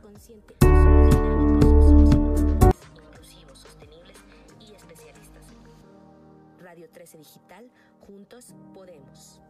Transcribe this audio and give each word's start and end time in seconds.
consciente. 0.00 0.56
Dinámicos, 0.60 1.90
inclusivos, 2.96 3.58
sostenibles 3.58 4.16
y 4.60 4.74
especialistas. 4.74 5.44
Radio 6.60 6.88
13 6.90 7.18
Digital, 7.18 7.70
juntos 8.06 8.54
podemos. 8.74 9.40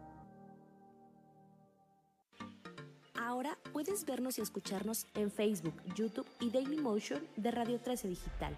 Ahora 3.20 3.58
puedes 3.72 4.04
vernos 4.04 4.38
y 4.38 4.42
escucharnos 4.42 5.06
en 5.14 5.30
Facebook, 5.30 5.74
YouTube 5.94 6.26
y 6.40 6.50
Dailymotion 6.50 7.26
de 7.36 7.50
Radio 7.50 7.80
13 7.80 8.08
Digital. 8.08 8.56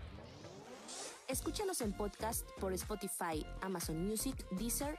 Escúchanos 1.28 1.80
en 1.80 1.92
podcast 1.92 2.46
por 2.58 2.72
Spotify, 2.72 3.46
Amazon 3.62 4.04
Music, 4.06 4.34
Deezer 4.50 4.98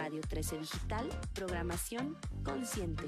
Radio 0.03 0.21
13 0.21 0.57
Digital, 0.57 1.07
programación 1.35 2.17
consciente. 2.43 3.03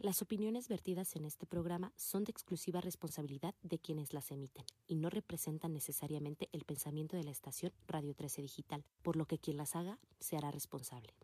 Las 0.00 0.20
opiniones 0.20 0.68
vertidas 0.68 1.16
en 1.16 1.24
este 1.24 1.46
programa 1.46 1.94
son 1.96 2.24
de 2.24 2.30
exclusiva 2.30 2.82
responsabilidad 2.82 3.54
de 3.62 3.78
quienes 3.78 4.12
las 4.12 4.30
emiten 4.30 4.66
y 4.86 4.96
no 4.96 5.08
representan 5.08 5.72
necesariamente 5.72 6.50
el 6.52 6.66
pensamiento 6.66 7.16
de 7.16 7.24
la 7.24 7.30
estación 7.30 7.72
Radio 7.86 8.14
13 8.14 8.42
Digital, 8.42 8.84
por 9.00 9.16
lo 9.16 9.24
que 9.24 9.38
quien 9.38 9.56
las 9.56 9.74
haga 9.74 9.98
se 10.20 10.36
hará 10.36 10.50
responsable. 10.50 11.14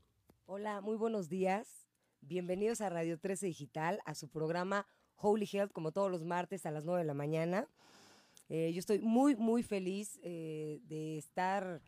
Hola, 0.46 0.80
muy 0.80 0.96
buenos 0.96 1.28
días. 1.28 1.86
Bienvenidos 2.22 2.80
a 2.80 2.88
Radio 2.88 3.18
13 3.20 3.48
Digital, 3.48 4.00
a 4.06 4.14
su 4.14 4.30
programa 4.30 4.86
Holy 5.16 5.46
Health, 5.52 5.72
como 5.72 5.92
todos 5.92 6.10
los 6.10 6.24
martes 6.24 6.64
a 6.64 6.70
las 6.70 6.86
9 6.86 7.00
de 7.00 7.06
la 7.06 7.12
mañana. 7.12 7.68
Eh, 8.48 8.72
yo 8.72 8.78
estoy 8.78 8.98
muy, 8.98 9.36
muy 9.36 9.62
feliz 9.62 10.18
eh, 10.22 10.80
de 10.84 11.18
estar 11.18 11.82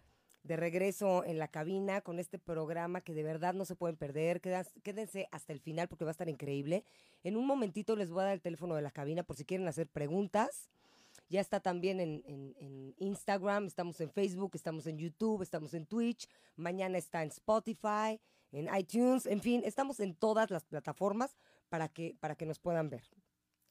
de 0.45 0.57
regreso 0.57 1.25
en 1.25 1.39
la 1.39 1.49
cabina 1.49 2.03
con 2.03 2.19
este 2.19 2.39
programa 2.39 3.01
que 3.01 3.15
de 3.15 3.23
verdad 3.23 3.55
no 3.55 3.65
se 3.65 3.75
pueden 3.75 3.97
perder. 3.97 4.41
Quédense 4.41 5.27
hasta 5.33 5.53
el 5.55 5.61
final 5.61 5.89
porque 5.89 6.05
va 6.05 6.11
a 6.11 6.13
estar 6.13 6.29
increíble. 6.29 6.85
En 7.25 7.37
un 7.37 7.47
momentito 7.47 7.97
les 7.97 8.11
voy 8.11 8.21
a 8.21 8.27
dar 8.27 8.35
el 8.35 8.43
teléfono 8.43 8.77
de 8.77 8.83
la 8.83 8.91
cabina 8.91 9.23
por 9.23 9.37
si 9.37 9.47
quieren 9.47 9.67
hacer 9.67 9.89
preguntas. 9.89 10.69
Ya 11.31 11.41
está 11.41 11.61
también 11.61 11.99
en, 11.99 12.95
Instagram, 12.99 13.67
estamos 13.67 13.99
en 14.01 14.11
Facebook, 14.11 14.53
estamos 14.55 14.87
en 14.87 14.99
YouTube, 14.99 15.41
estamos 15.43 15.73
en 15.73 15.87
Twitch. 15.87 16.29
Mañana 16.57 16.99
está 16.99 17.23
en 17.23 17.31
Spotify, 17.31 18.21
en 18.53 18.69
iTunes, 18.77 19.25
en 19.25 19.41
fin, 19.41 19.63
estamos 19.65 19.99
en 20.01 20.15
todas 20.15 20.51
las 20.51 20.65
plataformas 20.65 21.35
para 21.71 21.89
que, 21.89 22.15
para 22.21 22.37
que 22.37 22.45
nos 22.45 22.59
puedan 22.59 22.91
ver. 22.91 23.03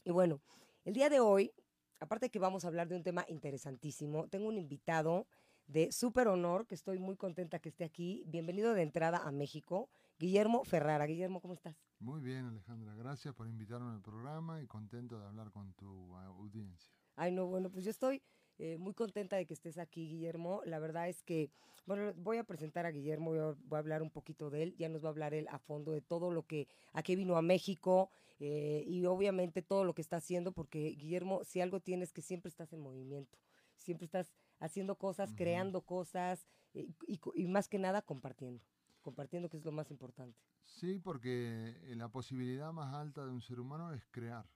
Y 0.03 0.11
bueno, 0.11 0.41
el 0.83 0.93
día 0.93 1.09
de 1.09 1.19
hoy, 1.19 1.53
aparte 1.99 2.31
que 2.31 2.39
vamos 2.39 2.65
a 2.65 2.67
hablar 2.67 2.87
de 2.87 2.95
un 2.95 3.03
tema 3.03 3.23
interesantísimo, 3.29 4.27
tengo 4.27 4.47
un 4.47 4.57
invitado 4.57 5.27
de 5.67 5.91
súper 5.91 6.27
honor, 6.27 6.67
que 6.67 6.75
estoy 6.75 6.99
muy 6.99 7.15
contenta 7.15 7.59
que 7.59 7.69
esté 7.69 7.83
aquí. 7.83 8.23
Bienvenido 8.27 8.73
de 8.73 8.81
entrada 8.81 9.19
a 9.25 9.31
México, 9.31 9.89
Guillermo 10.19 10.63
Ferrara. 10.63 11.05
Guillermo, 11.05 11.41
¿cómo 11.41 11.53
estás? 11.53 11.75
Muy 11.99 12.21
bien, 12.21 12.45
Alejandra. 12.45 12.95
Gracias 12.95 13.33
por 13.33 13.47
invitarme 13.47 13.91
al 13.91 14.01
programa 14.01 14.61
y 14.61 14.67
contento 14.67 15.19
de 15.19 15.25
hablar 15.25 15.51
con 15.51 15.73
tu 15.73 16.15
audiencia. 16.15 16.91
Ay, 17.15 17.31
no, 17.31 17.47
bueno, 17.47 17.69
pues 17.69 17.85
yo 17.85 17.91
estoy 17.91 18.21
eh, 18.59 18.77
muy 18.77 18.93
contenta 18.93 19.35
de 19.35 19.45
que 19.45 19.53
estés 19.53 19.77
aquí, 19.77 20.07
Guillermo. 20.07 20.61
La 20.65 20.79
verdad 20.79 21.09
es 21.09 21.23
que, 21.23 21.49
bueno, 21.85 22.13
voy 22.15 22.37
a 22.37 22.43
presentar 22.43 22.85
a 22.85 22.91
Guillermo, 22.91 23.31
voy 23.31 23.39
a, 23.39 23.79
hablar 23.79 24.01
un 24.01 24.09
poquito 24.09 24.49
de 24.49 24.63
él, 24.63 24.75
ya 24.77 24.89
nos 24.89 25.03
va 25.03 25.07
a 25.07 25.11
hablar 25.11 25.33
él 25.33 25.47
a 25.49 25.59
fondo 25.59 25.91
de 25.91 26.01
todo 26.01 26.31
lo 26.31 26.43
que, 26.45 26.67
a 26.91 27.03
qué 27.03 27.15
vino 27.15 27.37
a 27.37 27.41
México 27.41 28.09
eh, 28.39 28.83
y 28.85 29.05
obviamente 29.05 29.61
todo 29.61 29.83
lo 29.83 29.93
que 29.93 30.01
está 30.01 30.17
haciendo, 30.17 30.51
porque 30.51 30.89
Guillermo, 30.97 31.43
si 31.43 31.61
algo 31.61 31.79
tienes 31.79 32.13
que 32.13 32.21
siempre 32.21 32.49
estás 32.49 32.73
en 32.73 32.79
movimiento, 32.79 33.37
siempre 33.77 34.05
estás 34.05 34.33
haciendo 34.63 34.95
cosas, 34.95 35.33
creando 35.35 35.81
cosas 35.81 36.47
eh, 36.73 36.89
y, 37.05 37.47
más 37.47 37.67
que 37.67 37.77
nada 37.77 38.01
compartiendo. 38.01 38.63
Compartiendo 39.01 39.49
que 39.49 39.57
es 39.57 39.65
lo 39.65 39.73
más 39.73 39.91
importante. 39.91 40.39
Sí, 40.63 40.99
porque 40.99 41.75
eh, 41.83 41.95
la 41.97 42.07
posibilidad 42.07 42.71
más 42.71 42.93
alta 42.93 43.25
de 43.25 43.31
un 43.31 43.41
ser 43.41 43.59
humano 43.59 43.93
es 43.93 44.05
crear. 44.09 44.49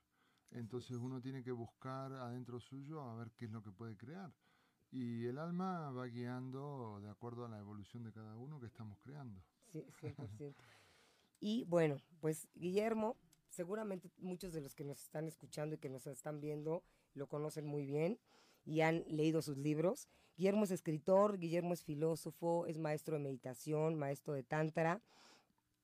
Entonces 0.51 0.95
uno 0.97 1.22
tiene 1.22 1.44
que 1.44 1.51
buscar 1.51 2.13
adentro 2.13 2.62
suyo 2.62 3.01
a 3.01 3.16
ver 3.16 3.31
qué 3.35 3.45
es 3.45 3.51
lo 3.51 3.62
que 3.62 3.72
puede 3.72 3.97
crear. 3.97 4.34
Y 4.90 5.25
el 5.25 5.38
alma 5.38 5.91
va 5.91 6.06
guiando 6.06 7.01
de 7.01 7.09
acuerdo 7.09 7.45
a 7.45 7.50
la 7.50 7.59
evolución 7.59 8.03
de 8.03 8.13
cada 8.13 8.38
uno 8.38 8.62
que 8.62 8.68
estamos 8.68 8.97
creando. 9.01 9.44
Sí, 9.74 9.85
100%. 10.00 10.56
y 11.41 11.66
bueno, 11.66 11.97
pues 12.22 12.47
Guillermo, 12.56 13.18
seguramente 13.50 14.09
muchos 14.19 14.53
de 14.53 14.62
los 14.62 14.74
que 14.74 14.85
nos 14.85 15.03
están 15.03 15.28
escuchando 15.28 15.75
y 15.75 15.79
que 15.79 15.89
nos 15.89 16.07
están 16.07 16.39
viendo 16.39 16.85
lo 17.13 17.28
conocen 17.28 17.66
muy 17.66 17.85
bien 17.85 18.18
y 18.67 18.81
han 18.81 19.05
leído 19.07 19.41
sus 19.41 19.57
libros. 19.57 20.07
Guillermo 20.35 20.66
es 20.66 20.72
escritor, 20.72 21.39
Guillermo 21.39 21.73
es 21.73 21.83
filósofo, 21.83 22.67
es 22.67 22.78
maestro 22.78 23.16
de 23.16 23.23
meditación, 23.23 23.95
maestro 23.95 24.33
de 24.33 24.44
tantra. 24.44 25.01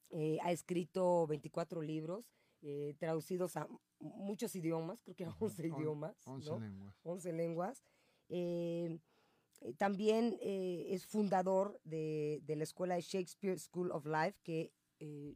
Eh, 0.09 0.37
ha 0.43 0.51
escrito 0.51 1.25
24 1.25 1.81
libros 1.81 2.25
eh, 2.61 2.93
traducidos 2.99 3.57
a 3.57 3.67
muchos 3.99 4.55
idiomas, 4.55 5.01
creo 5.01 5.15
que 5.15 5.25
a 5.25 5.35
11 5.39 5.67
idiomas. 5.67 6.15
11 6.27 6.59
lenguas. 6.59 6.95
11 7.03 7.33
lenguas. 7.33 7.83
Eh, 8.29 8.99
también 9.77 10.37
es 10.41 11.05
fundador 11.05 11.79
de, 11.85 12.41
de, 12.43 12.57
la 12.57 12.63
escuela 12.63 12.95
de 12.95 13.01
Shakespeare 13.01 13.57
School 13.57 13.91
of 13.91 14.05
Life, 14.05 14.37
que 14.43 14.73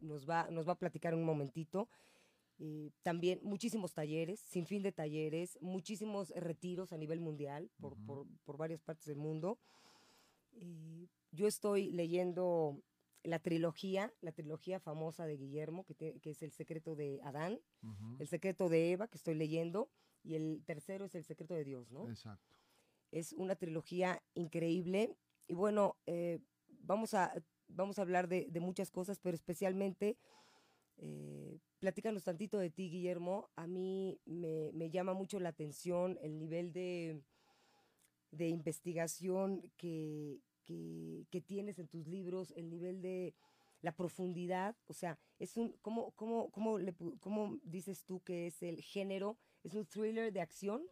nos, 0.02 0.30
va, 0.30 0.50
nos 0.52 0.68
va 0.68 0.74
a 0.74 0.80
platicar 0.80 1.16
un 1.16 1.24
momentito. 1.24 1.88
Eh, 2.60 2.90
también 3.04 3.40
muchísimos 3.44 3.94
talleres, 3.94 4.40
sin 4.40 4.66
fin 4.66 4.82
de 4.82 4.92
talleres, 4.92 5.58
muchísimos 5.62 6.32
retiros 6.32 6.92
a 6.92 6.98
nivel 6.98 7.20
mundial 7.20 7.70
por, 7.80 7.96
por, 8.06 8.26
por 8.44 8.58
varias 8.58 8.82
partes 8.82 9.06
del 9.06 9.18
mundo. 9.18 9.60
Eh, 10.54 11.08
yo 11.32 11.48
estoy 11.48 11.92
leyendo 11.92 12.82
la 13.24 13.40
trilogía, 13.40 14.12
la 14.22 14.32
trilogía 14.32 14.80
famosa 14.80 15.28
de 15.28 15.38
Guillermo, 15.38 15.84
que, 15.84 16.20
que 16.20 16.30
es 16.32 16.42
El 16.42 16.52
secreto 16.52 16.96
de 16.96 17.20
Adán, 17.24 17.60
El 18.20 18.28
secreto 18.28 18.70
de 18.70 18.92
Eva, 18.92 19.08
que 19.08 19.18
estoy 19.18 19.36
leyendo, 19.36 19.90
y 20.24 20.36
el 20.36 20.64
tercero 20.66 21.06
es 21.06 21.14
El 21.14 21.26
secreto 21.26 21.54
de 21.54 21.64
Dios, 21.64 21.92
¿no? 21.92 22.10
Exacto. 22.10 22.56
Es 23.12 23.34
una 23.34 23.56
trilogía 23.56 24.24
increíble. 24.34 25.16
Y 25.48 25.54
bueno, 25.54 25.96
eh, 26.06 26.40
vamos, 26.68 27.14
a, 27.14 27.34
vamos 27.68 28.00
a 28.00 28.02
hablar 28.02 28.28
de, 28.28 28.48
de 28.50 28.60
muchas 28.60 28.92
cosas, 28.92 29.20
pero 29.20 29.36
especialmente 29.36 30.18
eh, 30.98 31.60
platícanos 31.80 32.24
tantito 32.24 32.58
de 32.58 32.70
ti, 32.70 32.90
Guillermo. 32.90 33.50
A 33.56 33.68
mí 33.68 34.20
me, 34.26 34.72
me 34.74 34.90
llama 34.90 35.14
mucho 35.14 35.40
la 35.40 35.50
atención 35.50 36.18
el 36.22 36.38
nivel 36.38 36.74
de, 36.74 37.22
de 38.32 38.50
investigación 38.50 39.72
que, 39.78 40.42
que, 40.66 41.26
que, 41.30 41.42
tienes 41.42 41.80
en 41.80 41.88
tus 41.88 42.08
libros, 42.08 42.54
el 42.56 42.70
nivel 42.70 43.02
de 43.02 43.36
la 43.82 43.96
profundidad. 43.96 44.76
O 44.88 44.94
sea, 44.94 45.20
es 45.40 45.58
un, 45.58 45.74
¿cómo, 45.82 46.12
cómo, 46.12 46.50
cómo, 46.52 46.80
le, 46.80 46.94
cómo 47.20 47.60
dices 47.64 48.04
tú 48.06 48.22
que 48.24 48.48
es 48.48 48.62
el 48.64 48.82
género? 48.82 49.38
¿Es 49.64 49.74
un 49.74 49.86
thriller 49.86 50.32
de 50.34 50.42
acción? 50.42 50.84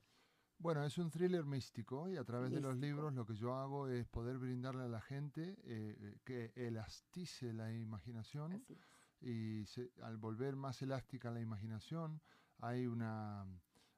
Bueno, 0.58 0.86
es 0.86 0.98
un 0.98 1.10
thriller 1.10 1.46
místico 1.46 2.08
y 2.10 2.16
a 2.16 2.24
través 2.24 2.52
de 2.52 2.62
los 2.62 2.78
libros 2.78 3.14
lo 3.14 3.26
que 3.26 3.36
yo 3.36 3.54
hago 3.56 3.90
es 3.90 4.08
poder 4.08 4.38
brindarle 4.38 4.84
a 4.84 4.88
la 4.88 5.02
gente 5.02 5.58
eh, 5.66 5.98
eh, 6.00 6.18
que 6.24 6.54
elastice 6.56 7.52
la 7.52 7.74
imaginación 7.74 8.64
y 9.22 9.64
al 10.02 10.18
volver 10.18 10.56
más 10.56 10.82
elástica 10.82 11.32
la 11.32 11.42
imaginación, 11.42 12.22
hay 12.60 12.88
una, 12.88 13.46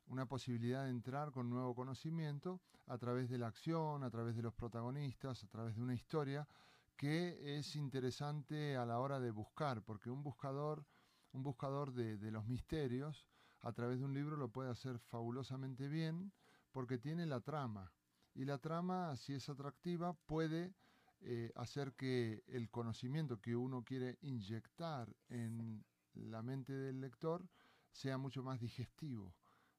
una 0.07 0.25
posibilidad 0.25 0.85
de 0.85 0.89
entrar 0.89 1.31
con 1.31 1.49
nuevo 1.49 1.75
conocimiento 1.75 2.61
a 2.87 2.97
través 2.97 3.29
de 3.29 3.37
la 3.37 3.47
acción, 3.47 4.03
a 4.03 4.09
través 4.09 4.35
de 4.35 4.41
los 4.41 4.53
protagonistas, 4.53 5.43
a 5.43 5.47
través 5.47 5.75
de 5.75 5.81
una 5.81 5.93
historia 5.93 6.47
que 6.95 7.57
es 7.59 7.75
interesante 7.75 8.75
a 8.75 8.85
la 8.85 8.99
hora 8.99 9.19
de 9.19 9.31
buscar, 9.31 9.83
porque 9.83 10.09
un 10.09 10.23
buscador, 10.23 10.85
un 11.33 11.43
buscador 11.43 11.93
de, 11.93 12.17
de 12.17 12.31
los 12.31 12.45
misterios, 12.47 13.27
a 13.61 13.71
través 13.71 13.99
de 13.99 14.05
un 14.05 14.13
libro 14.13 14.37
lo 14.37 14.49
puede 14.49 14.71
hacer 14.71 14.97
fabulosamente 14.97 15.87
bien, 15.89 16.31
porque 16.71 16.97
tiene 16.97 17.25
la 17.25 17.39
trama. 17.41 17.91
Y 18.33 18.45
la 18.45 18.57
trama, 18.57 19.15
si 19.15 19.33
es 19.33 19.49
atractiva, 19.49 20.13
puede 20.13 20.73
eh, 21.21 21.51
hacer 21.55 21.93
que 21.93 22.43
el 22.47 22.69
conocimiento 22.69 23.41
que 23.41 23.55
uno 23.55 23.83
quiere 23.83 24.17
inyectar 24.21 25.13
en 25.29 25.83
la 26.13 26.41
mente 26.41 26.73
del 26.73 27.01
lector 27.01 27.47
sea 27.91 28.17
mucho 28.17 28.43
más 28.43 28.59
digestivo. 28.59 29.35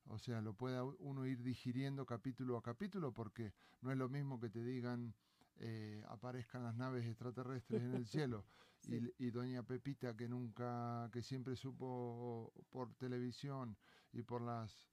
O 0.06 0.18
sea, 0.18 0.40
lo 0.40 0.54
pueda 0.54 0.84
uno 0.84 1.26
ir 1.26 1.42
digiriendo 1.42 2.06
capítulo 2.06 2.56
a 2.56 2.62
capítulo 2.62 3.12
porque 3.12 3.52
no 3.82 3.92
es 3.92 3.98
lo 3.98 4.08
mismo 4.08 4.40
que 4.40 4.48
te 4.48 4.64
digan 4.64 5.14
eh, 5.60 6.04
aparezcan 6.08 6.62
las 6.62 6.76
naves 6.76 7.04
extraterrestres 7.04 7.82
en 7.82 7.94
el 7.94 8.06
cielo 8.06 8.44
y, 8.86 9.30
doña 9.30 9.64
Pepita 9.64 10.16
que 10.16 10.28
nunca, 10.28 11.10
que 11.12 11.20
siempre 11.20 11.56
supo 11.56 12.52
por 12.70 12.94
televisión 12.94 13.76
y 14.12 14.22
por 14.22 14.40
las 14.40 14.88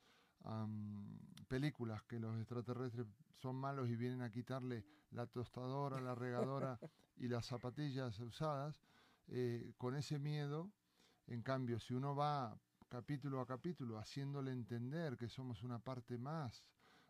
películas 1.48 2.04
que 2.04 2.20
los 2.20 2.36
extraterrestres 2.38 3.08
son 3.36 3.56
malos 3.56 3.90
y 3.90 3.96
vienen 3.96 4.22
a 4.22 4.32
quitarle 4.32 4.86
la 5.12 5.26
tostadora, 5.28 6.00
la 6.02 6.16
regadora 6.16 6.80
y 7.18 7.28
las 7.28 7.46
zapatillas 7.46 8.20
usadas, 8.20 8.82
eh, 9.28 9.74
con 9.78 9.96
ese 9.96 10.20
miedo, 10.20 10.72
en 11.28 11.42
cambio, 11.42 11.80
si 11.80 11.94
uno 11.94 12.16
va 12.16 12.60
capítulo 12.90 13.42
a 13.42 13.48
capítulo 13.48 13.98
haciéndole 13.98 14.52
entender 14.52 15.18
que 15.18 15.28
somos 15.28 15.64
una 15.64 15.80
parte 15.80 16.18
más 16.18 16.64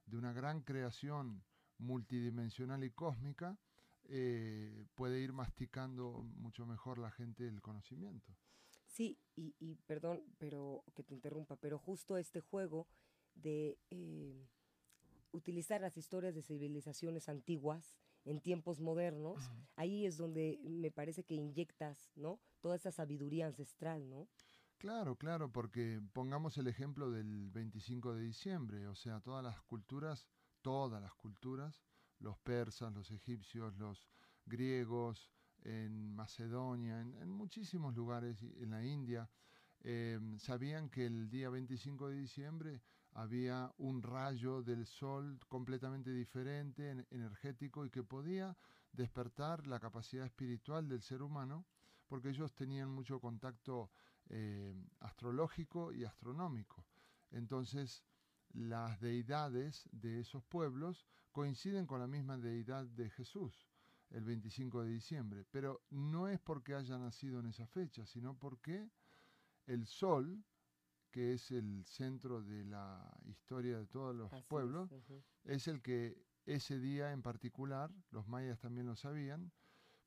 de 0.05 0.17
una 0.17 0.31
gran 0.31 0.61
creación 0.61 1.43
multidimensional 1.77 2.83
y 2.83 2.91
cósmica, 2.91 3.57
eh, 4.05 4.85
puede 4.95 5.19
ir 5.19 5.33
masticando 5.33 6.23
mucho 6.38 6.65
mejor 6.65 6.97
la 6.99 7.11
gente 7.11 7.47
el 7.47 7.61
conocimiento. 7.61 8.35
Sí, 8.85 9.19
y, 9.35 9.75
perdón, 9.88 10.23
pero 10.38 10.85
que 10.95 11.03
te 11.03 11.13
interrumpa, 11.13 11.57
pero 11.57 11.77
justo 11.77 12.17
este 12.17 12.39
juego 12.39 12.88
de 13.35 13.77
eh, 13.91 14.47
utilizar 15.31 15.81
las 15.81 15.97
historias 15.97 16.33
de 16.33 16.41
civilizaciones 16.41 17.29
antiguas 17.29 17.95
en 18.23 18.41
tiempos 18.41 18.79
modernos, 18.79 19.39
ahí 19.75 20.05
es 20.05 20.17
donde 20.17 20.59
me 20.63 20.89
parece 20.89 21.23
que 21.23 21.35
inyectas, 21.35 22.11
¿no? 22.15 22.39
Toda 22.59 22.75
esa 22.75 22.91
sabiduría 22.91 23.45
ancestral, 23.45 24.09
¿no? 24.09 24.27
Claro, 24.77 25.15
claro, 25.15 25.51
porque 25.51 26.01
pongamos 26.13 26.57
el 26.57 26.67
ejemplo 26.67 27.11
del 27.11 27.49
25 27.51 28.15
de 28.15 28.23
diciembre, 28.23 28.87
o 28.87 28.95
sea, 28.95 29.19
todas 29.19 29.43
las 29.43 29.61
culturas, 29.61 30.27
todas 30.61 31.01
las 31.01 31.13
culturas, 31.13 31.83
los 32.19 32.38
persas, 32.39 32.91
los 32.93 33.11
egipcios, 33.11 33.75
los 33.77 34.09
griegos, 34.45 35.31
en 35.65 36.13
Macedonia, 36.13 37.01
en, 37.01 37.29
muchísimos 37.29 37.95
lugares, 37.95 38.41
en 38.41 38.69
la 38.69 38.83
India, 38.83 39.29
eh, 39.81 40.19
sabían 40.38 40.89
que 40.89 41.05
el 41.07 41.29
día 41.29 41.49
25 41.49 42.09
de 42.09 42.15
diciembre 42.15 42.81
había 43.15 43.73
un 43.77 44.01
rayo 44.01 44.62
del 44.62 44.85
sol 44.85 45.39
completamente 45.47 46.12
diferente, 46.12 47.06
energético, 47.09 47.85
y 47.85 47.89
que 47.89 48.03
podía 48.03 48.56
despertar 48.91 49.67
la 49.67 49.79
capacidad 49.79 50.25
espiritual 50.25 50.88
del 50.88 51.01
ser 51.01 51.21
humano, 51.21 51.65
porque 52.07 52.29
ellos 52.29 52.53
tenían 52.53 52.89
mucho 52.89 53.19
contacto 53.19 53.89
eh, 54.29 54.75
astrológico 55.00 55.94
y 55.94 56.03
astronómico. 56.03 56.85
Entonces, 57.31 58.03
las 58.53 59.00
deidades 59.00 59.88
de 59.91 60.19
esos 60.19 60.44
pueblos 60.44 61.06
coinciden 61.31 61.85
con 61.85 62.01
la 62.01 62.07
misma 62.07 62.38
deidad 62.38 62.85
de 62.85 63.09
Jesús, 63.09 63.69
el 64.09 64.25
25 64.25 64.83
de 64.83 64.89
diciembre, 64.89 65.45
pero 65.51 65.83
no 65.89 66.27
es 66.27 66.39
porque 66.39 66.75
haya 66.75 66.97
nacido 66.97 67.39
en 67.39 67.47
esa 67.47 67.65
fecha, 67.65 68.06
sino 68.06 68.38
porque 68.38 68.89
el 69.67 69.88
sol, 69.88 70.44
que 71.15 71.31
es 71.31 71.50
el 71.50 71.85
centro 71.85 72.41
de 72.41 72.65
la 72.65 73.09
historia 73.23 73.77
de 73.77 73.85
todos 73.85 74.13
los 74.13 74.29
pueblos, 74.50 74.91
es, 75.45 75.69
el 75.69 75.81
que 75.81 76.21
ese 76.45 76.77
día 76.77 77.13
en 77.13 77.21
particular, 77.21 77.89
los 78.12 78.27
mayas 78.27 78.59
también 78.59 78.85
lo 78.85 78.97
sabían, 78.97 79.50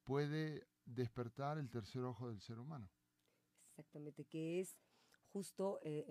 puede 0.04 0.68
despertar 0.84 1.56
el 1.56 1.70
tercer 1.70 2.02
ojo 2.04 2.28
del 2.28 2.42
ser 2.42 2.58
humano. 2.58 2.90
Exactamente, 3.70 4.26
que 4.26 4.60
es 4.60 4.76
justo 5.32 5.80
eh, 5.82 6.04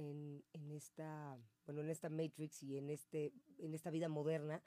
en, 0.51 0.71
esta, 0.71 1.38
bueno, 1.67 1.81
en 1.81 1.91
esta 1.91 2.09
Matrix 2.09 2.63
y 2.63 2.79
en, 2.79 2.89
este, 2.89 3.33
en 3.59 3.75
esta 3.75 3.91
vida 3.91 4.09
moderna 4.09 4.63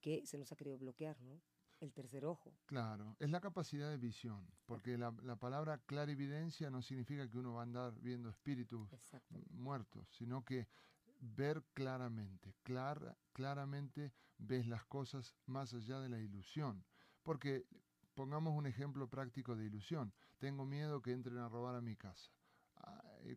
que 0.00 0.24
se 0.26 0.38
nos 0.38 0.52
ha 0.52 0.56
querido 0.56 0.78
bloquear, 0.78 1.20
¿no? 1.22 1.42
El 1.82 1.92
tercer 1.92 2.24
ojo. 2.24 2.54
Claro, 2.66 3.16
es 3.18 3.30
la 3.30 3.40
capacidad 3.40 3.90
de 3.90 3.98
visión, 3.98 4.46
porque 4.66 4.96
la, 4.96 5.12
la 5.22 5.36
palabra 5.36 5.78
clarividencia 5.78 6.70
no 6.70 6.80
significa 6.82 7.28
que 7.28 7.38
uno 7.38 7.54
va 7.54 7.60
a 7.60 7.64
andar 7.64 7.92
viendo 8.00 8.28
espíritus 8.30 8.88
muertos, 9.50 10.08
sino 10.16 10.44
que 10.44 10.68
ver 11.20 11.62
claramente, 11.74 12.54
claramente 13.32 14.12
ves 14.38 14.66
las 14.66 14.84
cosas 14.84 15.34
más 15.46 15.72
allá 15.74 16.00
de 16.00 16.08
la 16.08 16.18
ilusión. 16.18 16.84
Porque 17.22 17.66
pongamos 18.14 18.54
un 18.56 18.66
ejemplo 18.66 19.08
práctico 19.08 19.56
de 19.56 19.66
ilusión. 19.66 20.12
Tengo 20.38 20.64
miedo 20.64 21.00
que 21.00 21.12
entren 21.12 21.38
a 21.38 21.48
robar 21.48 21.76
a 21.76 21.80
mi 21.80 21.96
casa. 21.96 22.32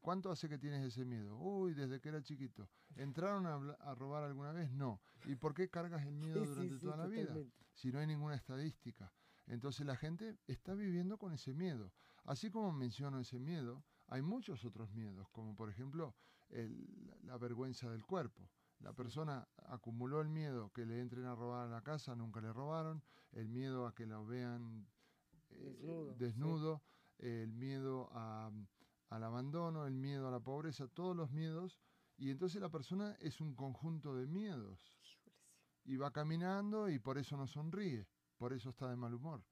¿Cuánto 0.01 0.31
hace 0.31 0.49
que 0.49 0.57
tienes 0.57 0.83
ese 0.85 1.05
miedo? 1.05 1.37
Uy, 1.37 1.73
desde 1.73 1.99
que 1.99 2.09
era 2.09 2.21
chiquito. 2.21 2.69
¿Entraron 2.95 3.45
a, 3.45 3.95
robar 3.95 4.23
alguna 4.23 4.51
vez? 4.51 4.71
No. 4.71 4.99
¿Y 5.25 5.35
por 5.35 5.53
qué 5.53 5.69
cargas 5.69 6.05
el 6.05 6.15
miedo 6.15 6.43
durante 6.45 6.77
toda 6.77 6.97
la 6.97 7.07
vida? 7.07 7.35
Si 7.73 7.91
no 7.91 7.99
hay 7.99 8.07
ninguna 8.07 8.35
estadística. 8.35 9.11
Entonces 9.47 9.85
la 9.85 9.95
gente 9.95 10.37
está 10.47 10.73
viviendo 10.73 11.17
con 11.17 11.33
ese 11.33 11.53
miedo. 11.53 11.91
Así 12.23 12.49
como 12.49 12.71
menciono 12.71 13.19
ese 13.19 13.39
miedo, 13.39 13.83
hay 14.07 14.21
muchos 14.21 14.65
otros 14.65 14.91
miedos, 14.91 15.29
como 15.29 15.55
por 15.55 15.69
ejemplo 15.69 16.15
la 17.23 17.37
vergüenza 17.37 17.89
del 17.89 18.05
cuerpo. 18.05 18.49
La 18.79 18.93
persona 18.93 19.47
acumuló 19.67 20.21
el 20.21 20.29
miedo 20.29 20.71
que 20.71 20.85
le 20.85 20.99
entren 20.99 21.25
a 21.25 21.35
robar 21.35 21.67
a 21.67 21.71
la 21.71 21.81
casa, 21.81 22.15
nunca 22.15 22.41
le 22.41 22.51
robaron, 22.51 23.03
el 23.31 23.47
miedo 23.47 23.87
a 23.87 23.95
que 23.95 24.05
lo 24.05 24.25
vean 24.25 24.87
eh, 25.49 26.15
desnudo, 26.17 26.83
el 27.17 27.53
miedo 27.53 28.09
a 28.11 28.51
al 29.09 29.23
abandono, 29.23 29.85
el 29.85 29.93
miedo 29.93 30.27
a 30.27 30.31
la 30.31 30.39
pobreza, 30.39 30.87
todos 30.87 31.15
los 31.15 31.31
miedos, 31.31 31.79
y 32.17 32.29
entonces 32.29 32.61
la 32.61 32.69
persona 32.69 33.15
es 33.19 33.41
un 33.41 33.55
conjunto 33.55 34.15
de 34.15 34.27
miedos. 34.27 34.79
Y 35.83 35.97
va 35.97 36.11
caminando 36.11 36.89
y 36.89 36.99
por 36.99 37.17
eso 37.17 37.37
no 37.37 37.47
sonríe, 37.47 38.07
por 38.37 38.53
eso 38.53 38.69
está 38.69 38.89
de 38.89 38.95
mal 38.95 39.13
humor. 39.13 39.43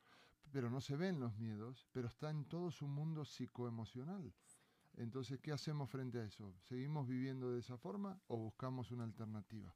Pero 0.51 0.69
no 0.69 0.81
se 0.81 0.95
ven 0.95 1.19
los 1.19 1.37
miedos, 1.37 1.87
pero 1.91 2.07
está 2.07 2.29
en 2.29 2.45
todo 2.45 2.71
su 2.71 2.87
mundo 2.87 3.25
psicoemocional. 3.25 4.33
Entonces, 4.95 5.39
¿qué 5.39 5.51
hacemos 5.51 5.89
frente 5.89 6.19
a 6.19 6.25
eso? 6.25 6.53
¿Seguimos 6.61 7.07
viviendo 7.07 7.51
de 7.51 7.59
esa 7.59 7.77
forma 7.77 8.19
o 8.27 8.37
buscamos 8.37 8.91
una 8.91 9.03
alternativa? 9.03 9.75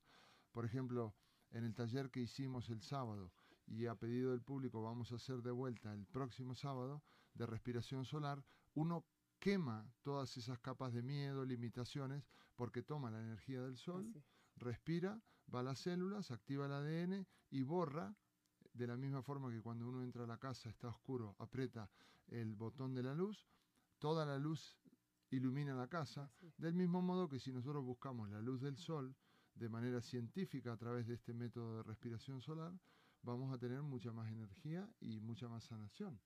Por 0.51 0.65
ejemplo, 0.65 1.15
en 1.51 1.63
el 1.63 1.73
taller 1.73 2.09
que 2.09 2.21
hicimos 2.21 2.69
el 2.69 2.81
sábado 2.81 3.31
y 3.65 3.87
a 3.87 3.95
pedido 3.95 4.31
del 4.31 4.41
público 4.41 4.81
vamos 4.81 5.11
a 5.11 5.15
hacer 5.15 5.41
de 5.41 5.51
vuelta 5.51 5.93
el 5.93 6.05
próximo 6.05 6.53
sábado 6.55 7.03
de 7.33 7.45
respiración 7.45 8.05
solar, 8.05 8.43
uno 8.73 9.05
quema 9.39 9.91
todas 10.01 10.35
esas 10.37 10.59
capas 10.59 10.93
de 10.93 11.01
miedo, 11.01 11.45
limitaciones, 11.45 12.23
porque 12.55 12.83
toma 12.83 13.11
la 13.11 13.21
energía 13.21 13.61
del 13.61 13.77
sol, 13.77 14.11
respira, 14.55 15.21
va 15.53 15.59
a 15.61 15.63
las 15.63 15.79
células, 15.79 16.31
activa 16.31 16.65
el 16.65 16.73
ADN 16.73 17.27
y 17.51 17.63
borra, 17.63 18.15
de 18.73 18.87
la 18.87 18.97
misma 18.97 19.21
forma 19.21 19.49
que 19.51 19.61
cuando 19.61 19.87
uno 19.87 20.03
entra 20.03 20.23
a 20.23 20.27
la 20.27 20.37
casa 20.37 20.69
está 20.69 20.89
oscuro, 20.89 21.35
aprieta 21.39 21.89
el 22.27 22.55
botón 22.55 22.93
de 22.93 23.03
la 23.03 23.15
luz, 23.15 23.47
toda 23.97 24.25
la 24.25 24.37
luz 24.37 24.77
ilumina 25.29 25.75
la 25.75 25.87
casa, 25.87 26.31
del 26.57 26.73
mismo 26.73 27.01
modo 27.01 27.27
que 27.27 27.39
si 27.39 27.51
nosotros 27.51 27.83
buscamos 27.83 28.29
la 28.29 28.41
luz 28.41 28.61
del 28.61 28.77
sol 28.77 29.15
de 29.55 29.69
manera 29.69 30.01
científica 30.01 30.73
a 30.73 30.77
través 30.77 31.07
de 31.07 31.15
este 31.15 31.33
método 31.33 31.77
de 31.77 31.83
respiración 31.83 32.41
solar, 32.41 32.73
vamos 33.23 33.53
a 33.53 33.57
tener 33.57 33.81
mucha 33.81 34.11
más 34.13 34.31
energía 34.31 34.87
y 34.99 35.19
mucha 35.19 35.47
más 35.47 35.63
sanación. 35.63 36.19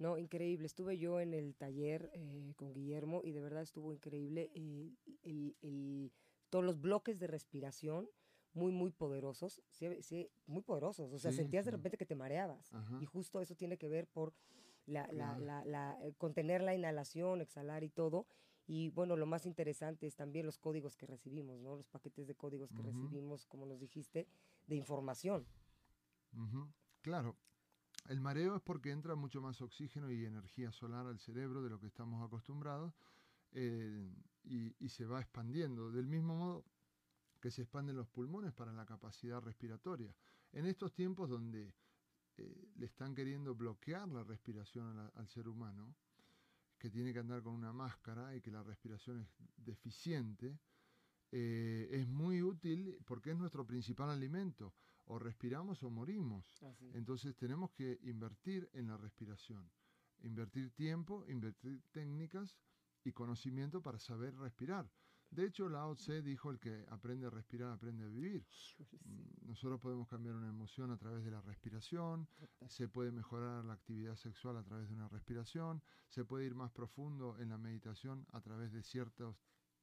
No, 0.00 0.16
increíble. 0.16 0.66
Estuve 0.66 0.96
yo 0.96 1.20
en 1.20 1.34
el 1.34 1.54
taller 1.54 2.10
eh, 2.14 2.54
con 2.56 2.72
Guillermo 2.72 3.20
y 3.22 3.32
de 3.32 3.40
verdad 3.42 3.60
estuvo 3.62 3.92
increíble. 3.92 4.50
el, 4.54 6.10
todos 6.48 6.64
los 6.64 6.80
bloques 6.80 7.20
de 7.20 7.26
respiración 7.26 8.08
muy, 8.54 8.72
muy 8.72 8.90
poderosos, 8.90 9.62
sí, 9.68 10.28
muy 10.46 10.62
poderosos. 10.62 11.12
O 11.12 11.18
sea, 11.18 11.32
sentías 11.32 11.66
de 11.66 11.70
repente 11.70 11.98
que 11.98 12.06
te 12.06 12.16
mareabas. 12.16 12.72
Y 13.00 13.04
justo 13.04 13.42
eso 13.42 13.54
tiene 13.54 13.76
que 13.76 13.88
ver 13.88 14.06
por 14.08 14.32
la, 14.86 15.06
la, 15.12 15.98
eh, 16.02 16.14
contener 16.16 16.62
la 16.62 16.74
inhalación, 16.74 17.42
exhalar 17.42 17.84
y 17.84 17.90
todo. 17.90 18.26
Y 18.66 18.88
bueno, 18.88 19.16
lo 19.16 19.26
más 19.26 19.44
interesante 19.44 20.06
es 20.06 20.16
también 20.16 20.46
los 20.46 20.58
códigos 20.58 20.96
que 20.96 21.06
recibimos, 21.06 21.60
¿no? 21.60 21.76
Los 21.76 21.88
paquetes 21.88 22.26
de 22.26 22.34
códigos 22.34 22.72
que 22.72 22.82
recibimos, 22.82 23.44
como 23.44 23.66
nos 23.66 23.80
dijiste, 23.80 24.26
de 24.66 24.76
información. 24.76 25.46
Claro, 27.02 27.36
el 28.10 28.20
mareo 28.20 28.56
es 28.56 28.62
porque 28.62 28.90
entra 28.90 29.14
mucho 29.14 29.40
más 29.40 29.62
oxígeno 29.62 30.10
y 30.10 30.24
energía 30.24 30.72
solar 30.72 31.06
al 31.06 31.20
cerebro 31.20 31.62
de 31.62 31.70
lo 31.70 31.78
que 31.78 31.86
estamos 31.86 32.26
acostumbrados 32.26 32.92
eh, 33.52 34.12
y, 34.42 34.88
se 34.88 35.06
va 35.06 35.20
expandiendo, 35.20 35.92
del 35.92 36.08
mismo 36.08 36.36
modo 36.36 36.64
que 37.40 37.52
se 37.52 37.62
expanden 37.62 37.94
los 37.94 38.08
pulmones 38.08 38.52
para 38.52 38.72
la 38.72 38.84
capacidad 38.84 39.40
respiratoria. 39.40 40.12
En 40.52 40.66
estos 40.66 40.92
tiempos 40.92 41.30
donde 41.30 41.72
eh, 42.36 42.68
le 42.74 42.86
están 42.86 43.14
queriendo 43.14 43.54
bloquear 43.54 44.08
la 44.08 44.24
respiración 44.24 44.98
al 45.14 45.28
ser 45.28 45.46
humano, 45.46 45.94
que 46.78 46.90
tiene 46.90 47.12
que 47.12 47.20
andar 47.20 47.44
con 47.44 47.54
una 47.54 47.72
máscara 47.72 48.34
y 48.34 48.40
que 48.40 48.50
la 48.50 48.64
respiración 48.64 49.20
es 49.20 49.28
deficiente, 49.56 50.58
eh, 51.30 51.88
es 51.92 52.08
muy 52.08 52.42
útil 52.42 52.98
porque 53.04 53.30
es 53.30 53.38
nuestro 53.38 53.64
principal 53.64 54.10
alimento 54.10 54.74
o 55.10 55.18
respiramos 55.18 55.82
o 55.82 55.90
morimos. 55.90 56.62
Entonces 56.94 57.36
tenemos 57.36 57.72
que 57.72 57.98
invertir 58.02 58.70
en 58.72 58.86
la 58.86 58.96
respiración, 58.96 59.68
invertir 60.22 60.70
tiempo, 60.70 61.24
invertir 61.26 61.82
técnicas 61.90 62.56
y 63.02 63.12
conocimiento 63.12 63.82
para 63.82 63.98
saber 63.98 64.36
respirar. 64.36 64.88
De 65.30 65.46
hecho, 65.46 65.68
Lao 65.68 65.94
Tse 65.94 66.22
dijo 66.22 66.50
el 66.50 66.58
que 66.58 66.84
aprende 66.88 67.26
a 67.26 67.30
respirar, 67.30 67.72
aprende 67.72 68.04
a 68.04 68.08
vivir. 68.08 68.44
Mm, 69.04 69.46
nosotros 69.46 69.80
podemos 69.80 70.08
cambiar 70.08 70.34
una 70.34 70.48
emoción 70.48 70.90
a 70.90 70.96
través 70.96 71.24
de 71.24 71.30
la 71.30 71.40
respiración, 71.40 72.28
se 72.66 72.88
puede 72.88 73.12
mejorar 73.12 73.64
la 73.64 73.74
actividad 73.74 74.16
sexual 74.16 74.56
a 74.56 74.64
través 74.64 74.88
de 74.88 74.94
una 74.94 75.08
respiración, 75.08 75.82
se 76.08 76.24
puede 76.24 76.46
ir 76.46 76.54
más 76.54 76.72
profundo 76.72 77.36
en 77.38 77.48
la 77.48 77.58
meditación 77.58 78.26
a 78.32 78.40
través 78.40 78.72
de 78.72 78.82
ciertas 78.82 79.36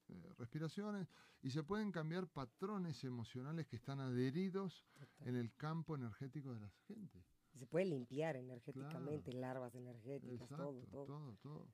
eh, 0.10 0.34
respiraciones 0.38 1.08
y 1.42 1.52
se 1.52 1.64
pueden 1.64 1.92
cambiar 1.92 2.28
patrones 2.28 3.04
emocionales 3.04 3.68
que 3.68 3.76
están 3.76 4.00
adheridos 4.00 4.86
en 5.22 5.36
el 5.36 5.54
campo 5.56 5.96
energético 5.96 6.54
de 6.54 6.60
la 6.62 6.70
gente. 6.88 7.24
Se 7.58 7.66
puede 7.66 7.86
limpiar 7.86 8.36
energéticamente, 8.36 9.34
larvas 9.34 9.76
energéticas, 9.76 10.48
todo, 10.50 10.84
todo. 10.92 11.06
Todo, 11.06 11.38
todo. 11.42 11.68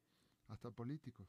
Hasta 0.47 0.71
políticos 0.71 1.27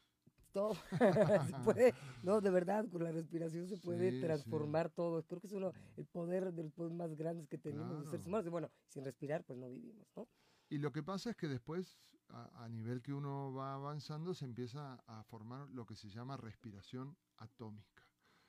todo. 0.54 0.74
se 1.50 1.58
puede, 1.64 1.94
no, 2.22 2.40
de 2.40 2.50
verdad, 2.50 2.86
con 2.90 3.04
la 3.04 3.12
respiración 3.12 3.68
se 3.68 3.76
puede 3.76 4.20
transformar 4.20 4.88
todo. 4.88 5.22
Creo 5.24 5.40
que 5.40 5.48
es 5.48 5.52
uno, 5.52 5.72
el 5.98 6.06
poder 6.06 6.52
de 6.54 6.62
los 6.62 6.72
poderes 6.72 6.96
más 6.96 7.14
grandes 7.14 7.46
que 7.48 7.58
tenemos 7.58 7.98
los 7.98 8.08
seres 8.08 8.26
humanos. 8.26 8.46
Y 8.46 8.50
bueno, 8.50 8.70
sin 8.86 9.04
respirar, 9.04 9.44
pues 9.44 9.58
no 9.58 9.68
vivimos, 9.68 10.06
¿no? 10.16 10.26
Y 10.68 10.78
lo 10.78 10.92
que 10.92 11.02
pasa 11.02 11.30
es 11.30 11.36
que 11.36 11.48
después, 11.48 11.98
a, 12.28 12.68
nivel 12.68 13.02
que 13.02 13.12
uno 13.12 13.52
va 13.52 13.74
avanzando, 13.74 14.34
se 14.34 14.44
empieza 14.44 14.94
a 15.06 15.22
formar 15.24 15.68
lo 15.70 15.86
que 15.86 15.94
se 15.94 16.08
llama 16.10 16.36
respiración 16.36 17.16
atómica. 17.36 18.02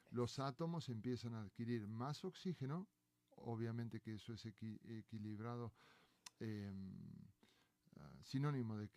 Los 0.10 0.40
átomos 0.40 0.90
empiezan 0.90 1.34
a 1.34 1.42
adquirir 1.42 1.88
más 1.88 2.24
oxígeno, 2.24 2.88
obviamente 3.32 4.00
que 4.00 4.16
eso 4.16 4.34
es 4.34 4.46
equilibrado. 4.46 5.74
Em, 6.40 6.96
Ah, 8.00 8.12
sinónimo 8.24 8.80
eh, 8.80 8.90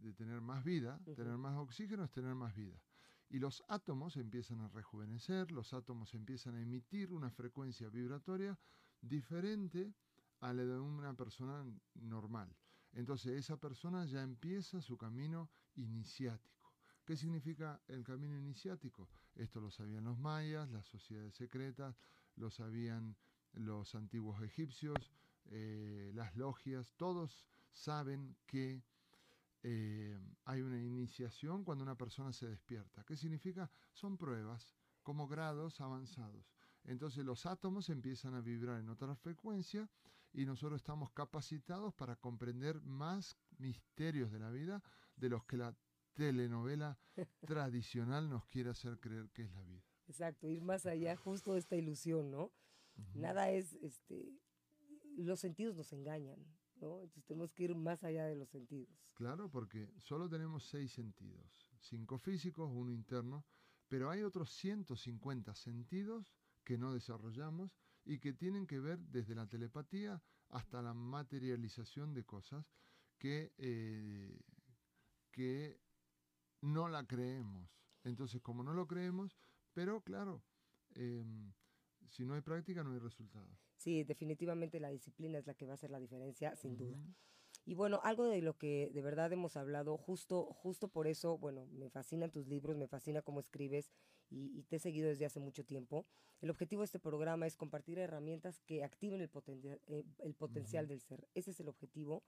de, 0.00 0.12
tener 0.14 0.40
más 0.40 0.64
vida, 0.64 0.98
tener 1.04 1.36
más 1.36 1.56
oxígeno 1.58 2.04
es 2.04 2.10
tener 2.10 2.34
más 2.34 2.54
vida. 2.54 2.80
Y 3.28 3.38
los 3.38 3.62
átomos 3.68 4.16
empiezan 4.16 4.60
a 4.60 4.68
rejuvenecer, 4.68 5.52
los 5.52 5.72
átomos 5.72 6.14
empiezan 6.14 6.54
a 6.56 6.62
emitir 6.62 7.12
una 7.12 7.30
frecuencia 7.30 7.88
vibratoria 7.90 8.58
diferente 9.00 9.94
a 10.40 10.52
la 10.52 10.64
de 10.64 10.78
una 10.78 11.14
persona 11.14 11.64
normal. 11.94 12.54
Entonces 12.92 13.32
esa 13.32 13.56
persona 13.56 14.04
ya 14.06 14.22
empieza 14.22 14.80
su 14.80 14.96
camino 14.96 15.50
iniciático. 15.76 16.72
¿Qué 17.04 17.16
significa 17.16 17.80
el 17.88 18.04
camino 18.04 18.36
iniciático? 18.36 19.08
Esto 19.34 19.60
lo 19.60 19.70
sabían 19.70 20.04
los 20.04 20.18
mayas, 20.18 20.70
las 20.70 20.86
sociedades 20.86 21.34
secretas, 21.34 21.96
lo 22.36 22.50
sabían 22.50 23.16
los 23.52 23.94
antiguos 23.94 24.42
egipcios, 24.42 25.12
eh, 25.46 26.12
las 26.14 26.36
logias, 26.36 26.92
todos 26.96 27.46
saben 27.72 28.36
que 28.46 28.82
eh, 29.62 30.18
hay 30.44 30.62
una 30.62 30.80
iniciación 30.80 31.64
cuando 31.64 31.84
una 31.84 31.96
persona 31.96 32.32
se 32.32 32.48
despierta. 32.48 33.04
¿Qué 33.04 33.16
significa? 33.16 33.70
Son 33.92 34.16
pruebas 34.16 34.74
como 35.02 35.26
grados 35.26 35.80
avanzados. 35.80 36.52
Entonces 36.84 37.24
los 37.24 37.46
átomos 37.46 37.90
empiezan 37.90 38.34
a 38.34 38.40
vibrar 38.40 38.80
en 38.80 38.88
otra 38.88 39.14
frecuencia 39.16 39.88
y 40.32 40.46
nosotros 40.46 40.80
estamos 40.80 41.10
capacitados 41.10 41.94
para 41.94 42.16
comprender 42.16 42.80
más 42.82 43.36
misterios 43.58 44.30
de 44.30 44.38
la 44.38 44.50
vida 44.50 44.82
de 45.16 45.28
los 45.28 45.44
que 45.44 45.56
la 45.56 45.76
telenovela 46.14 46.98
tradicional 47.46 48.28
nos 48.28 48.46
quiere 48.46 48.70
hacer 48.70 48.98
creer 48.98 49.30
que 49.30 49.42
es 49.42 49.52
la 49.52 49.62
vida. 49.62 49.82
Exacto, 50.06 50.48
ir 50.48 50.62
más 50.62 50.86
allá 50.86 51.16
justo 51.16 51.54
de 51.54 51.60
esta 51.60 51.76
ilusión, 51.76 52.30
¿no? 52.30 52.52
Nada 53.14 53.50
es, 53.50 53.74
este, 53.74 54.34
los 55.16 55.40
sentidos 55.40 55.76
nos 55.76 55.92
engañan, 55.92 56.44
entonces 56.74 57.24
tenemos 57.24 57.52
que 57.52 57.64
ir 57.64 57.74
más 57.74 58.04
allá 58.04 58.26
de 58.26 58.36
los 58.36 58.50
sentidos. 58.50 58.88
Claro, 59.14 59.50
porque 59.50 59.90
solo 59.98 60.28
tenemos 60.28 60.64
seis 60.64 60.92
sentidos, 60.92 61.70
cinco 61.78 62.18
físicos, 62.18 62.70
uno 62.72 62.90
interno, 62.90 63.44
pero 63.88 64.10
hay 64.10 64.22
otros 64.22 64.50
150 64.52 65.54
sentidos 65.54 66.34
que 66.64 66.78
no 66.78 66.92
desarrollamos 66.92 67.76
y 68.10 68.18
que 68.18 68.32
tienen 68.32 68.66
que 68.66 68.80
ver 68.80 68.98
desde 68.98 69.36
la 69.36 69.46
telepatía 69.46 70.20
hasta 70.48 70.82
la 70.82 70.92
materialización 70.92 72.12
de 72.12 72.24
cosas 72.24 72.66
que, 73.18 73.52
eh, 73.56 74.36
que 75.30 75.78
no 76.60 76.88
la 76.88 77.06
creemos. 77.06 77.70
Entonces, 78.02 78.42
como 78.42 78.64
no 78.64 78.74
lo 78.74 78.88
creemos, 78.88 79.38
pero 79.72 80.00
claro, 80.00 80.42
em, 80.96 81.52
si 82.08 82.24
no 82.24 82.34
hay 82.34 82.40
práctica 82.40 82.82
no 82.82 82.90
hay 82.90 82.98
resultado. 82.98 83.56
Sí, 83.76 84.02
definitivamente 84.02 84.80
la 84.80 84.90
disciplina 84.90 85.38
es 85.38 85.46
la 85.46 85.54
que 85.54 85.66
va 85.66 85.72
a 85.72 85.74
hacer 85.74 85.90
la 85.92 86.00
diferencia, 86.00 86.56
sin 86.56 86.76
duda. 86.76 86.98
Y 87.64 87.74
bueno, 87.74 88.00
algo 88.02 88.26
de 88.26 88.42
lo 88.42 88.58
que 88.58 88.90
de 88.92 89.02
verdad 89.02 89.32
hemos 89.32 89.56
hablado, 89.56 89.96
justo, 89.96 90.46
justo 90.46 90.88
por 90.88 91.06
eso, 91.06 91.38
bueno, 91.38 91.66
me 91.66 91.90
fascinan 91.90 92.32
tus 92.32 92.48
libros, 92.48 92.76
me 92.76 92.88
fascina 92.88 93.22
cómo 93.22 93.38
escribes 93.38 93.92
y, 94.30 94.62
te 94.64 94.76
he 94.76 94.78
seguido 94.78 95.08
desde 95.08 95.26
hace 95.26 95.40
mucho 95.40 95.64
tiempo. 95.64 96.06
El 96.40 96.50
objetivo 96.50 96.82
de 96.82 96.86
este 96.86 96.98
programa 96.98 97.46
es 97.46 97.56
compartir 97.56 97.98
herramientas 97.98 98.60
que 98.60 98.84
activen 98.84 99.20
el, 99.20 99.30
eh, 99.88 100.04
el 100.18 100.34
potencial 100.34 100.86
del 100.86 101.00
ser. 101.00 101.28
Ese 101.34 101.50
es 101.50 101.60
el 101.60 101.68
objetivo. 101.68 102.22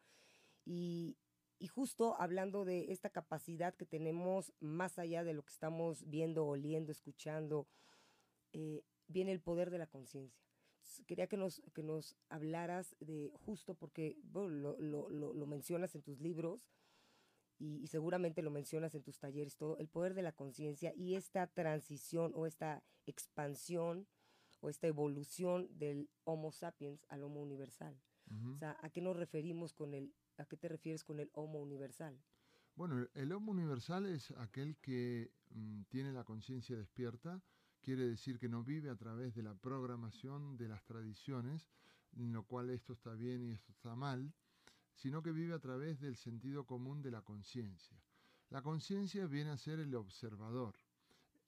Y, 0.64 1.16
y 1.58 1.68
justo 1.68 2.16
hablando 2.20 2.64
de 2.64 2.92
esta 2.92 3.10
capacidad 3.10 3.74
que 3.74 3.86
tenemos 3.86 4.52
más 4.60 4.98
allá 4.98 5.24
de 5.24 5.32
lo 5.32 5.44
que 5.44 5.52
estamos 5.52 6.08
viendo, 6.08 6.46
oliendo, 6.46 6.92
escuchando, 6.92 7.66
eh, 8.52 8.82
viene 9.06 9.32
el 9.32 9.40
poder 9.40 9.70
de 9.70 9.78
la 9.78 9.86
conciencia 9.86 10.42
quería 11.06 11.26
que 11.26 11.36
nos, 11.36 11.62
que 11.74 11.82
nos 11.82 12.16
hablaras 12.28 12.96
de 13.00 13.32
justo 13.46 13.74
porque 13.74 14.18
lo, 14.32 14.48
lo, 14.48 15.08
lo, 15.10 15.46
mencionas 15.46 15.94
en 15.94 16.02
tus 16.02 16.20
libros 16.20 16.68
y, 17.62 17.86
seguramente 17.86 18.42
lo 18.42 18.50
mencionas 18.50 18.94
en 18.94 19.02
tus 19.02 19.18
talleres, 19.18 19.56
todo, 19.56 19.78
el 19.78 19.88
poder 19.88 20.14
de 20.14 20.22
la 20.22 20.32
conciencia 20.32 20.92
y 20.96 21.14
esta 21.14 21.46
transición 21.46 22.32
o 22.34 22.46
esta 22.46 22.82
expansión 23.06 24.06
o 24.60 24.68
esta 24.68 24.88
evolución 24.88 25.68
del 25.78 26.10
Homo 26.24 26.50
sapiens 26.52 27.04
al 27.08 27.22
Homo 27.22 27.40
universal. 27.40 27.96
O 28.54 28.56
sea, 28.56 28.78
¿a 28.80 28.88
qué 28.88 29.02
nos 29.02 29.16
referimos 29.16 29.74
con 29.74 29.92
el, 29.92 30.14
a 30.38 30.46
qué 30.46 30.56
te 30.56 30.68
refieres 30.68 31.04
con 31.04 31.20
el 31.20 31.30
Homo 31.34 31.60
universal? 31.60 32.18
Bueno, 32.74 33.06
el 33.12 33.32
Homo 33.32 33.52
universal 33.52 34.06
es 34.06 34.30
aquel 34.32 34.78
que 34.78 35.30
mm, 35.50 35.82
tiene 35.82 36.12
la 36.12 36.24
conciencia 36.24 36.76
despierta, 36.76 37.42
quiere 37.82 38.08
decir 38.08 38.38
que 38.38 38.48
no 38.48 38.64
vive 38.64 38.88
a 38.88 38.96
través 38.96 39.34
de 39.34 39.42
la 39.42 39.54
programación 39.54 40.56
de 40.56 40.68
las 40.68 40.82
tradiciones, 40.84 41.68
en 42.16 42.32
lo 42.32 42.44
cual 42.44 42.70
esto 42.70 42.94
está 42.94 43.12
bien 43.12 43.42
y 43.42 43.50
esto 43.50 43.70
está 43.72 43.94
mal, 43.94 44.32
sino 45.02 45.20
que 45.20 45.32
vive 45.32 45.52
a 45.52 45.58
través 45.58 45.98
del 45.98 46.14
sentido 46.14 46.64
común 46.64 47.02
de 47.02 47.10
la 47.10 47.22
conciencia. 47.22 48.00
La 48.50 48.62
conciencia 48.62 49.26
viene 49.26 49.50
a 49.50 49.56
ser 49.56 49.80
el 49.80 49.92
observador. 49.96 50.76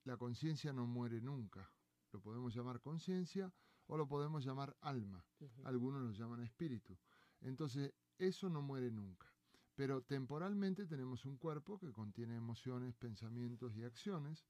La 0.03 0.17
conciencia 0.17 0.73
no 0.73 0.89
muere 0.89 1.21
nunca. 1.21 1.71
Lo 2.11 2.21
podemos 2.21 2.53
llamar 2.53 2.81
conciencia 2.81 3.53
o 3.87 3.97
lo 3.97 4.09
podemos 4.09 4.45
llamar 4.45 4.77
alma. 4.81 5.25
Algunos 5.63 6.03
lo 6.03 6.11
llaman 6.11 6.41
espíritu. 6.41 6.99
Entonces, 7.43 7.95
eso 8.19 8.51
no 8.51 8.61
muere 8.61 8.91
nunca. 8.91 9.33
Pero 9.77 10.03
temporalmente 10.03 10.85
tenemos 10.85 11.25
un 11.25 11.37
cuerpo 11.37 11.79
que 11.79 11.93
contiene 11.93 12.35
emociones, 12.35 12.97
pensamientos 12.97 13.77
y 13.77 13.85
acciones 13.85 14.45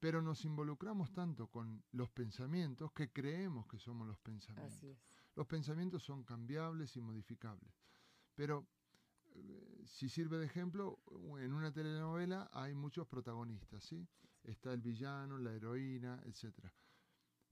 pero 0.00 0.22
nos 0.22 0.44
involucramos 0.44 1.12
tanto 1.12 1.48
con 1.48 1.82
los 1.90 2.08
pensamientos 2.10 2.92
que 2.92 3.10
creemos 3.10 3.66
que 3.66 3.80
somos 3.80 4.06
los 4.06 4.18
pensamientos. 4.20 4.96
Los 5.34 5.46
pensamientos 5.48 6.04
son 6.04 6.22
cambiables 6.22 6.96
y 6.96 7.00
modificables. 7.00 7.87
Pero 8.38 8.68
eh, 9.34 9.82
si 9.84 10.08
sirve 10.08 10.38
de 10.38 10.46
ejemplo, 10.46 11.00
en 11.40 11.52
una 11.52 11.72
telenovela 11.72 12.48
hay 12.52 12.72
muchos 12.72 13.04
protagonistas, 13.08 13.82
¿sí? 13.82 14.06
Está 14.44 14.72
el 14.72 14.80
villano, 14.80 15.38
la 15.38 15.52
heroína, 15.52 16.22
etc. 16.24 16.54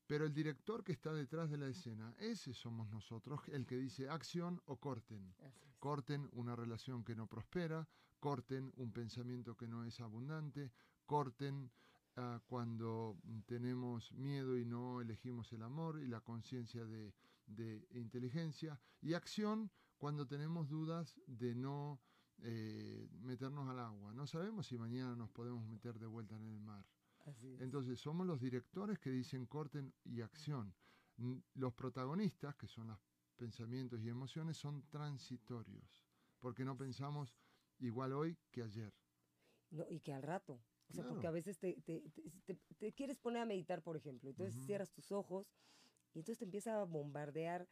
Pero 0.07 0.27
el 0.27 0.33
director 0.33 0.85
que 0.85 0.93
está 0.93 1.13
detrás 1.13 1.51
de 1.51 1.57
la 1.57 1.67
escena, 1.67 2.15
ese 2.21 2.55
somos 2.55 2.89
nosotros, 2.89 3.41
el 3.49 3.67
que 3.67 3.77
dice 3.79 4.09
acción 4.09 4.63
o 4.67 4.77
corten. 4.77 5.35
Corten 5.81 6.29
una 6.35 6.55
relación 6.55 7.03
que 7.03 7.17
no 7.17 7.27
prospera, 7.27 7.89
corten 8.21 8.73
un 8.77 8.93
pensamiento 8.93 9.57
que 9.57 9.67
no 9.67 9.85
es 9.85 9.99
abundante, 9.99 10.71
corten 11.05 11.69
cuando 12.47 13.19
tenemos 13.47 14.13
miedo 14.13 14.57
y 14.57 14.65
no 14.65 15.01
elegimos 15.01 15.53
el 15.53 15.65
amor 15.65 16.01
y 16.01 16.07
la 16.07 16.21
conciencia 16.21 16.85
de, 16.85 17.13
inteligencia, 17.91 18.81
y 19.03 19.15
acción 19.15 19.69
cuando 19.99 20.27
tenemos 20.27 20.69
dudas 20.69 21.19
de 21.27 21.55
no 21.55 22.01
eh, 22.43 23.09
meternos 23.21 23.69
al 23.69 23.79
agua. 23.79 24.13
No 24.13 24.27
sabemos 24.27 24.67
si 24.67 24.77
mañana 24.77 25.17
nos 25.17 25.31
podemos 25.31 25.67
meter 25.67 25.99
de 25.99 26.07
vuelta 26.07 26.37
en 26.37 26.45
el 26.45 26.61
mar. 26.61 26.85
Entonces 27.59 27.99
somos 27.99 28.25
los 28.27 28.41
directores 28.41 28.99
que 29.01 29.11
dicen 29.11 29.47
corten 29.47 29.93
y 30.05 30.21
acción. 30.21 30.75
Los 31.55 31.75
protagonistas, 31.75 32.55
que 32.55 32.69
son 32.69 32.89
los 32.89 32.99
pensamientos 33.37 34.01
y 34.01 34.09
emociones, 34.09 34.57
son 34.57 34.87
transitorios, 34.89 36.05
porque 36.39 36.65
no 36.65 36.77
pensamos 36.77 37.35
igual 37.79 38.13
hoy 38.13 38.39
que 38.53 38.63
ayer. 38.63 38.95
No, 39.71 39.85
y 39.89 39.99
que 40.01 40.13
al 40.13 40.23
rato. 40.23 40.61
O 40.89 40.93
sea, 40.93 41.05
porque 41.09 41.27
a 41.27 41.33
veces 41.33 41.59
te, 41.59 41.81
te, 41.83 42.01
te, 42.79 42.93
quieres 42.93 43.19
poner 43.19 43.43
a 43.43 43.47
meditar, 43.47 43.83
por 43.83 43.97
ejemplo. 43.97 44.31
Entonces 44.31 44.55
cierras 44.65 44.93
tus 44.93 45.11
ojos 45.11 45.53
y 46.15 46.21
entonces 46.21 46.39
te 46.39 46.45
empieza 46.45 46.81
a 46.81 46.85
bombardear 46.85 47.69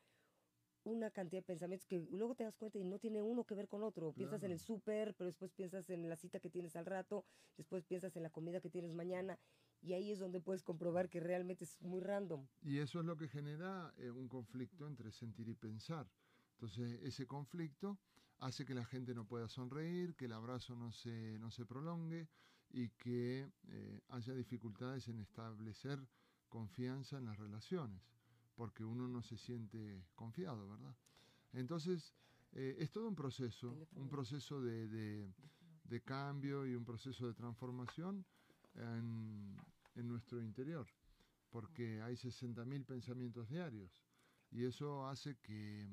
una 0.84 1.10
cantidad 1.10 1.40
de 1.40 1.46
pensamientos 1.46 1.86
que 1.86 2.06
luego 2.10 2.34
te 2.34 2.44
das 2.44 2.56
cuenta 2.56 2.78
y 2.78 2.84
no 2.84 2.98
tiene 2.98 3.22
uno 3.22 3.44
que 3.44 3.54
ver 3.54 3.68
con 3.68 3.82
otro. 3.82 4.12
Piensas 4.12 4.42
en 4.42 4.52
el 4.52 4.58
súper, 4.58 5.14
pero 5.14 5.26
después 5.26 5.52
piensas 5.52 5.88
en 5.90 6.08
la 6.08 6.16
cita 6.16 6.40
que 6.40 6.50
tienes 6.50 6.76
al 6.76 6.86
rato, 6.86 7.24
después 7.56 7.84
piensas 7.84 8.14
en 8.16 8.22
la 8.22 8.30
comida 8.30 8.60
que 8.60 8.70
tienes 8.70 8.92
mañana 8.94 9.38
y 9.80 9.92
ahí 9.92 10.10
es 10.10 10.18
donde 10.18 10.40
puedes 10.40 10.62
comprobar 10.62 11.08
que 11.08 11.20
realmente 11.20 11.64
es 11.64 11.80
muy 11.82 12.00
random. 12.00 12.46
Y 12.62 12.78
eso 12.78 13.00
es 13.00 13.06
lo 13.06 13.16
que 13.16 13.28
genera 13.28 13.92
eh, 13.98 14.10
un 14.10 14.28
conflicto 14.28 14.86
entre 14.86 15.10
sentir 15.10 15.48
y 15.48 15.54
pensar. 15.54 16.10
Entonces, 16.52 17.00
ese 17.02 17.26
conflicto 17.26 17.98
hace 18.38 18.64
que 18.64 18.74
la 18.74 18.84
gente 18.84 19.14
no 19.14 19.26
pueda 19.26 19.48
sonreír, 19.48 20.14
que 20.14 20.26
el 20.26 20.32
abrazo 20.32 20.74
no 20.74 20.92
se, 20.92 21.38
no 21.38 21.50
se 21.50 21.66
prolongue 21.66 22.28
y 22.70 22.88
que 22.90 23.50
eh, 23.68 24.00
haya 24.08 24.34
dificultades 24.34 25.08
en 25.08 25.18
establecer 25.20 26.08
confianza 26.48 27.18
en 27.18 27.26
las 27.26 27.36
relaciones, 27.36 28.00
porque 28.54 28.84
uno 28.84 29.08
no 29.08 29.22
se 29.22 29.36
siente 29.36 30.04
confiado, 30.14 30.68
¿verdad? 30.68 30.94
Entonces, 31.52 32.14
eh, 32.52 32.76
es 32.78 32.90
todo 32.90 33.08
un 33.08 33.14
proceso, 33.14 33.88
un 33.96 34.08
proceso 34.08 34.60
de, 34.60 34.88
de, 34.88 36.02
cambio 36.02 36.66
y 36.66 36.74
un 36.74 36.84
proceso 36.84 37.26
de 37.26 37.34
transformación 37.34 38.24
en, 38.74 39.56
en 39.94 40.08
nuestro 40.08 40.40
interior, 40.40 40.86
porque 41.50 42.02
hay 42.02 42.14
60.000 42.14 42.84
pensamientos 42.84 43.48
diarios 43.48 43.90
y 44.50 44.64
eso 44.64 45.06
hace 45.06 45.36
que 45.38 45.88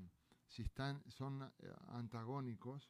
si 0.48 0.62
están, 0.62 1.02
son 1.10 1.42
eh, 1.42 1.74
antagónicos, 1.88 2.90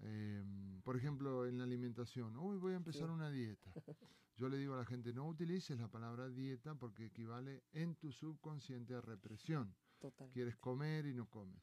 em, 0.00 0.80
por 0.82 0.96
ejemplo, 0.96 1.46
en 1.46 1.58
la 1.58 1.64
alimentación, 1.64 2.36
hoy 2.36 2.58
voy 2.58 2.74
a 2.74 2.76
empezar 2.76 3.10
una 3.10 3.30
dieta. 3.30 3.72
Yo 4.38 4.48
le 4.48 4.56
digo 4.56 4.74
a 4.74 4.78
la 4.78 4.84
gente, 4.84 5.12
no 5.12 5.28
utilices 5.28 5.78
la 5.78 5.88
palabra 5.88 6.28
dieta 6.28 6.74
porque 6.74 7.06
equivale 7.06 7.64
en 7.72 7.96
tu 7.96 8.12
subconsciente 8.12 8.94
a 8.94 9.00
represión. 9.00 9.76
Quieres 10.32 10.56
comer 10.56 11.06
y 11.06 11.12
no 11.12 11.28
comes. 11.28 11.62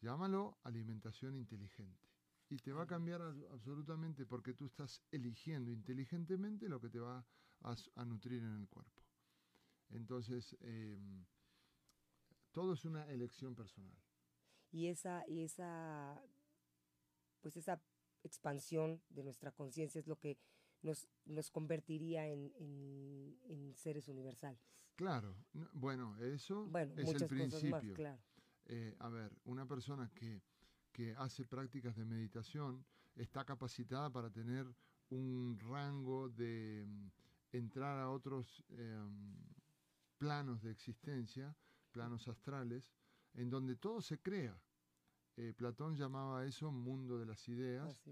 Llámalo 0.00 0.58
alimentación 0.62 1.34
inteligente. 1.34 2.08
Y 2.48 2.58
te 2.58 2.72
va 2.72 2.82
a 2.82 2.86
cambiar 2.86 3.22
absolutamente 3.50 4.26
porque 4.26 4.52
tú 4.52 4.66
estás 4.66 5.02
eligiendo 5.10 5.70
inteligentemente 5.70 6.68
lo 6.68 6.80
que 6.80 6.90
te 6.90 7.00
va 7.00 7.26
a, 7.62 8.04
nutrir 8.04 8.42
en 8.42 8.60
el 8.60 8.68
cuerpo. 8.68 9.02
Entonces, 9.88 10.54
em, 10.60 11.24
todo 12.50 12.74
es 12.74 12.84
una 12.84 13.10
elección 13.10 13.54
personal 13.54 13.96
y 14.72 14.88
esa, 14.88 15.22
y 15.28 15.42
esa, 15.42 16.20
pues 17.40 17.56
esa 17.56 17.80
expansión 18.24 19.02
de 19.10 19.22
nuestra 19.22 19.52
conciencia 19.52 19.98
es 19.98 20.06
lo 20.06 20.18
que 20.18 20.38
nos, 20.82 21.08
nos 21.26 21.50
convertiría 21.50 22.26
en, 22.28 22.52
en, 23.48 23.74
seres 23.74 24.08
universales. 24.08 24.60
Claro, 24.94 25.34
bueno, 25.72 26.16
eso 26.18 26.68
es 26.96 27.22
el 27.22 27.28
principio. 27.28 27.94
claro. 27.94 28.20
Eh, 28.66 28.94
a 29.00 29.08
ver, 29.08 29.32
una 29.44 29.66
persona 29.66 30.10
que, 30.14 30.40
que 30.92 31.14
hace 31.16 31.44
prácticas 31.44 31.96
de 31.96 32.04
meditación 32.04 32.84
está 33.16 33.44
capacitada 33.44 34.10
para 34.10 34.30
tener 34.30 34.66
un 35.10 35.58
rango 35.58 36.28
de 36.28 36.84
mm, 36.86 37.08
entrar 37.52 37.98
a 37.98 38.10
otros 38.10 38.64
em, 38.70 39.36
planos 40.16 40.62
de 40.62 40.70
existencia, 40.70 41.54
planos 41.90 42.28
astrales, 42.28 42.92
en 43.34 43.50
donde 43.50 43.76
todo 43.76 44.00
se 44.00 44.20
crea. 44.20 44.58
Eh, 45.36 45.52
Platón 45.56 45.96
llamaba 45.96 46.44
eso 46.44 46.70
mundo 46.70 47.18
de 47.18 47.26
las 47.26 47.48
ideas 47.48 48.02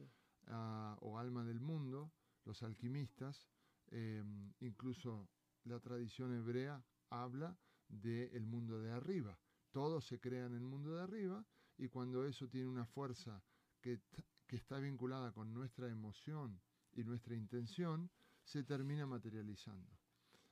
ah, 0.48 0.96
o 1.00 1.18
alma 1.18 1.44
del 1.44 1.60
mundo, 1.60 2.10
los 2.44 2.62
alquimistas, 2.62 3.46
em, 3.88 4.52
incluso 4.60 5.28
la 5.64 5.80
tradición 5.80 6.34
hebrea 6.34 6.82
habla 7.10 7.56
del 7.88 8.46
mundo 8.46 8.80
de 8.80 8.92
arriba. 8.92 9.38
Todo 9.72 10.00
se 10.00 10.20
crea 10.20 10.46
en 10.46 10.54
el 10.54 10.62
mundo 10.62 10.94
de 10.94 11.02
arriba 11.02 11.44
y 11.76 11.88
cuando 11.88 12.24
eso 12.24 12.48
tiene 12.48 12.68
una 12.68 12.86
fuerza 12.86 13.42
que, 13.80 14.00
que 14.46 14.56
está 14.56 14.78
vinculada 14.78 15.32
con 15.32 15.52
nuestra 15.52 15.88
emoción 15.88 16.60
y 16.92 17.04
nuestra 17.04 17.34
intención, 17.34 18.10
se 18.44 18.64
termina 18.64 19.06
materializando. 19.06 19.96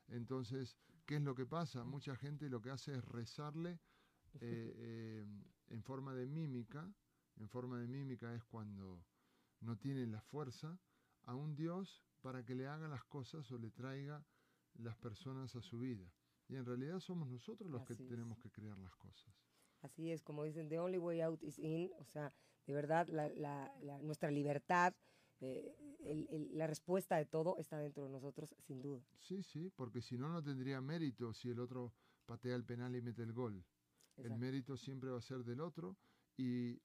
Entonces, 0.09 0.77
¿qué 1.05 1.17
es 1.17 1.23
lo 1.23 1.35
que 1.35 1.47
pasa? 1.47 1.85
Mucha 1.85 2.17
gente 2.17 2.49
lo 2.49 2.61
que 2.61 2.71
hace 2.71 2.95
es 2.95 3.05
rezarle 3.05 3.81
eh, 4.41 4.75
eh, 4.77 5.27
en 5.69 5.83
forma 5.83 6.15
de 6.15 6.27
mímica, 6.27 6.91
en 7.37 7.49
forma 7.49 7.79
de 7.79 7.89
mímica 7.89 8.35
es 8.35 8.45
cuando 8.45 9.05
no 9.61 9.77
tiene 9.77 10.07
la 10.07 10.21
fuerza, 10.21 10.79
a 11.29 11.35
un 11.35 11.55
Dios 11.55 12.03
para 12.23 12.45
que 12.45 12.55
le 12.55 12.67
haga 12.67 12.89
las 12.89 13.05
cosas 13.05 13.51
o 13.53 13.59
le 13.59 13.71
traiga 13.71 14.25
las 14.75 14.97
personas 14.97 15.55
a 15.55 15.61
su 15.61 15.79
vida. 15.79 16.11
Y 16.49 16.57
en 16.57 16.65
realidad 16.65 17.01
somos 17.01 17.29
nosotros 17.29 17.71
los 17.71 17.85
que 17.85 17.95
tenemos 17.95 18.39
que 18.39 18.51
crear 18.51 18.79
las 18.79 18.97
cosas. 18.97 19.35
Así 19.83 20.11
es, 20.11 20.23
como 20.23 20.45
dicen, 20.45 20.69
the 20.69 20.79
only 20.79 20.99
way 20.99 21.21
out 21.21 21.43
is 21.43 21.59
in, 21.59 21.91
o 22.01 22.05
sea, 22.05 22.33
de 22.67 22.73
verdad, 22.73 23.07
la, 23.09 24.01
nuestra 24.03 24.31
libertad, 24.31 24.95
eh, 25.41 26.49
la 26.53 26.67
respuesta 26.67 27.17
de 27.17 27.27
todo 27.27 27.59
está 27.59 27.79
dentro 27.79 28.05
de 28.05 28.11
nosotros, 28.11 28.57
sin 28.61 28.81
duda. 28.81 29.05
Sí, 29.19 29.43
sí, 29.43 29.71
porque 29.77 30.01
si 30.01 30.17
no, 30.17 30.29
no 30.29 30.43
tendría 30.43 30.81
mérito 30.81 31.35
si 31.35 31.51
el 31.51 31.61
otro 31.61 31.93
patea 32.25 32.57
el 32.57 32.65
penal 32.65 32.97
y 32.97 33.03
mete 33.03 33.23
el 33.23 33.33
gol. 33.33 33.65
El 34.17 34.37
mérito 34.37 34.77
siempre 34.77 35.11
va 35.11 35.19
a 35.19 35.23
ser 35.23 35.45
del 35.45 35.61
otro 35.61 35.97
y, 36.37 36.81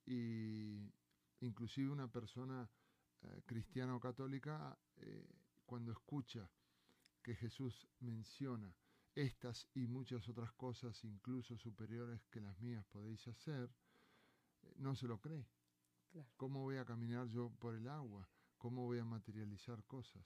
inclusive 1.40 1.90
una 1.90 2.08
persona 2.08 2.70
cristiana 3.46 3.96
o 3.96 4.00
católica 4.00 4.78
eh, 4.98 5.28
cuando 5.66 5.92
escucha 5.92 6.50
que 7.22 7.36
Jesús 7.36 7.88
menciona 8.00 8.76
estas 9.16 9.68
y 9.74 9.88
muchas 9.88 10.28
otras 10.28 10.52
cosas, 10.54 11.04
incluso 11.04 11.58
superiores 11.58 12.26
que 12.30 12.42
las 12.42 12.60
mías 12.60 12.86
podéis 12.86 13.28
hacer, 13.28 13.70
eh, 14.62 14.74
no 14.78 14.96
se 14.96 15.08
lo 15.08 15.20
cree. 15.20 15.48
¿Cómo 16.38 16.62
voy 16.62 16.78
a 16.78 16.86
caminar 16.86 17.28
yo 17.28 17.50
por 17.60 17.76
el 17.76 17.88
agua? 17.88 18.30
¿Cómo 18.58 18.86
voy 18.86 19.00
a 19.00 19.06
materializar 19.06 19.84
cosas? 19.86 20.24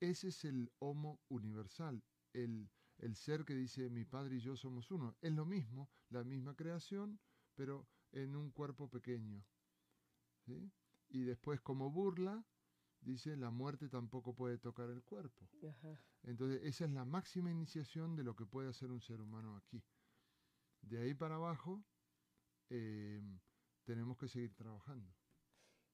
Ese 0.00 0.28
es 0.28 0.44
el 0.44 0.72
homo 0.80 1.20
universal, 1.28 2.02
el, 2.32 2.68
el 2.98 3.14
ser 3.14 3.44
que 3.44 3.54
dice 3.54 3.88
mi 3.88 4.04
padre 4.04 4.36
y 4.36 4.40
yo 4.40 4.56
somos 4.56 4.90
uno. 4.90 5.16
Es 5.20 5.32
lo 5.32 5.44
mismo, 5.44 5.88
la 6.10 6.24
misma 6.24 6.56
creación, 6.56 7.20
pero 7.54 7.88
en 8.12 8.34
un 8.34 8.50
cuerpo 8.50 8.88
pequeño. 8.88 9.44
Y 11.08 11.22
después 11.22 11.60
como 11.60 11.90
burla, 11.90 12.44
dice 13.00 13.36
la 13.36 13.50
muerte 13.50 13.88
tampoco 13.88 14.34
puede 14.34 14.58
tocar 14.58 14.90
el 14.90 15.02
cuerpo. 15.02 15.48
Entonces 16.22 16.60
esa 16.64 16.84
es 16.84 16.90
la 16.90 17.04
máxima 17.04 17.50
iniciación 17.50 18.16
de 18.16 18.24
lo 18.24 18.34
que 18.36 18.46
puede 18.46 18.68
hacer 18.68 18.90
un 18.90 19.00
ser 19.00 19.20
humano 19.20 19.56
aquí. 19.56 19.82
De 20.82 20.98
ahí 20.98 21.14
para 21.14 21.36
abajo 21.36 21.84
eh, 22.70 23.20
tenemos 23.84 24.18
que 24.18 24.28
seguir 24.28 24.54
trabajando. 24.54 25.14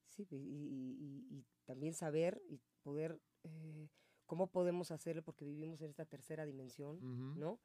Sí, 0.09 0.27
y, 0.31 1.45
también 1.65 1.95
saber 1.95 2.41
y 2.49 2.61
poder 2.83 3.21
eh, 3.43 3.89
cómo 4.27 4.51
podemos 4.51 4.91
hacerlo 4.91 5.23
porque 5.23 5.45
vivimos 5.45 5.81
en 5.81 5.91
esta 5.91 6.05
tercera 6.05 6.45
dimensión, 6.45 6.99
¿no? 7.39 7.61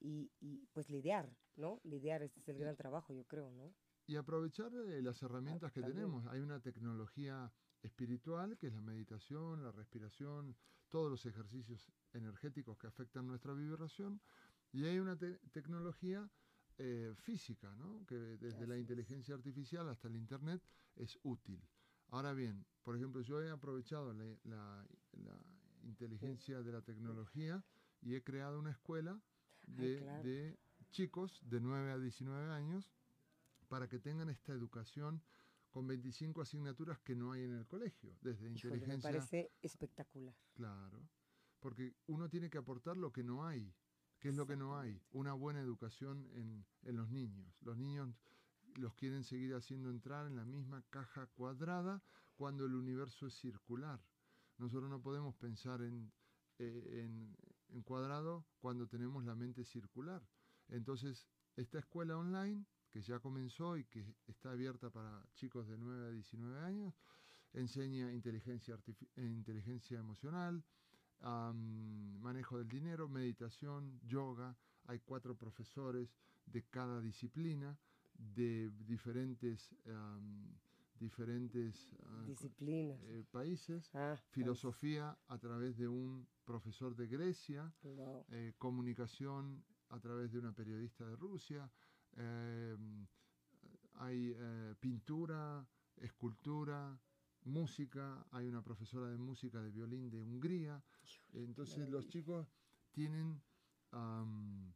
y, 0.00 0.30
pues 0.72 0.88
lidiar, 0.88 1.36
¿no? 1.56 1.80
Lidiar, 1.84 2.22
este 2.22 2.40
es 2.40 2.48
el 2.48 2.58
gran 2.58 2.76
trabajo, 2.76 3.12
yo 3.12 3.24
creo, 3.26 3.50
¿no? 3.50 3.74
Y 4.06 4.16
aprovechar 4.16 4.72
eh, 4.74 5.00
las 5.02 5.22
herramientas 5.22 5.72
que 5.72 5.82
tenemos. 5.82 6.26
Hay 6.26 6.40
una 6.40 6.60
tecnología 6.60 7.50
espiritual, 7.82 8.56
que 8.58 8.68
es 8.68 8.74
la 8.74 8.80
meditación, 8.80 9.62
la 9.62 9.72
respiración, 9.72 10.56
todos 10.88 11.10
los 11.10 11.26
ejercicios 11.26 11.90
energéticos 12.12 12.78
que 12.78 12.86
afectan 12.86 13.26
nuestra 13.26 13.54
vibración, 13.54 14.20
y 14.72 14.84
hay 14.84 14.98
una 14.98 15.16
tecnología 15.16 16.28
eh, 16.78 17.12
física, 17.16 17.74
¿no? 17.76 18.04
que 18.06 18.16
desde 18.16 18.66
la 18.66 18.76
inteligencia 18.76 19.34
artificial 19.34 19.88
hasta 19.88 20.08
el 20.08 20.16
Internet 20.16 20.62
es 20.96 21.18
útil. 21.22 21.62
Ahora 22.08 22.32
bien, 22.32 22.64
por 22.82 22.96
ejemplo, 22.96 23.22
yo 23.22 23.42
he 23.42 23.50
aprovechado 23.50 24.12
la 24.12 24.86
inteligencia 25.84 26.62
de 26.62 26.72
la 26.72 26.82
tecnología 26.82 27.64
y 28.00 28.14
he 28.14 28.22
creado 28.22 28.58
una 28.58 28.70
escuela 28.70 29.20
de, 29.66 30.58
chicos 30.90 31.40
de 31.44 31.60
9 31.60 31.92
a 31.92 31.98
19 31.98 32.52
años 32.52 32.92
para 33.64 33.88
que 33.88 33.98
tengan 33.98 34.28
esta 34.28 34.52
educación 34.52 35.22
con 35.70 35.86
25 35.86 36.42
asignaturas 36.42 36.98
que 37.00 37.14
no 37.16 37.32
hay 37.32 37.42
en 37.42 37.54
el 37.54 37.66
colegio, 37.66 38.16
desde 38.20 38.46
inteligencia. 38.46 38.96
Me 38.96 39.02
parece 39.02 39.52
espectacular. 39.60 40.34
Claro, 40.54 41.08
porque 41.60 41.96
uno 42.06 42.28
tiene 42.28 42.48
que 42.48 42.58
aportar 42.58 42.96
lo 42.96 43.12
que 43.12 43.24
no 43.24 43.46
hay. 43.46 43.74
¿Qué 44.20 44.28
es 44.30 44.36
lo 44.36 44.46
que 44.46 44.56
no 44.56 44.78
hay? 44.78 45.02
Una 45.10 45.34
buena 45.34 45.60
educación 45.60 46.30
en, 46.32 46.64
en 46.82 46.96
los 46.96 47.10
niños. 47.10 47.54
Los 47.60 47.76
niños 47.76 48.14
los 48.76 48.94
quieren 48.94 49.24
seguir 49.24 49.54
haciendo 49.54 49.90
entrar 49.90 50.26
en 50.26 50.36
la 50.36 50.44
misma 50.44 50.82
caja 50.90 51.26
cuadrada 51.26 52.02
cuando 52.36 52.64
el 52.64 52.74
universo 52.74 53.26
es 53.26 53.34
circular. 53.34 54.00
Nosotros 54.58 54.88
no 54.90 55.02
podemos 55.02 55.34
pensar 55.36 55.82
en, 55.82 56.12
eh, 56.58 57.08
en, 57.68 57.82
cuadrado 57.82 58.46
cuando 58.60 58.86
tenemos 58.86 59.24
la 59.24 59.34
mente 59.34 59.64
circular. 59.64 60.22
Entonces, 60.68 61.26
esta 61.56 61.78
escuela 61.78 62.16
online, 62.16 62.64
que 62.94 63.02
ya 63.02 63.18
comenzó 63.18 63.76
y 63.76 63.82
que 63.86 64.14
está 64.28 64.52
abierta 64.52 64.88
para 64.88 65.20
chicos 65.34 65.66
de 65.66 65.76
9 65.76 66.06
a 66.06 66.10
19 66.12 66.60
años, 66.60 66.94
enseña 67.52 68.12
inteligencia, 68.12 68.78
inteligencia 69.16 69.98
emocional, 69.98 70.62
manejo 72.20 72.56
del 72.58 72.68
dinero, 72.68 73.08
meditación, 73.08 73.98
yoga. 74.06 74.56
Hay 74.84 75.00
cuatro 75.00 75.34
profesores 75.34 76.14
de 76.46 76.62
cada 76.62 77.00
disciplina, 77.00 77.76
de 78.16 78.70
diferentes 78.86 79.74
diferentes 81.00 81.90
ah, 82.06 82.24
disciplinas, 82.28 83.00
eh, 83.06 83.24
países, 83.28 83.90
ah, 83.94 84.16
filosofía 84.30 85.18
a 85.26 85.38
través 85.38 85.76
de 85.76 85.88
un 85.88 86.28
profesor 86.44 86.94
de 86.94 87.08
Grecia, 87.08 87.74
wow. 87.82 88.24
eh, 88.30 88.54
comunicación 88.56 89.64
a 89.88 89.98
través 89.98 90.30
de 90.30 90.38
una 90.38 90.52
periodista 90.52 91.04
de 91.04 91.16
Rusia, 91.16 91.64
eh, 91.64 91.93
hay 93.94 94.34
eh, 94.36 94.74
pintura, 94.80 95.66
escultura, 95.96 96.98
música, 97.44 98.26
hay 98.30 98.46
una 98.48 98.62
profesora 98.62 99.08
de 99.08 99.18
música 99.18 99.60
de 99.62 99.70
violín 99.70 100.10
de 100.10 100.20
Hungría. 100.20 100.82
Entonces 101.32 101.88
los 101.88 102.08
chicos 102.08 102.46
tienen 102.90 103.42
am, 103.90 104.72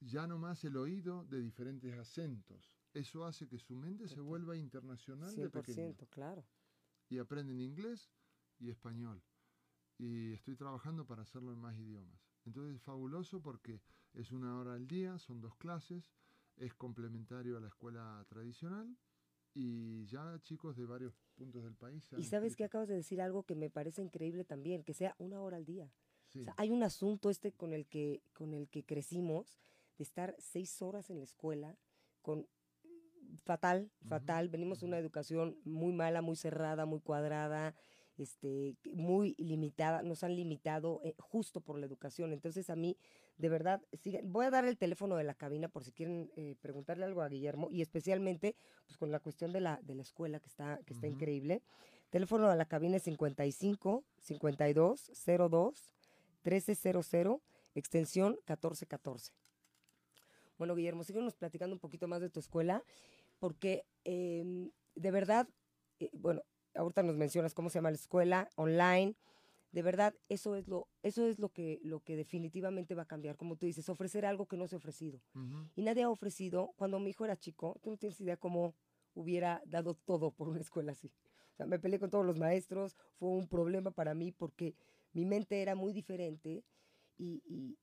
ya 0.00 0.26
nomás 0.26 0.64
el 0.64 0.76
oído 0.76 1.24
de 1.24 1.40
diferentes 1.40 1.92
acentos. 1.94 2.72
Eso 2.94 3.24
hace 3.24 3.48
que 3.48 3.58
su 3.58 3.74
mente 3.74 4.08
se 4.08 4.20
vuelva 4.20 4.56
internacional 4.56 5.34
de 5.34 5.50
pequeño. 5.50 5.94
100%, 5.94 6.08
claro. 6.08 6.44
Y 7.08 7.18
aprenden 7.18 7.60
inglés 7.60 8.10
y 8.58 8.70
español. 8.70 9.22
Y 9.98 10.32
estoy 10.32 10.56
trabajando 10.56 11.06
para 11.06 11.22
hacerlo 11.22 11.52
en 11.52 11.58
más 11.58 11.76
idiomas. 11.76 12.20
Entonces 12.44 12.76
es 12.76 12.82
fabuloso 12.82 13.42
porque 13.42 13.82
es 14.14 14.32
una 14.32 14.58
hora 14.58 14.74
al 14.74 14.86
día, 14.86 15.18
son 15.18 15.40
dos 15.40 15.54
clases, 15.56 16.12
es 16.60 16.74
complementario 16.74 17.56
a 17.56 17.60
la 17.60 17.68
escuela 17.68 18.24
tradicional 18.28 18.96
y 19.54 20.06
ya 20.06 20.38
chicos 20.42 20.76
de 20.76 20.86
varios 20.86 21.14
puntos 21.34 21.64
del 21.64 21.74
país. 21.74 22.08
Y 22.16 22.24
sabes 22.24 22.56
que 22.56 22.64
acabas 22.64 22.88
de 22.88 22.94
decir 22.94 23.20
algo 23.20 23.44
que 23.44 23.54
me 23.54 23.70
parece 23.70 24.02
increíble 24.02 24.44
también, 24.44 24.84
que 24.84 24.94
sea 24.94 25.14
una 25.18 25.40
hora 25.40 25.56
al 25.56 25.64
día. 25.64 25.90
Sí, 26.28 26.40
O 26.40 26.44
sea, 26.44 26.54
hay 26.58 26.70
un 26.70 26.82
asunto 26.82 27.30
este 27.30 27.52
con 27.52 27.72
el 27.72 27.86
que, 27.86 28.22
con 28.34 28.52
el 28.54 28.68
que 28.68 28.84
crecimos, 28.84 29.58
de 29.96 30.04
estar 30.04 30.36
seis 30.38 30.80
horas 30.82 31.10
en 31.10 31.18
la 31.18 31.24
escuela, 31.24 31.76
con 32.22 32.46
fatal, 33.44 33.90
fatal. 34.08 34.48
Venimos 34.48 34.80
de 34.80 34.86
una 34.86 34.98
educación 34.98 35.58
muy 35.64 35.92
mala, 35.92 36.22
muy 36.22 36.36
cerrada, 36.36 36.86
muy 36.86 37.00
cuadrada, 37.00 37.74
este, 38.16 38.76
muy 38.92 39.34
limitada. 39.38 40.02
Nos 40.02 40.22
han 40.22 40.36
limitado 40.36 41.00
eh, 41.04 41.14
justo 41.18 41.60
por 41.60 41.78
la 41.78 41.86
educación. 41.86 42.32
Entonces 42.32 42.70
a 42.70 42.76
mí, 42.76 42.96
de 43.38 43.48
verdad, 43.48 43.80
sigue- 44.02 44.20
voy 44.24 44.46
a 44.46 44.50
dar 44.50 44.64
el 44.66 44.76
teléfono 44.76 45.16
de 45.16 45.24
la 45.24 45.34
cabina 45.34 45.68
por 45.68 45.84
si 45.84 45.92
quieren 45.92 46.30
eh, 46.36 46.56
preguntarle 46.60 47.04
algo 47.04 47.22
a 47.22 47.28
Guillermo 47.28 47.68
y 47.70 47.80
especialmente 47.82 48.56
pues 48.86 48.96
con 48.98 49.10
la 49.12 49.20
cuestión 49.20 49.52
de 49.52 49.60
la, 49.60 49.80
de 49.82 49.94
la 49.94 50.02
escuela 50.02 50.40
que 50.40 50.48
está, 50.48 50.80
que 50.84 50.92
está 50.92 51.06
increíble. 51.06 51.62
Teléfono 52.10 52.48
de 52.50 52.56
la 52.56 52.64
cabina 52.66 52.96
es 52.96 53.02
55 53.04 54.04
52 54.18 55.10
02 55.26 55.90
1300, 56.44 57.40
extensión 57.74 58.32
1414. 58.46 59.32
Bueno, 60.58 60.74
Guillermo, 60.74 61.04
síguenos 61.04 61.34
platicando 61.36 61.74
un 61.76 61.80
poquito 61.80 62.08
más 62.08 62.20
de 62.20 62.30
tu 62.30 62.40
escuela, 62.40 62.82
porque 63.38 63.84
em, 64.04 64.70
de 64.96 65.10
verdad, 65.10 65.48
eh, 66.00 66.10
bueno, 66.14 66.42
ahorita 66.74 67.02
nos 67.02 67.16
mencionas 67.16 67.54
cómo 67.54 67.70
se 67.70 67.78
llama 67.78 67.90
la 67.90 67.96
escuela, 67.96 68.48
online, 68.56 69.14
de 69.70 69.82
verdad, 69.82 70.14
eso 70.28 70.56
es 70.56 70.66
lo, 70.66 70.88
eso 71.02 71.26
es 71.26 71.38
lo 71.38 71.50
que, 71.50 71.80
lo 71.82 72.00
que 72.00 72.16
definitivamente 72.16 72.94
va 72.94 73.02
a 73.02 73.08
cambiar, 73.08 73.36
como 73.36 73.56
tú 73.56 73.66
dices, 73.66 73.88
ofrecer 73.88 74.24
algo 74.24 74.46
que 74.46 74.56
no 74.56 74.66
se 74.66 74.76
ha 74.76 74.78
ofrecido. 74.78 75.20
Y 75.76 75.82
nadie 75.82 76.04
ha 76.04 76.10
ofrecido, 76.10 76.72
cuando 76.76 76.98
mi 76.98 77.10
hijo 77.10 77.24
era 77.24 77.36
chico, 77.36 77.78
tú 77.82 77.90
no 77.90 77.96
tienes 77.98 78.20
idea 78.20 78.36
cómo 78.36 78.74
hubiera 79.14 79.62
dado 79.66 79.94
todo 79.94 80.30
por 80.30 80.48
una 80.48 80.60
escuela 80.60 80.92
así. 80.92 81.12
O 81.52 81.56
sea, 81.56 81.66
me 81.66 81.78
peleé 81.78 81.98
con 81.98 82.10
todos 82.10 82.24
los 82.24 82.38
maestros, 82.38 82.96
fue 83.18 83.28
un 83.28 83.48
problema 83.48 83.90
para 83.90 84.14
mí 84.14 84.32
porque 84.32 84.74
mi 85.12 85.24
mente 85.24 85.60
era 85.60 85.74
muy 85.74 85.92
diferente 85.92 86.64
y, 87.16 87.42
y 87.44 87.76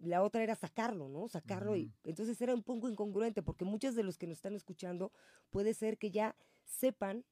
la 0.00 0.22
otra 0.22 0.42
era 0.42 0.54
sacarlo, 0.54 1.08
¿no? 1.08 1.28
Sacarlo 1.28 1.76
y 1.76 1.92
entonces 2.04 2.40
era 2.40 2.54
un 2.54 2.62
poco 2.62 2.88
incongruente 2.88 3.42
porque 3.42 3.64
muchos 3.64 3.94
de 3.94 4.02
los 4.02 4.18
que 4.18 4.26
nos 4.26 4.38
están 4.38 4.54
escuchando 4.54 5.12
puede 5.50 5.74
ser 5.74 5.98
que 5.98 6.10
ya 6.10 6.36
sepan 6.64 7.24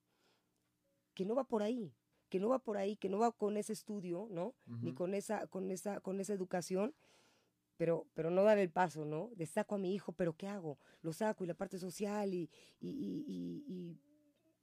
que 1.15 1.25
no 1.25 1.35
va 1.35 1.45
por 1.45 1.63
ahí, 1.63 1.93
que 2.31 2.41
no 2.41 2.49
va 2.49 2.59
por 2.61 2.79
ahí, 2.79 2.97
que 2.97 3.09
no 3.11 3.19
va 3.19 3.33
con 3.33 3.57
ese 3.59 3.75
estudio, 3.75 4.27
¿no? 4.31 4.55
Ni 4.83 4.95
con 4.95 5.13
esa, 5.15 5.47
con 5.49 5.71
esa, 5.71 6.01
con 6.01 6.19
esa 6.21 6.33
educación, 6.33 6.95
pero, 7.77 8.07
pero 8.15 8.31
no 8.31 8.43
dar 8.43 8.59
el 8.59 8.71
paso, 8.71 9.05
¿no? 9.05 9.31
De 9.37 9.45
saco 9.47 9.75
a 9.75 9.79
mi 9.79 9.95
hijo, 9.95 10.13
pero 10.13 10.35
¿qué 10.35 10.47
hago? 10.47 10.79
Lo 11.03 11.13
saco 11.13 11.45
y 11.45 11.47
la 11.47 11.55
parte 11.55 11.79
social 11.79 12.33
y, 12.33 12.49
y, 12.81 12.89
y- 12.89 13.25
y- 13.27 14.01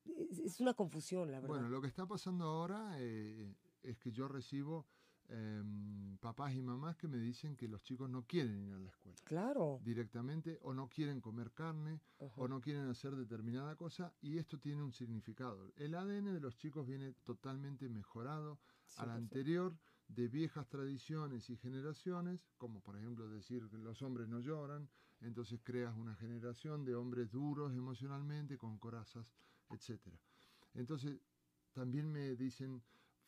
y 0.06 0.24
es, 0.32 0.40
es 0.40 0.60
una 0.62 0.74
confusión, 0.74 1.30
la 1.32 1.40
verdad. 1.40 1.56
Bueno, 1.58 1.70
lo 1.70 1.82
que 1.82 1.88
está 1.88 2.06
pasando 2.08 2.46
ahora 2.46 2.96
eh, 3.00 3.54
es 3.84 3.98
que 4.00 4.12
yo 4.12 4.28
recibo 4.28 4.86
em, 5.30 6.18
papás 6.18 6.54
y 6.56 6.62
mamás 6.62 6.96
que 6.98 7.08
me 7.08 7.18
dicen 7.18 7.56
que 7.56 7.68
los 7.68 7.84
chicos 7.84 8.10
no 8.10 8.26
quieren 8.26 8.60
ir 8.64 8.74
a 8.74 8.80
la 8.80 8.90
escuela 8.90 9.18
claro. 9.24 9.80
directamente 9.84 10.58
o 10.62 10.74
no 10.74 10.88
quieren 10.90 11.22
comer 11.22 11.52
carne 11.52 12.02
Ajá. 12.20 12.34
o 12.42 12.48
no 12.48 12.62
quieren 12.62 12.88
hacer 12.90 13.16
determinada 13.16 13.76
cosa 13.76 14.14
y 14.22 14.38
esto 14.38 14.58
tiene 14.58 14.84
un 14.84 14.92
significado. 14.94 15.72
El 15.76 15.96
ADN 15.96 16.34
de 16.34 16.40
los 16.40 16.56
chicos 16.58 16.88
viene 16.88 17.14
totalmente 17.24 17.90
mejorado 17.90 18.60
al 18.98 19.10
100%. 19.10 19.16
anterior 19.16 19.78
de 20.08 20.28
viejas 20.30 20.68
tradiciones 20.70 21.50
y 21.50 21.58
generaciones, 21.58 22.40
como 22.58 22.80
por 22.82 22.96
ejemplo 22.98 23.30
decir 23.30 23.68
que 23.70 23.78
los 23.78 24.02
hombres 24.02 24.28
no 24.28 24.40
lloran, 24.40 24.90
entonces 25.22 25.60
creas 25.64 25.96
una 25.98 26.16
generación 26.16 26.86
de 26.86 26.96
hombres 26.96 27.32
duros 27.32 27.74
emocionalmente, 27.74 28.58
con 28.58 28.78
corazas, 28.78 29.34
etc. 29.70 30.00
Entonces, 30.74 31.20
también 31.74 32.10
me 32.12 32.36
dicen, 32.36 32.82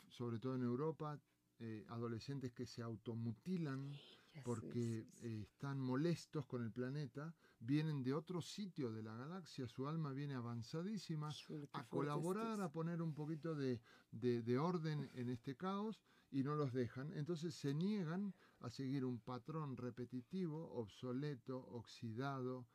sobre 0.07 0.39
todo 0.39 0.55
en 0.55 0.63
Europa, 0.63 1.19
eh, 1.59 1.85
adolescentes 1.87 2.53
que 2.53 2.65
se 2.65 2.81
automutilan 2.81 4.01
Ya 4.33 4.45
sé, 4.45 4.77
porque 4.77 4.79
sí, 4.79 5.03
sí. 5.11 5.27
eh, 5.27 5.41
están 5.41 5.79
molestos 5.79 6.45
con 6.45 6.63
el 6.63 6.71
planeta, 6.71 7.35
vienen 7.59 8.03
de 8.03 8.13
otro 8.13 8.41
sitio 8.41 8.91
de 8.93 9.03
la 9.03 9.15
galaxia, 9.15 9.67
su 9.67 9.87
alma 9.87 10.13
viene 10.13 10.35
avanzadísima 10.35 11.37
a 11.71 11.87
colaborar, 11.89 12.61
a 12.61 12.71
poner 12.71 13.01
un 13.01 13.13
poquito 13.13 13.53
de, 13.55 13.81
de- 14.11 14.41
de 14.41 14.57
orden 14.57 15.09
en 15.13 15.29
este 15.29 15.55
caos 15.57 16.01
y 16.31 16.43
no 16.43 16.55
los 16.55 16.71
dejan. 16.73 17.11
Entonces 17.13 17.53
se 17.55 17.73
niegan 17.73 18.33
a 18.59 18.69
seguir 18.69 19.05
un 19.05 19.19
patrón 19.19 19.77
repetitivo, 19.77 20.71
obsoleto, 20.71 21.59
oxidado. 21.59 22.69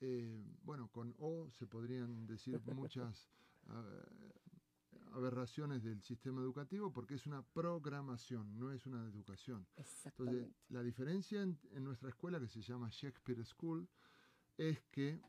eh, 0.00 0.38
bueno, 0.62 0.90
con 0.90 1.14
O 1.18 1.50
se 1.50 1.66
podrían 1.66 2.26
decir 2.26 2.60
muchas 2.62 3.30
ah, 3.66 4.04
aberraciones 5.14 5.82
del 5.82 6.02
sistema 6.02 6.40
educativo 6.40 6.92
porque 6.92 7.14
es 7.14 7.26
una 7.26 7.42
programación, 7.42 8.58
no 8.58 8.70
es 8.72 8.86
una 8.86 9.04
educación. 9.06 9.66
Entonces, 9.76 9.94
Exactamente. 9.96 10.54
la 10.68 10.82
diferencia 10.82 11.42
en, 11.42 11.58
en 11.72 11.84
nuestra 11.84 12.08
escuela, 12.08 12.38
que 12.40 12.48
se 12.48 12.60
llama 12.62 12.88
Shakespeare 12.90 13.44
School, 13.44 13.88
es 14.56 14.80
que 14.90 15.20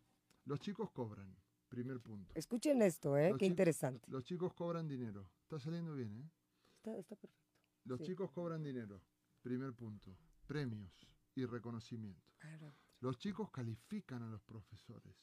los 0.45 0.59
chicos 0.59 0.89
cobran, 0.91 1.35
primer 1.69 1.99
punto. 1.99 2.31
Escuchen 2.35 2.81
esto, 2.81 3.17
¿eh? 3.17 3.29
Los 3.29 3.37
Qué 3.39 3.45
interesante. 3.45 4.09
Los 4.09 4.23
chicos 4.23 4.53
cobran 4.53 4.87
dinero. 4.87 5.29
Está 5.43 5.59
saliendo 5.59 5.93
bien, 5.95 6.15
¿eh? 6.17 6.29
Está, 6.77 6.97
está 6.97 7.15
perfecto. 7.15 7.45
Los 7.85 7.99
Sí. 7.99 8.05
chicos 8.07 8.31
cobran 8.31 8.63
dinero, 8.63 9.01
primer 9.41 9.73
punto. 9.73 10.17
Premios 10.47 11.07
y 11.35 11.45
reconocimiento. 11.45 12.31
Claro. 12.39 12.73
Los 13.01 13.17
chicos 13.17 13.49
califican 13.51 14.23
a 14.23 14.27
los 14.27 14.41
profesores. 14.41 15.15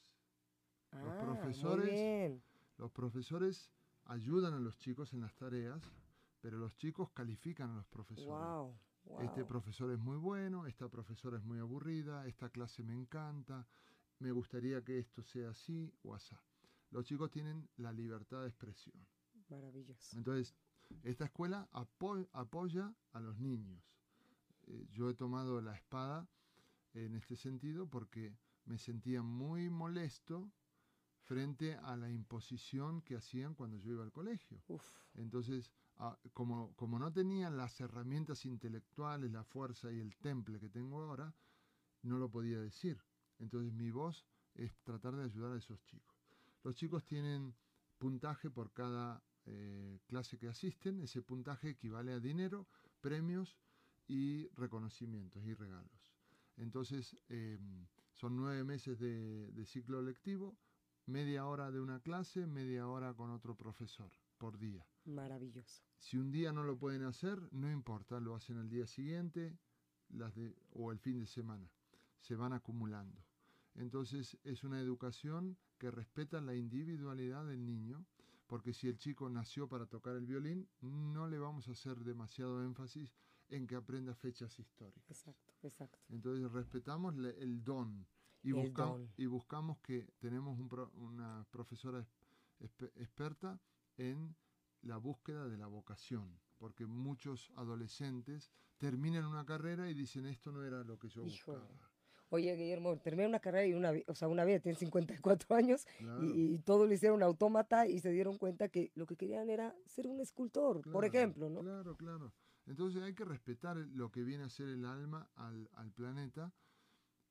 Ah, 0.93 1.21
profesores-. 1.21 2.41
Los 2.79 2.91
profesores 2.93 3.71
ayudan 4.07 4.55
a 4.55 4.61
los 4.61 4.77
chicos 4.79 5.13
en 5.13 5.21
las 5.21 5.35
tareas, 5.37 5.83
pero 6.41 6.59
los 6.59 6.77
chicos 6.77 7.11
califican 7.11 7.71
a 7.71 7.77
los 7.77 7.87
profesores. 7.87 8.29
Wow. 8.29 8.79
wow. 9.05 9.21
Este 9.23 9.45
profesor 9.45 9.91
es 9.91 9.99
muy 9.99 10.17
bueno, 10.17 10.67
esta 10.67 10.89
profesora 10.89 11.39
es 11.39 11.45
muy 11.45 11.59
aburrida, 11.59 12.27
esta 12.27 12.49
clase 12.51 12.83
me 12.83 12.95
encanta, 12.95 13.67
me 14.19 14.33
gustaría 14.33 14.83
que 14.85 14.99
esto 14.99 15.23
sea 15.23 15.51
así 15.51 15.93
o 16.03 16.15
así. 16.15 16.37
Los 16.91 17.05
chicos 17.05 17.31
tienen 17.31 17.69
la 17.77 17.93
libertad 17.93 18.43
de 18.43 18.49
expresión. 18.49 18.95
Maravilloso. 19.49 20.17
Entonces, 20.17 20.55
esta 21.03 21.25
escuela 21.25 21.69
apo- 21.73 22.29
apoya 22.33 22.95
a 23.13 23.21
los 23.21 23.39
niños. 23.39 23.83
Eh, 24.69 24.87
yo 24.91 25.11
he 25.11 25.15
tomado 25.15 25.61
la 25.61 25.75
espada 25.75 26.29
en 26.95 27.15
este 27.15 27.37
sentido 27.37 27.89
porque 27.89 28.37
me 28.65 28.79
sentía 28.79 29.23
muy 29.23 29.69
molesto 29.69 30.51
frente 31.27 31.75
a 31.75 31.97
la 31.97 32.09
imposición 32.09 33.03
que 33.03 33.17
hacían 33.17 33.55
cuando 33.55 33.77
yo 33.79 33.93
iba 33.93 34.05
al 34.05 34.13
colegio. 34.13 34.63
Uf. 34.69 34.85
Entonces, 35.15 35.73
ah, 35.99 36.17
como, 36.33 36.73
como 36.77 36.99
no 36.99 37.13
tenía 37.13 37.51
las 37.51 37.81
herramientas 37.81 38.47
intelectuales, 38.47 39.33
la 39.33 39.43
fuerza 39.43 39.91
y 39.93 39.99
el 39.99 40.17
temple 40.17 40.61
que 40.61 40.69
tengo 40.69 41.03
ahora, 41.03 41.35
no 42.03 42.19
lo 42.19 42.31
podía 42.31 42.61
decir. 42.61 43.03
Entonces 43.39 43.73
mi 43.73 43.91
voz 43.91 44.25
es 44.55 44.73
tratar 44.85 45.17
de 45.17 45.25
ayudar 45.25 45.53
a 45.53 45.59
esos 45.59 45.83
chicos. 45.85 46.17
Los 46.63 46.77
chicos 46.77 47.05
tienen 47.05 47.55
puntaje 47.99 48.49
por 48.49 48.73
cada 48.73 49.23
eh, 49.47 49.99
clase 50.07 50.39
que 50.39 50.49
asisten. 50.49 51.01
Ese 51.01 51.23
puntaje 51.23 51.71
equivale 51.71 52.13
a 52.13 52.21
dinero, 52.21 52.69
premios 53.01 53.59
y 54.07 54.49
reconocimientos 54.55 55.45
y 55.45 55.55
regalos. 55.55 56.07
Entonces, 56.57 57.17
eh, 57.29 57.59
son 58.13 58.37
nueve 58.37 58.63
meses 58.65 58.99
de, 58.99 59.51
de 59.53 59.67
ciclo 59.67 60.01
lectivo, 60.01 60.57
media 61.07 61.47
hora 61.47 61.71
de 61.71 61.81
una 61.81 62.01
clase, 62.01 62.47
media 62.47 62.89
hora 62.89 63.15
con 63.15 63.31
otro 63.31 63.55
profesor 63.55 64.11
por 64.39 64.59
día. 64.59 64.87
Maravilloso. 65.05 65.83
Si 65.99 66.19
un 66.19 66.31
día 66.31 66.53
no 66.53 66.65
lo 66.65 66.79
pueden 66.79 67.05
hacer, 67.05 67.41
no 67.53 67.71
importa, 67.71 68.21
lo 68.21 68.35
hacen 68.35 68.59
al 68.59 68.69
día 68.69 68.87
siguiente 68.87 69.57
las 70.11 70.35
de, 70.35 70.55
o 70.73 70.93
el 70.93 70.99
fin 70.99 71.19
de 71.19 71.27
semana. 71.27 71.71
Se 72.21 72.35
van 72.35 72.53
acumulando. 72.53 73.25
Entonces 73.75 74.39
es 74.43 74.65
una 74.65 74.81
educación 74.81 75.57
que 75.79 75.91
respeta 75.91 76.41
la 76.41 76.55
individualidad 76.55 77.45
del 77.47 77.65
niño, 77.65 78.05
porque 78.47 78.73
si 78.73 78.89
el 78.89 78.99
chico 78.99 79.29
nació 79.29 79.69
para 79.69 79.87
tocar 79.87 80.17
el 80.17 80.27
violín, 80.27 80.69
no 80.81 81.29
le 81.29 81.39
vamos 81.39 81.69
a 81.69 81.73
hacer 81.73 81.99
demasiado 81.99 82.65
énfasis 82.65 83.13
en 83.49 83.67
que 83.67 83.77
aprenda 83.77 84.15
fechas 84.15 84.59
históricas. 84.59 85.11
Exacto, 85.11 85.55
exacto. 85.63 85.99
Entonces 86.09 86.51
respetamos 86.51 87.15
el 87.17 87.63
don 87.63 88.07
y, 88.51 89.23
y 89.23 89.27
buscamos 89.27 89.79
que 89.79 90.09
tenemos 90.19 90.59
una 90.59 91.47
profesora 91.51 92.07
experta 92.61 93.61
en 93.97 94.35
la 94.83 94.99
búsqueda 94.99 95.49
de 95.49 95.57
la 95.57 95.67
vocación, 95.67 96.39
porque 96.59 96.87
muchos 96.87 97.53
adolescentes 97.57 98.53
terminan 98.79 99.25
una 99.25 99.45
carrera 99.45 99.91
y 99.91 99.95
dicen 99.95 100.27
esto 100.27 100.53
no 100.53 100.63
era 100.63 100.85
lo 100.85 100.99
que 100.99 101.09
yo 101.09 101.23
buscaba. 101.23 101.69
Oye, 102.29 102.55
Guillermo, 102.57 102.99
terminé 102.99 103.29
una 103.29 103.39
carrera 103.39 103.67
y 103.67 103.75
una, 103.75 103.93
o 104.09 104.15
sea, 104.15 104.27
una 104.27 104.45
vida, 104.45 104.59
tiene 104.59 104.77
54 104.77 105.55
años 105.57 105.87
y, 106.21 106.55
y, 106.55 106.59
todo 106.59 106.85
lo 106.87 106.93
hicieron 106.93 107.23
autómata 107.23 107.87
y 107.87 108.01
se 108.01 108.11
dieron 108.11 108.37
cuenta 108.37 108.69
que 108.69 108.91
lo 108.97 109.07
que 109.07 109.17
querían 109.17 109.49
era 109.49 109.77
ser 109.87 110.09
un 110.09 110.21
escultor, 110.21 110.83
por 110.91 111.05
ejemplo, 111.05 111.49
¿no? 111.49 111.61
Claro, 111.61 111.97
claro. 111.97 112.33
Entonces 112.67 113.01
hay 113.03 113.15
que 113.15 113.25
respetar 113.25 113.77
lo 113.77 114.11
que 114.11 114.25
viene 114.25 114.43
a 114.43 114.51
ser 114.51 114.69
el 114.69 114.85
alma 114.85 115.31
al, 115.37 115.71
al 115.75 115.93
planeta 115.93 116.53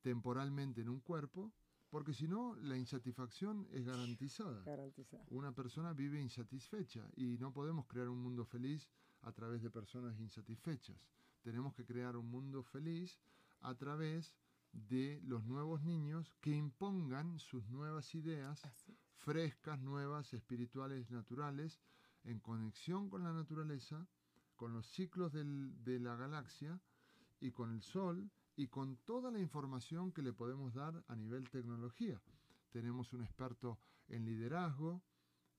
temporalmente 0.06 0.82
en 0.82 0.89
un 0.89 1.00
cuerpo, 1.00 1.52
porque 1.89 2.13
si 2.13 2.28
no, 2.28 2.56
la 2.58 2.78
insatisfacción 2.78 3.68
es 3.72 3.86
garantizada. 3.86 4.63
garantizada. 4.63 5.26
Una 5.32 5.52
persona 5.52 5.94
vive 5.94 6.22
insatisfecha 6.22 7.10
y 7.15 7.39
no 7.39 7.52
podemos 7.52 7.88
crear 7.88 8.08
un 8.08 8.22
mundo 8.22 8.46
feliz 8.46 8.88
a 9.24 9.32
través 9.32 9.63
de 9.63 9.72
personas 9.72 10.20
insatisfechas. 10.20 10.96
Tenemos 11.41 11.74
que 11.74 11.88
crear 11.88 12.15
un 12.18 12.30
mundo 12.30 12.62
feliz 12.62 13.18
a 13.62 13.74
través 13.74 14.36
de 14.72 15.20
los 15.24 15.44
nuevos 15.44 15.82
niños 15.82 16.36
que 16.39 16.52
impongan 16.52 17.39
sus 17.39 17.68
nuevas 17.70 18.13
ideas 18.13 18.62
frescas, 19.15 19.82
nuevas, 19.82 20.32
espirituales, 20.36 21.10
naturales, 21.10 21.80
en 22.26 22.39
conexión 22.41 23.10
con 23.10 23.24
la 23.24 23.34
naturaleza, 23.34 24.06
con 24.56 24.72
los 24.72 24.86
ciclos 24.86 25.34
de 25.34 26.00
la 26.00 26.15
galaxia 26.15 26.80
y 27.39 27.50
con 27.50 27.74
el 27.74 27.82
Sol 27.82 28.30
y 28.56 28.68
con 28.68 28.98
toda 28.98 29.32
la 29.32 29.39
información 29.39 30.12
que 30.12 30.22
le 30.22 30.34
podemos 30.34 30.74
dar 30.74 31.04
a 31.08 31.15
nivel 31.15 31.50
tecnología. 31.50 32.22
Tenemos 32.72 33.13
un 33.13 33.22
experto 33.22 33.80
en 34.08 34.26
liderazgo, 34.26 35.02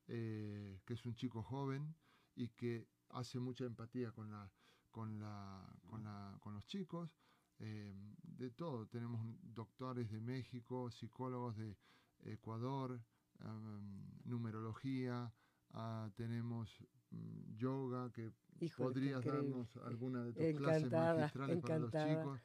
eh, 0.09 0.81
que 0.85 0.95
es 0.95 1.05
un 1.05 1.15
chico 1.15 1.43
joven 1.43 1.95
y 2.35 2.49
que 2.49 2.89
hace 3.11 3.39
mucha 3.39 3.65
empatía 3.65 4.13
con, 4.13 4.31
la, 4.31 4.51
con, 4.91 5.19
la, 5.19 5.67
con, 5.87 6.05
la, 6.05 6.37
con 6.41 6.55
los 6.55 6.67
chicos. 6.67 7.11
Eh, 7.59 7.95
de 8.23 8.51
todo, 8.51 8.87
tenemos 8.87 9.21
doctores 9.43 10.11
de 10.11 10.21
México, 10.21 10.91
psicólogos 10.91 11.57
de 11.57 11.77
Ecuador, 12.25 13.01
um, 13.41 14.03
numerología, 14.25 15.33
uh, 15.73 16.11
tenemos 16.15 16.79
um, 17.13 17.57
yoga, 17.57 18.13
que 18.13 18.33
podrías 18.77 19.25
darnos 19.25 19.77
alguna 19.79 20.25
de 20.25 20.33
tus 20.33 20.59
clases 20.59 20.91
magistrales 20.91 21.61
para 21.63 21.79
los 21.79 21.93
chicos. 21.93 22.41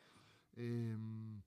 Em, 0.62 1.42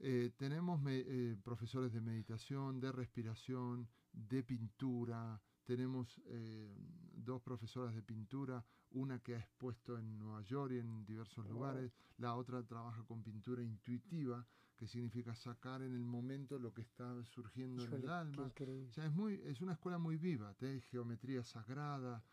eh, 0.00 0.32
tenemos 0.36 0.80
eh, 0.88 1.36
profesores 1.44 1.92
de 1.92 2.00
meditación, 2.00 2.80
de 2.80 2.90
respiración, 2.90 3.88
de 4.12 4.42
pintura. 4.42 5.40
Tenemos 5.64 6.20
eh, 6.26 6.74
dos 7.14 7.40
profesoras 7.42 7.94
de 7.94 8.02
pintura, 8.02 8.64
una 8.90 9.20
que 9.20 9.36
ha 9.36 9.38
expuesto 9.38 9.96
en 9.96 10.18
Nueva 10.18 10.42
York 10.42 10.72
y 10.72 10.78
en 10.78 11.04
diversos 11.04 11.46
lugares, 11.46 11.92
la 12.18 12.34
otra 12.34 12.64
trabaja 12.64 13.04
con 13.04 13.22
pintura 13.22 13.62
intuitiva, 13.62 14.44
que 14.76 14.88
significa 14.88 15.32
sacar 15.36 15.80
en 15.82 15.94
el 15.94 16.04
momento 16.04 16.58
lo 16.58 16.74
que 16.74 16.80
está 16.80 17.24
surgiendo 17.24 17.84
en 17.84 17.92
el 17.92 18.10
alma. 18.10 18.50
es, 18.56 19.12
muy, 19.12 19.40
es 19.44 19.60
una 19.60 19.74
escuela 19.74 19.98
muy 19.98 20.16
viva, 20.16 20.52
de 20.58 20.80
geometría 20.80 21.44
sagrada, 21.44 22.24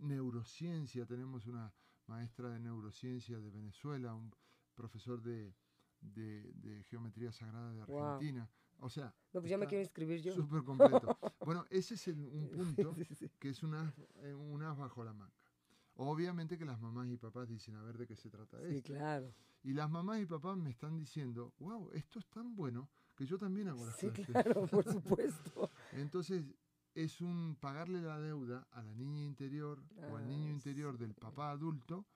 neurociencia, 0.00 1.06
tenemos 1.06 1.46
una 1.46 1.72
maestra 2.08 2.50
de 2.50 2.58
neurociencia 2.58 3.38
de 3.38 3.50
Venezuela, 3.50 4.14
un, 4.14 4.32
profesor 4.74 5.22
de, 5.22 5.54
de, 6.00 6.82
Geometría 6.88 7.32
Sagrada 7.32 7.72
de 7.72 7.82
Argentina. 7.82 8.48
O 8.80 8.90
sea, 8.90 9.14
no, 9.32 9.40
pues 9.40 9.50
ya 9.50 9.56
me 9.56 9.66
quiero 9.66 9.82
inscribir 9.82 10.20
yo. 10.20 10.34
Súper 10.34 10.62
completo. 10.62 11.18
bueno, 11.40 11.64
ese 11.70 11.94
es 11.94 12.06
un 12.08 12.50
punto 12.52 12.94
que 13.38 13.48
es 13.48 13.62
una, 13.62 13.94
eh, 14.16 14.34
una 14.34 14.74
bajo 14.74 15.04
la 15.04 15.12
manga. 15.12 15.32
Obviamente 15.96 16.58
que 16.58 16.64
las 16.64 16.80
mamás 16.80 17.08
y 17.08 17.16
papás 17.16 17.48
dicen, 17.48 17.76
a 17.76 17.82
ver 17.82 17.96
de 17.96 18.06
qué 18.06 18.16
se 18.16 18.28
trata 18.28 18.60
esto. 18.62 18.74
Sí, 18.74 18.82
claro. 18.82 19.32
Y 19.62 19.72
las 19.72 19.88
mamás 19.88 20.20
y 20.20 20.26
papás 20.26 20.56
me 20.56 20.70
están 20.70 20.98
diciendo, 20.98 21.54
wow, 21.58 21.90
esto 21.92 22.18
es 22.18 22.26
tan 22.26 22.54
bueno 22.54 22.90
que 23.14 23.24
yo 23.24 23.38
también 23.38 23.68
hago 23.68 23.86
las 23.86 23.96
Sí, 23.96 24.10
claro, 24.10 24.66
por 24.66 24.84
supuesto. 24.92 25.70
Entonces, 25.92 26.44
es 26.94 27.20
un 27.20 27.56
pagarle 27.60 28.02
la 28.02 28.18
deuda 28.18 28.66
a 28.72 28.82
la 28.82 28.92
niña 28.94 29.24
interior 29.24 29.82
o 30.10 30.16
al 30.16 30.28
niño 30.28 30.48
ah, 30.48 30.52
interior 30.52 30.98
del 30.98 31.14
papá 31.14 31.50
adulto 31.50 32.06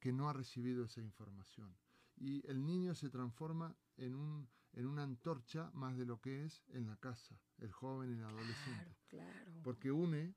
que 0.00 0.12
no 0.12 0.28
ha 0.28 0.32
recibido 0.32 0.84
esa 0.84 1.00
información 1.00 1.74
y 2.20 2.44
el 2.48 2.64
niño 2.64 2.94
se 2.94 3.10
transforma 3.10 3.76
en, 3.96 4.14
un, 4.14 4.48
en 4.72 4.86
una 4.86 5.02
antorcha 5.02 5.70
más 5.74 5.96
de 5.96 6.04
lo 6.04 6.20
que 6.20 6.44
es 6.44 6.64
en 6.68 6.86
la 6.86 6.96
casa, 6.96 7.40
el 7.58 7.72
joven 7.72 8.10
y 8.10 8.14
el 8.14 8.24
adolescente. 8.24 8.96
Claro, 9.08 9.52
Porque 9.62 9.90
une 9.90 10.34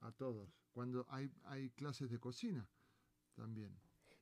a 0.00 0.12
todos. 0.12 0.60
Cuando 0.72 1.06
hay, 1.08 1.30
hay 1.44 1.70
clases 1.70 2.10
de 2.10 2.18
cocina 2.18 2.68
también. 3.34 3.78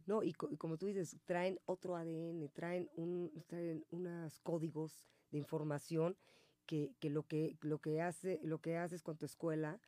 No, 0.06 0.22
y, 0.22 0.32
como 0.32 0.78
tú 0.78 0.86
dices, 0.86 1.16
traen 1.24 1.58
otro 1.66 1.96
ADN, 1.96 2.48
traen, 2.52 2.88
un, 2.94 3.32
traen 3.48 3.84
unos 3.90 4.38
códigos 4.40 5.04
de 5.30 5.38
información 5.38 6.16
que, 6.64 6.94
que, 7.00 7.10
lo 7.10 7.24
que 7.24 7.56
lo 7.60 7.80
que 7.80 8.00
hace 8.00 8.40
lo 8.42 8.60
que 8.60 8.76
haces 8.76 9.02
con 9.02 9.16
tu 9.16 9.26
escuela, 9.26 9.80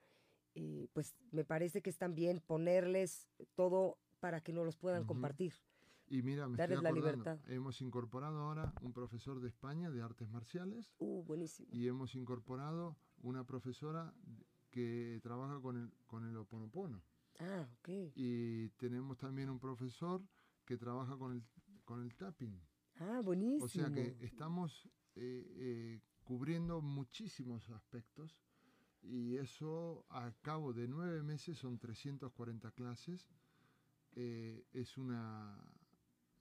eh, 0.54 0.88
pues 0.92 1.14
me 1.30 1.44
parece 1.44 1.82
que 1.82 1.90
es 1.90 1.98
también 1.98 2.40
ponerles 2.40 3.28
todo 3.54 3.98
para 4.18 4.40
que 4.40 4.52
no 4.52 4.64
los 4.64 4.76
puedan 4.76 5.04
compartir. 5.04 5.54
Y 6.10 6.22
mira, 6.22 6.48
me 6.48 6.56
estoy 6.62 6.82
la 6.82 6.92
libertad. 6.92 7.38
hemos 7.48 7.80
incorporado 7.80 8.38
ahora 8.38 8.72
un 8.82 8.92
profesor 8.92 9.40
de 9.40 9.48
España 9.48 9.90
de 9.90 10.02
artes 10.02 10.28
marciales. 10.30 10.94
Uh, 10.98 11.22
buenísimo. 11.24 11.68
Y 11.70 11.86
hemos 11.86 12.14
incorporado 12.14 12.96
una 13.20 13.44
profesora 13.44 14.14
que 14.70 15.20
trabaja 15.22 15.60
con 15.60 15.76
el, 15.76 15.92
con 16.06 16.24
el 16.24 16.36
oponopono. 16.36 17.02
Ah, 17.40 17.68
ok. 17.78 17.88
Y 18.14 18.70
tenemos 18.70 19.18
también 19.18 19.50
un 19.50 19.58
profesor 19.58 20.22
que 20.64 20.76
trabaja 20.76 21.16
con 21.16 21.32
el, 21.32 21.42
con 21.84 22.02
el 22.02 22.14
tapping. 22.14 22.60
Ah, 23.00 23.20
buenísimo. 23.22 23.64
O 23.64 23.68
sea 23.68 23.90
que 23.90 24.16
estamos 24.20 24.88
eh, 25.14 25.44
eh, 25.56 26.00
cubriendo 26.24 26.80
muchísimos 26.80 27.68
aspectos 27.70 28.38
y 29.02 29.36
eso 29.36 30.04
a 30.10 30.32
cabo 30.42 30.72
de 30.72 30.88
nueve 30.88 31.22
meses 31.22 31.58
son 31.58 31.78
340 31.78 32.70
clases. 32.72 33.26
Eh, 34.12 34.66
es 34.72 34.98
una 34.98 35.62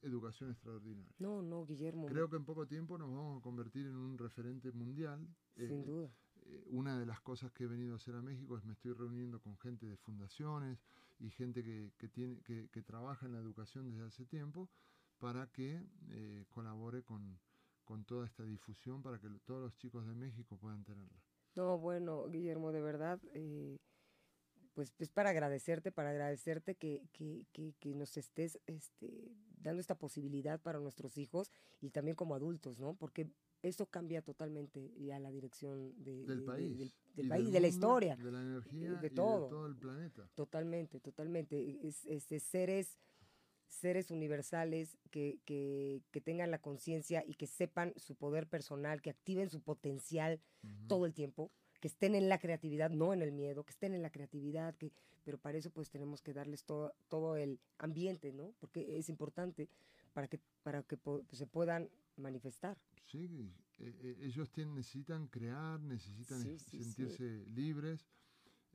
educación 0.01 0.51
extraordinaria. 0.51 1.13
No, 1.19 1.41
no, 1.41 1.65
Guillermo. 1.65 2.07
Creo 2.07 2.29
que 2.29 2.35
en 2.35 2.45
poco 2.45 2.67
tiempo 2.67 2.97
nos 2.97 3.09
vamos 3.09 3.39
a 3.39 3.41
convertir 3.41 3.85
en 3.85 3.95
un 3.95 4.17
referente 4.17 4.71
mundial. 4.71 5.27
Sin 5.55 5.81
eh, 5.81 5.85
duda. 5.85 6.11
Eh, 6.45 6.63
una 6.67 6.97
de 6.99 7.05
las 7.05 7.19
cosas 7.21 7.51
que 7.51 7.63
he 7.63 7.67
venido 7.67 7.93
a 7.93 7.95
hacer 7.97 8.15
a 8.15 8.21
México 8.21 8.57
es 8.57 8.63
me 8.63 8.73
estoy 8.73 8.93
reuniendo 8.93 9.39
con 9.39 9.57
gente 9.57 9.85
de 9.85 9.97
fundaciones 9.97 10.79
y 11.19 11.29
gente 11.29 11.63
que, 11.63 11.91
que 11.97 12.07
tiene, 12.07 12.39
que, 12.41 12.69
que, 12.69 12.81
trabaja 12.81 13.25
en 13.25 13.33
la 13.33 13.39
educación 13.39 13.89
desde 13.89 14.05
hace 14.05 14.25
tiempo 14.25 14.69
para 15.17 15.47
que 15.47 15.83
eh, 16.09 16.45
colabore 16.49 17.03
con, 17.03 17.39
con 17.83 18.05
toda 18.05 18.25
esta 18.25 18.43
difusión 18.43 19.01
para 19.01 19.19
que 19.19 19.29
todos 19.45 19.61
los 19.61 19.75
chicos 19.77 20.05
de 20.05 20.13
México 20.13 20.57
puedan 20.57 20.83
tenerla. 20.83 21.23
No, 21.55 21.79
bueno, 21.79 22.27
Guillermo, 22.27 22.71
de 22.71 22.81
verdad, 22.81 23.19
pues 24.77 24.93
es 24.99 25.09
para 25.09 25.31
agradecerte, 25.31 25.91
para 25.91 26.11
agradecerte 26.11 26.75
que, 26.75 27.01
que, 27.11 27.47
que, 27.79 27.95
nos 27.95 28.15
estés 28.15 28.59
este, 28.67 29.35
dando 29.57 29.81
esta 29.81 29.95
posibilidad 29.95 30.59
para 30.59 30.79
nuestros 30.79 31.17
hijos 31.17 31.51
y 31.81 31.89
también 31.89 32.15
como 32.15 32.35
adultos, 32.35 32.79
¿no? 32.79 32.95
Porque 32.95 33.29
eso 33.61 33.87
cambia 33.87 34.21
totalmente 34.21 34.93
ya 34.97 35.19
la 35.19 35.31
dirección 35.31 35.93
del 36.03 36.43
país, 36.43 36.77
del, 37.15 37.27
país, 37.27 37.51
de 37.51 37.59
la 37.59 37.67
historia, 37.67 38.15
de 38.15 38.31
la 38.31 38.41
energía, 38.41 38.93
de, 38.93 39.09
todo, 39.09 39.45
de 39.45 39.49
todo 39.49 39.65
el 39.67 39.75
planeta. 39.75 40.29
Totalmente, 40.35 40.99
totalmente. 40.99 41.79
Es, 41.87 42.05
seres 42.43 42.99
seres 43.69 44.11
universales 44.11 44.97
que, 45.11 45.41
que, 45.43 46.01
que 46.11 46.21
tengan 46.21 46.51
la 46.51 46.61
conciencia 46.61 47.25
y 47.27 47.33
que 47.35 47.47
sepan 47.47 47.93
su 47.97 48.15
poder 48.15 48.47
personal, 48.47 49.01
que 49.01 49.09
activen 49.09 49.49
su 49.49 49.61
potencial 49.61 50.39
todo 50.87 51.05
el 51.05 51.13
tiempo 51.13 51.51
que 51.79 51.87
estén 51.87 52.15
en 52.15 52.29
la 52.29 52.39
creatividad, 52.39 52.89
no 52.89 53.13
en 53.13 53.21
el 53.21 53.31
miedo, 53.31 53.63
que 53.63 53.71
estén 53.71 53.93
en 53.93 54.01
la 54.01 54.09
creatividad, 54.09 54.75
que, 54.75 54.91
pero 55.27 55.37
para 55.37 55.57
eso 55.57 55.69
pues 55.71 55.89
tenemos 55.89 56.21
que 56.21 56.33
darles 56.33 56.63
todo, 56.63 56.95
todo 57.09 57.35
el 57.35 57.59
ambiente, 57.79 58.31
¿no? 58.31 58.53
Porque 58.61 58.97
es 58.97 59.09
importante 59.09 59.69
para 60.13 60.29
que, 60.29 60.39
para 60.63 60.83
que 60.83 60.97
se 61.33 61.45
puedan 61.45 61.89
manifestar. 62.15 62.77
Sí, 63.11 63.27
e, 63.77 63.89
e, 63.89 64.25
ellos 64.25 64.49
tienen, 64.53 64.75
necesitan 64.75 65.27
crear, 65.27 65.81
necesitan 65.81 66.39
sentirse 66.57 67.43
libres. 67.47 68.07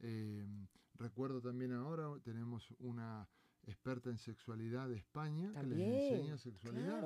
Em, 0.01 0.67
recuerdo 0.97 1.41
también 1.41 1.73
ahora, 1.73 2.21
tenemos 2.23 2.71
una 2.81 3.27
experta 3.65 4.11
en 4.11 4.19
sexualidad 4.19 4.91
de 4.91 4.97
España, 4.97 5.55
que 5.59 5.67
les 5.69 5.79
enseña 5.79 6.37
sexualidad. 6.37 7.01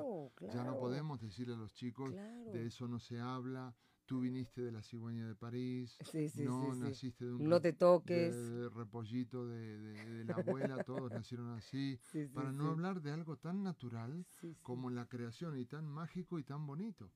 Ya 0.53 0.65
no 0.65 0.77
podemos 0.77 1.21
decirle 1.21 1.53
a 1.53 1.57
los 1.57 1.73
chicos, 1.73 2.11
de 2.11 2.65
eso 2.65 2.85
no 2.89 2.99
se 2.99 3.21
habla, 3.21 3.73
tú 4.07 4.21
viniste 4.21 4.61
de 4.61 4.71
la 4.71 4.81
cigüeña 4.81 5.27
de 5.27 5.35
París, 5.35 5.97
no 6.37 6.73
naciste 6.73 7.25
de 7.25 7.33
un 7.33 7.47
no 7.47 7.61
te 7.61 7.73
toques. 7.73 8.35
repollito 8.73 9.45
de, 9.45 10.23
la 10.25 10.35
abuela, 10.35 10.83
todos 10.85 11.11
nacieron 11.11 11.49
así, 11.51 11.99
para 12.33 12.51
no 12.51 12.69
hablar 12.69 13.01
de 13.01 13.11
algo 13.11 13.37
tan 13.37 13.63
natural 13.63 14.25
como 14.63 14.89
la 14.89 15.05
creación 15.05 15.59
y 15.59 15.65
tan 15.65 15.85
mágico 15.85 16.39
y 16.39 16.43
tan 16.43 16.65
bonito. 16.65 17.11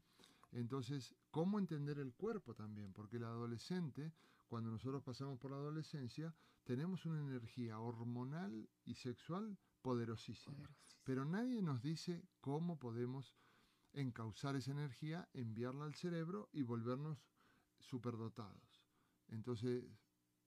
Entonces, 0.52 1.16
¿cómo 1.32 1.60
entender 1.60 1.98
el 1.98 2.14
cuerpo 2.14 2.54
también? 2.54 2.92
Porque 2.92 3.16
el 3.18 3.24
adolescente, 3.24 4.12
cuando 4.48 4.70
nosotros 4.70 5.02
pasamos 5.02 5.40
por 5.40 5.52
la 5.52 5.58
adolescencia, 5.58 6.36
tenemos 6.66 7.06
una 7.06 7.22
energía 7.22 7.80
hormonal 7.80 8.70
y 8.84 8.96
sexual 8.96 9.58
poderosísima. 9.82 10.70
Pero 11.06 11.24
nadie 11.24 11.62
nos 11.62 11.82
dice 11.82 12.22
cómo 12.42 12.78
podemos 12.78 13.34
encauzar 13.94 14.56
esa 14.56 14.72
energía, 14.72 15.28
enviarla 15.34 15.86
al 15.86 15.96
cerebro 15.96 16.50
y 16.54 16.64
volvernos 16.64 17.18
superdotados. 17.80 18.82
Entonces, 19.28 19.84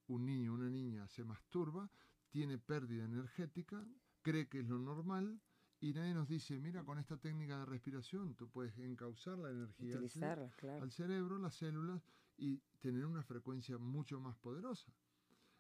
un 0.07 0.27
niño 0.27 0.53
o 0.53 0.55
una 0.55 0.69
niña 0.69 1.07
se 1.09 1.25
masturba, 1.25 1.91
tiene 2.31 2.59
pérdida 2.59 3.05
energética, 3.05 3.87
cree 4.23 4.49
que 4.49 4.61
es 4.61 4.69
lo 4.69 4.79
normal 4.79 5.41
y 5.81 5.93
nadie 5.93 6.15
nos 6.15 6.29
dice, 6.29 6.59
mira, 6.61 6.85
con 6.85 6.99
esta 6.99 7.17
técnica 7.17 7.59
de 7.59 7.67
respiración 7.67 8.35
tú 8.35 8.49
puedes 8.49 8.77
encauzar 8.79 9.39
la 9.39 9.51
energía 9.51 9.99
al, 9.99 10.91
cerebro, 10.91 11.39
las 11.39 11.55
células 11.55 12.03
y 12.37 12.59
tener 12.81 13.05
una 13.05 13.23
frecuencia 13.23 13.79
mucho 13.79 14.21
más 14.21 14.37
poderosa. 14.37 14.93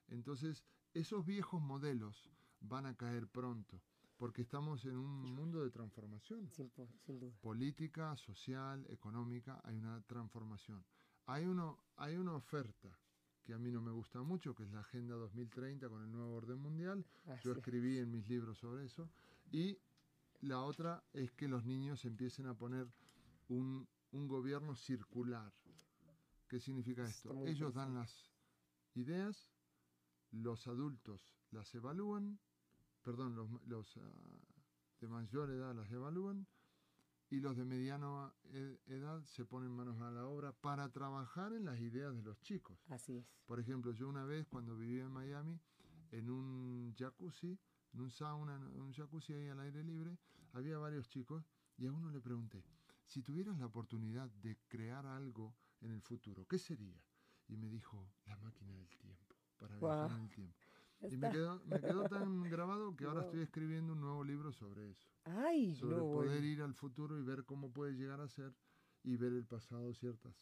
Entonces, 0.08 0.64
esos 0.92 1.24
viejos 1.24 1.60
modelos 1.60 2.30
van 2.60 2.86
a 2.86 2.96
caer 2.96 3.28
pronto 3.28 3.82
porque 4.16 4.42
estamos 4.42 4.84
en 4.84 4.96
un 4.96 5.34
mundo 5.34 5.62
de 5.62 5.70
transformación. 5.70 6.48
Política, 7.40 8.16
social, 8.16 8.86
económica, 8.88 9.60
hay 9.64 9.76
una 9.76 10.00
transformación. 10.02 10.84
Hay, 11.26 11.44
uno, 11.44 11.78
hay 11.96 12.16
una 12.16 12.34
oferta 12.34 12.88
que 13.42 13.52
a 13.52 13.58
mí 13.58 13.70
no 13.70 13.82
me 13.82 13.90
gusta 13.90 14.22
mucho, 14.22 14.54
que 14.54 14.62
es 14.62 14.70
la 14.70 14.80
Agenda 14.80 15.14
2030 15.16 15.88
con 15.88 16.02
el 16.02 16.10
nuevo 16.10 16.34
orden 16.34 16.58
mundial. 16.58 17.04
Yo 17.42 17.52
escribí 17.52 17.98
en 17.98 18.10
mis 18.10 18.26
libros 18.28 18.58
sobre 18.58 18.84
eso. 18.84 19.10
Y 19.50 19.78
la 20.40 20.60
otra 20.60 21.02
es 21.12 21.32
que 21.32 21.48
los 21.48 21.64
niños 21.64 22.04
empiecen 22.04 22.46
a 22.46 22.54
poner 22.54 22.86
un, 23.48 23.86
un 24.12 24.28
gobierno 24.28 24.74
circular. 24.74 25.52
¿Qué 26.48 26.60
significa 26.60 27.04
esto? 27.04 27.46
Ellos 27.46 27.74
dan 27.74 27.94
las 27.94 28.30
ideas, 28.94 29.48
los 30.30 30.66
adultos 30.66 31.34
las 31.50 31.74
evalúan 31.74 32.38
perdón, 33.04 33.36
los, 33.36 33.48
los 33.66 33.96
ah, 33.98 34.00
de 35.00 35.08
mayor 35.08 35.50
edad 35.50 35.74
las 35.74 35.90
evalúan 35.92 36.46
y 37.30 37.40
los 37.40 37.56
de 37.56 37.64
mediana 37.64 38.32
edad 38.86 39.22
se 39.24 39.44
ponen 39.44 39.70
manos 39.70 40.00
a 40.00 40.10
la 40.10 40.26
obra 40.26 40.52
para 40.52 40.90
trabajar 40.90 41.52
en 41.52 41.64
las 41.64 41.78
ideas 41.80 42.14
de 42.14 42.22
los 42.22 42.40
chicos. 42.42 42.78
Así 42.88 43.16
es. 43.16 43.26
Por 43.46 43.60
ejemplo, 43.60 43.92
yo 43.92 44.08
una 44.08 44.24
vez 44.24 44.46
cuando 44.46 44.76
vivía 44.76 45.04
en 45.04 45.10
Miami, 45.10 45.60
en 46.10 46.30
un 46.30 46.94
jacuzzi, 46.96 47.58
en 47.92 48.00
un 48.00 48.10
sauna, 48.10 48.56
en 48.56 48.80
un 48.80 48.92
jacuzzi 48.92 49.32
ahí 49.32 49.48
al 49.48 49.60
aire 49.60 49.82
libre, 49.82 50.16
había 50.52 50.78
varios 50.78 51.08
chicos 51.08 51.44
y 51.76 51.86
a 51.86 51.92
uno 51.92 52.10
le 52.10 52.20
pregunté, 52.20 52.64
si 53.04 53.22
tuvieras 53.22 53.58
la 53.58 53.66
oportunidad 53.66 54.30
de 54.30 54.56
crear 54.68 55.04
algo 55.06 55.54
en 55.80 55.90
el 55.90 56.02
futuro, 56.02 56.46
¿qué 56.46 56.58
sería? 56.58 57.02
Y 57.48 57.56
me 57.56 57.68
dijo, 57.68 58.08
la 58.26 58.36
máquina 58.36 58.72
del 58.72 58.88
tiempo, 58.88 59.34
para 59.58 59.76
viajar 59.76 60.12
en 60.12 60.22
el 60.22 60.30
tiempo. 60.30 60.63
Y 61.10 61.16
me 61.16 61.30
quedó, 61.30 61.62
me 61.66 61.80
quedó 61.80 62.08
tan 62.08 62.42
grabado 62.50 62.96
que 62.96 63.04
ahora 63.04 63.22
estoy 63.22 63.42
escribiendo 63.42 63.92
un 63.92 64.00
nuevo 64.00 64.24
libro 64.24 64.52
sobre 64.52 64.90
eso. 64.90 65.08
Ay, 65.24 65.74
sobre 65.74 65.98
poder 65.98 66.44
ir 66.44 66.62
al 66.62 66.74
futuro 66.74 67.18
y 67.18 67.22
ver 67.22 67.44
cómo 67.44 67.72
puede 67.72 67.92
llegar 67.92 68.20
a 68.20 68.28
ser 68.28 68.54
y 69.02 69.16
ver 69.16 69.32
el 69.32 69.44
pasado 69.44 69.92
ciertas. 69.94 70.34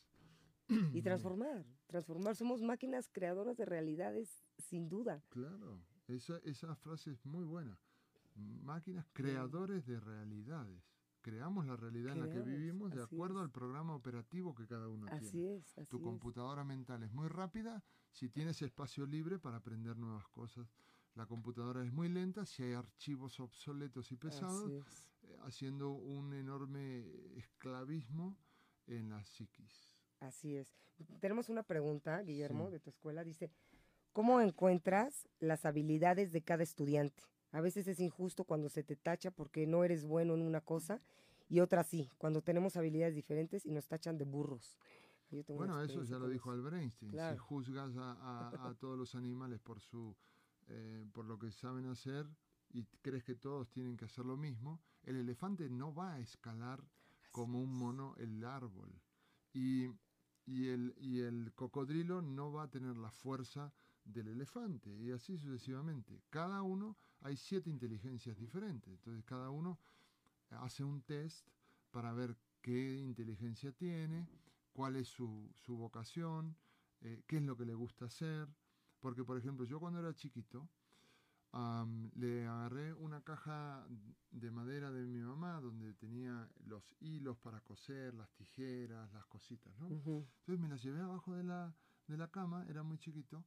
Y 0.69 0.69
transformar, 1.03 1.65
transformar. 1.87 2.37
Somos 2.37 2.63
máquinas 2.63 3.09
creadoras 3.09 3.57
de 3.57 3.65
realidades, 3.65 4.45
sin 4.59 4.89
duda. 4.89 5.23
Claro, 5.29 5.81
esa, 6.09 6.39
esa 6.45 6.75
frase 6.77 7.11
es 7.11 7.25
muy 7.25 7.45
buena. 7.45 7.79
Máquinas 8.35 9.07
creadores 9.13 9.85
de 9.87 10.01
realidades 10.01 10.92
creamos 11.23 11.67
la 11.67 11.77
realidad 11.77 12.15
en 12.15 12.21
la 12.21 12.29
que 12.29 12.41
vivimos 12.41 12.93
de 12.93 13.03
acuerdo 13.03 13.41
al 13.41 13.51
programa 13.51 13.95
operativo 13.95 14.55
que 14.55 14.67
cada 14.67 14.89
uno 14.89 15.07
así 15.11 15.31
tiene. 15.31 15.57
Es, 15.57 15.79
así 15.79 15.89
tu 15.89 16.03
computadora 16.03 16.65
mental 16.65 17.03
es 17.05 17.13
muy 17.13 17.29
rápida 17.29 17.83
si 18.11 18.29
tienes 18.29 18.61
espacio 18.61 19.07
libre 19.07 19.39
para 19.39 19.59
aprender 19.59 19.97
nuevas 19.97 20.29
cosas. 20.29 20.69
La 21.15 21.27
computadora 21.27 21.85
es 21.85 21.93
muy 21.93 22.09
lenta 22.09 22.45
si 22.45 22.63
hay 22.65 22.73
archivos 22.73 23.39
obsoletos 23.39 24.11
y 24.13 24.17
pesados, 24.17 24.71
eh, 25.23 25.37
haciendo 25.43 25.93
un 25.93 26.35
enorme 26.35 27.07
esclavismo 27.37 28.37
en 28.87 29.11
la 29.11 29.23
psiquis. 29.25 29.93
Así 30.21 30.57
es. 30.57 30.75
Tenemos 31.21 31.49
una 31.49 31.63
pregunta, 31.63 32.23
Guillermo, 32.23 32.71
de 32.71 32.81
tu 32.81 32.91
escuela. 32.91 33.25
Dice, 33.25 33.51
¿cómo 34.13 34.41
encuentras 34.41 35.29
las 35.39 35.65
habilidades 35.67 36.33
de 36.33 36.43
cada 36.43 36.63
estudiante? 36.63 37.23
A 37.53 37.61
veces 37.61 37.87
es 37.87 38.01
injusto 38.01 38.45
cuando 38.45 38.69
se 38.69 38.83
te 38.83 38.97
tacha 38.97 39.31
porque 39.31 39.67
no 39.67 39.85
eres 39.85 40.05
bueno 40.05 40.35
en 40.35 40.43
una 40.43 40.61
cosa 40.61 41.01
y 41.49 41.61
otra 41.61 41.85
sí, 41.85 42.11
cuando 42.19 42.43
tenemos 42.43 42.77
habilidades 42.77 43.15
diferentes 43.15 43.67
y 43.67 43.73
nos 43.73 43.87
tachan 43.87 44.19
de 44.19 44.25
burros. 44.25 44.79
Bueno, 45.49 45.81
eso 45.83 46.03
ya 46.05 46.19
lo 46.19 46.29
dijo 46.29 46.51
Albert 46.51 46.77
Einstein. 46.77 47.13
Si 47.13 47.39
juzgas 47.39 47.95
a, 47.97 48.75
todos 48.81 48.99
los 48.99 49.15
animales 49.15 49.61
por, 49.61 49.81
su, 49.81 50.15
eh, 50.69 51.07
por 51.13 51.25
lo 51.25 51.39
que 51.39 51.51
saben 51.51 51.87
hacer 51.87 52.27
y 52.71 52.85
crees 53.01 53.25
que 53.25 53.35
todos 53.35 53.71
tienen 53.71 53.97
que 53.97 54.05
hacer 54.05 54.25
lo 54.25 54.37
mismo, 54.37 54.81
el 55.05 55.17
elefante 55.17 55.69
no 55.71 55.95
va 55.95 56.15
a 56.15 56.21
escalar 56.21 56.83
como 57.31 57.61
un 57.61 57.73
mono 57.73 58.15
el 58.19 58.45
árbol. 58.45 58.93
Y, 59.55 59.91
y, 60.47 60.69
el, 60.69 60.95
y 60.99 61.21
el 61.21 61.53
cocodrilo 61.55 62.23
no 62.23 62.53
va 62.53 62.65
a 62.65 62.71
tener 62.71 62.97
la 62.97 63.11
fuerza 63.11 63.73
del 64.05 64.29
elefante 64.29 64.95
y 64.97 65.13
así 65.13 65.37
sucesivamente. 65.39 66.23
Cada 66.31 66.63
uno, 66.63 66.97
hay 67.23 67.37
siete 67.37 67.71
inteligencias 67.71 68.37
diferentes, 68.39 68.93
entonces 68.93 69.25
cada 69.25 69.51
uno 69.51 69.79
hace 70.51 70.85
un 70.85 71.03
test 71.03 71.49
para 71.91 72.13
ver 72.13 72.37
qué 72.61 72.97
inteligencia 72.99 73.73
tiene, 73.73 74.29
cuál 74.73 74.97
es 74.97 75.09
su, 75.09 75.51
su 75.55 75.77
vocación, 75.77 76.57
eh, 77.01 77.23
qué 77.27 77.37
es 77.37 77.43
lo 77.43 77.57
que 77.57 77.65
le 77.65 77.75
gusta 77.75 78.07
hacer. 78.07 78.49
Porque, 79.01 79.25
por 79.25 79.37
ejemplo, 79.37 79.65
yo 79.65 79.81
cuando 79.81 79.99
era 79.99 80.15
chiquito, 80.15 80.69
le 82.15 82.47
agarré 82.47 82.95
una 82.95 83.21
caja 83.23 83.87
de 84.31 84.51
madera 84.51 84.91
de 84.91 85.05
mi 85.05 85.21
mamá 85.21 85.61
donde 85.61 85.93
tenía 85.95 86.49
los 86.65 86.83
hilos 87.01 87.37
para 87.39 87.61
coser, 87.61 88.15
las 88.15 88.33
tijeras, 88.33 89.13
las 89.13 89.27
cositas, 89.27 89.77
¿no? 89.79 89.89
Entonces 89.89 90.59
me 90.59 90.69
las 90.69 90.83
llevé 90.83 91.01
abajo 91.01 91.35
de 91.35 91.45
la, 91.45 91.75
de 92.07 92.17
la 92.17 92.29
cama, 92.31 92.65
era 92.69 92.83
muy 92.83 92.97
chiquito, 92.97 93.45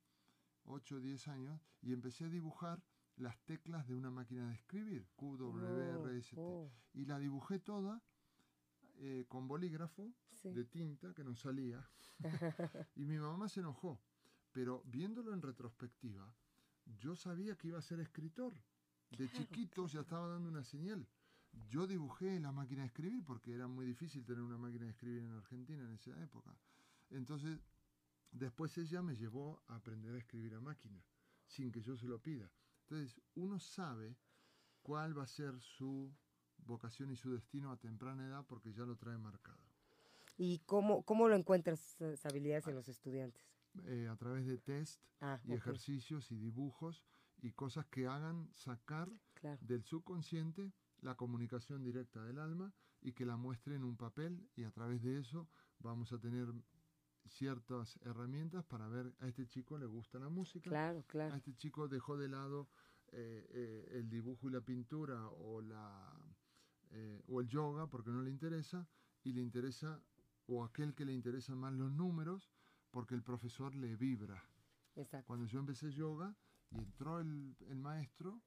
8 0.65 0.97
o 0.97 0.99
10 0.99 1.27
años, 1.29 1.59
y 1.81 1.93
empecé 1.93 2.25
a 2.25 2.29
dibujar 2.29 2.83
las 3.17 3.37
teclas 3.45 3.87
de 3.87 3.95
una 3.95 4.09
máquina 4.09 4.47
de 4.49 4.55
escribir, 4.55 5.07
Q, 5.15 5.37
W, 5.37 6.03
R, 6.03 6.17
S, 6.17 6.35
T. 6.35 6.41
Oh. 6.41 6.71
Y 6.93 7.05
la 7.05 7.19
dibujé 7.19 7.59
toda 7.59 8.01
eh, 8.97 9.25
con 9.27 9.47
bolígrafo 9.47 10.13
de 10.43 10.65
tinta 10.65 11.13
que 11.13 11.23
no 11.23 11.35
salía. 11.35 11.87
y 12.95 13.05
mi 13.05 13.17
mamá 13.17 13.47
se 13.49 13.61
enojó. 13.61 14.01
Pero 14.51 14.83
viéndolo 14.85 15.33
en 15.33 15.41
retrospectiva, 15.41 16.33
yo 16.85 17.15
sabía 17.15 17.57
que 17.57 17.69
iba 17.69 17.79
a 17.79 17.81
ser 17.81 17.99
escritor. 17.99 18.53
De 19.17 19.29
chiquito 19.29 19.87
ya 19.87 20.01
estaba 20.01 20.27
dando 20.27 20.49
una 20.49 20.63
señal. 20.63 21.07
Yo 21.69 21.87
dibujé 21.87 22.39
la 22.39 22.51
máquina 22.51 22.81
de 22.81 22.87
escribir 22.87 23.23
porque 23.23 23.53
era 23.53 23.67
muy 23.67 23.85
difícil 23.85 24.25
tener 24.25 24.41
una 24.41 24.57
máquina 24.57 24.85
de 24.85 24.91
escribir 24.91 25.23
en 25.23 25.31
Argentina 25.31 25.83
en 25.83 25.93
esa 25.93 26.21
época. 26.21 26.55
Entonces 27.09 27.59
Después 28.35 28.77
ella 28.77 29.01
me 29.01 29.15
llevó 29.15 29.63
a 29.67 29.75
aprender 29.75 30.13
a 30.13 30.17
escribir 30.17 30.55
a 30.55 30.59
máquina, 30.59 31.01
sin 31.47 31.71
que 31.71 31.81
yo 31.81 31.95
se 31.95 32.05
lo 32.05 32.21
pida. 32.21 32.51
Entonces, 32.87 33.19
uno 33.33 33.59
sabe 33.59 34.15
cuál 34.81 35.17
va 35.17 35.23
a 35.23 35.27
ser 35.27 35.59
su 35.59 36.13
vocación 36.57 37.11
y 37.11 37.15
su 37.15 37.31
destino 37.31 37.71
a 37.71 37.77
temprana 37.77 38.27
edad 38.27 38.45
porque 38.47 38.73
ya 38.73 38.83
lo 38.83 38.95
trae 38.95 39.17
marcado. 39.17 39.63
¿Y 40.37 40.59
cómo, 40.59 41.03
cómo 41.03 41.27
lo 41.27 41.35
encuentras 41.35 41.99
esas 42.01 42.25
habilidades 42.25 42.67
en 42.67 42.75
los 42.75 42.87
estudiantes? 42.87 43.43
Eh, 43.85 44.07
a 44.09 44.15
través 44.15 44.45
de 44.45 44.57
test 44.57 45.01
ah, 45.21 45.39
y 45.43 45.53
ejercicios 45.53 46.31
y 46.31 46.37
dibujos 46.37 47.03
y 47.41 47.51
cosas 47.51 47.85
que 47.87 48.07
hagan 48.07 48.49
sacar 48.53 49.09
del 49.61 49.83
subconsciente 49.83 50.71
la 51.01 51.15
comunicación 51.15 51.83
directa 51.83 52.23
del 52.23 52.39
alma 52.39 52.73
y 53.01 53.13
que 53.13 53.25
la 53.25 53.37
muestre 53.37 53.75
en 53.75 53.83
un 53.83 53.97
papel 53.97 54.49
y 54.55 54.63
a 54.63 54.71
través 54.71 55.03
de 55.03 55.19
eso 55.19 55.47
vamos 55.79 56.11
a 56.13 56.19
tener 56.19 56.47
ciertas 57.27 57.97
herramientas 58.03 58.63
para 58.65 58.87
ver 58.87 59.13
a 59.19 59.27
este 59.27 59.47
chico 59.47 59.77
le 59.77 59.85
gusta 59.85 60.19
la 60.19 60.29
música, 60.29 60.69
claro, 60.69 61.03
claro. 61.07 61.33
a 61.33 61.37
este 61.37 61.55
chico 61.55 61.87
dejó 61.87 62.17
de 62.17 62.29
lado 62.29 62.69
eh, 63.11 63.47
eh, 63.49 63.87
el 63.99 64.09
dibujo 64.09 64.49
y 64.49 64.51
la 64.51 64.61
pintura 64.61 65.27
o, 65.29 65.61
la, 65.61 66.13
eh, 66.91 67.21
o 67.27 67.41
el 67.41 67.47
yoga 67.47 67.87
porque 67.87 68.09
no 68.09 68.21
le 68.21 68.29
interesa 68.31 68.87
y 69.23 69.33
le 69.33 69.41
interesa, 69.41 70.01
o 70.47 70.63
aquel 70.63 70.93
que 70.93 71.05
le 71.05 71.13
interesan 71.13 71.57
más 71.57 71.73
los 71.73 71.91
números 71.91 72.51
porque 72.91 73.15
el 73.15 73.23
profesor 73.23 73.73
le 73.75 73.95
vibra. 73.95 74.43
Exacto. 74.95 75.27
Cuando 75.27 75.45
yo 75.45 75.59
empecé 75.59 75.91
yoga 75.91 76.35
y 76.69 76.77
entró 76.77 77.19
el, 77.19 77.55
el 77.69 77.79
maestro, 77.79 78.41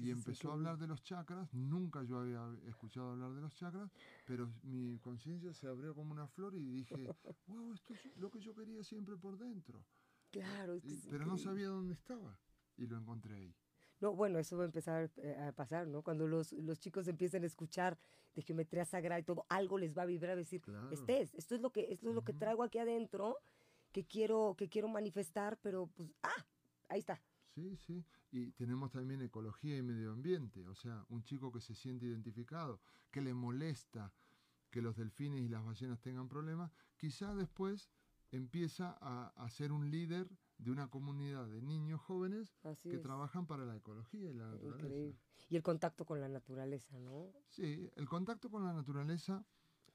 y 0.00 0.10
empezó 0.10 0.50
a 0.50 0.54
hablar 0.54 0.78
de 0.78 0.86
los 0.86 1.02
chakras. 1.02 1.52
Nunca 1.54 2.02
yo 2.02 2.18
había 2.18 2.42
escuchado 2.68 3.10
hablar 3.10 3.32
de 3.32 3.40
los 3.40 3.54
chakras, 3.54 3.90
pero 4.26 4.52
mi 4.62 4.98
conciencia 4.98 5.52
se 5.54 5.66
abrió 5.66 5.94
como 5.94 6.12
una 6.12 6.26
flor 6.28 6.54
y 6.54 6.64
dije, 6.64 6.94
wow, 7.46 7.72
esto 7.72 7.94
es 7.94 8.16
lo 8.16 8.30
que 8.30 8.40
yo 8.40 8.54
quería 8.54 8.82
siempre 8.82 9.16
por 9.16 9.38
dentro. 9.38 9.84
Claro, 10.30 10.80
pero 11.10 11.26
no 11.26 11.36
sabía 11.36 11.68
dónde 11.68 11.94
estaba 11.94 12.38
y 12.76 12.86
lo 12.86 12.96
encontré 12.96 13.34
ahí. 13.34 13.54
No, 14.00 14.14
bueno, 14.14 14.38
eso 14.38 14.56
va 14.56 14.62
a 14.62 14.66
empezar 14.66 15.10
eh, 15.16 15.36
a 15.36 15.52
pasar, 15.52 15.86
¿no? 15.86 16.02
Cuando 16.02 16.26
los, 16.26 16.52
los 16.52 16.80
chicos 16.80 17.06
empiecen 17.06 17.42
a 17.42 17.46
escuchar 17.46 17.98
de 18.34 18.42
geometría 18.42 18.84
sagrada 18.84 19.20
y 19.20 19.24
todo, 19.24 19.44
algo 19.48 19.76
les 19.76 19.96
va 19.96 20.02
a 20.02 20.06
vibrar, 20.06 20.32
a 20.32 20.36
decir, 20.36 20.62
este 20.90 21.20
es, 21.20 21.34
esto 21.34 21.54
es 21.54 21.60
lo 21.60 21.70
que, 21.70 21.92
esto 21.92 22.08
es 22.08 22.14
lo 22.14 22.22
que 22.22 22.32
traigo 22.32 22.62
aquí 22.62 22.78
adentro, 22.78 23.36
que 23.92 24.04
quiero, 24.04 24.54
que 24.56 24.68
quiero 24.68 24.88
manifestar, 24.88 25.58
pero 25.60 25.88
pues, 25.88 26.14
ah, 26.22 26.46
ahí 26.88 27.00
está. 27.00 27.20
Sí, 27.54 27.76
sí. 27.76 28.04
Y 28.30 28.52
tenemos 28.52 28.92
también 28.92 29.22
ecología 29.22 29.76
y 29.76 29.82
medio 29.82 30.12
ambiente. 30.12 30.66
O 30.68 30.74
sea, 30.74 31.04
un 31.08 31.22
chico 31.24 31.50
que 31.50 31.60
se 31.60 31.74
siente 31.74 32.06
identificado, 32.06 32.80
que 33.10 33.20
le 33.20 33.34
molesta 33.34 34.12
que 34.70 34.80
los 34.80 34.96
delfines 34.96 35.42
y 35.42 35.48
las 35.48 35.64
ballenas 35.64 36.00
tengan 36.00 36.28
problemas, 36.28 36.70
quizá 36.96 37.34
después 37.34 37.90
empieza 38.30 38.96
a, 39.00 39.32
a 39.36 39.50
ser 39.50 39.72
un 39.72 39.90
líder 39.90 40.28
de 40.58 40.70
una 40.70 40.88
comunidad 40.88 41.46
de 41.48 41.62
niños 41.62 42.00
jóvenes 42.00 42.54
que 42.82 42.98
trabajan 42.98 43.46
para 43.46 43.64
la 43.64 43.76
ecología 43.76 44.30
y 44.30 44.34
la 44.34 44.48
naturaleza. 44.48 45.18
Y 45.48 45.56
el 45.56 45.62
contacto 45.62 46.04
con 46.04 46.20
la 46.20 46.28
naturaleza, 46.28 46.98
¿no? 46.98 47.32
Sí, 47.48 47.90
el 47.96 48.08
contacto 48.08 48.50
con 48.50 48.64
la 48.64 48.72
naturaleza 48.72 49.44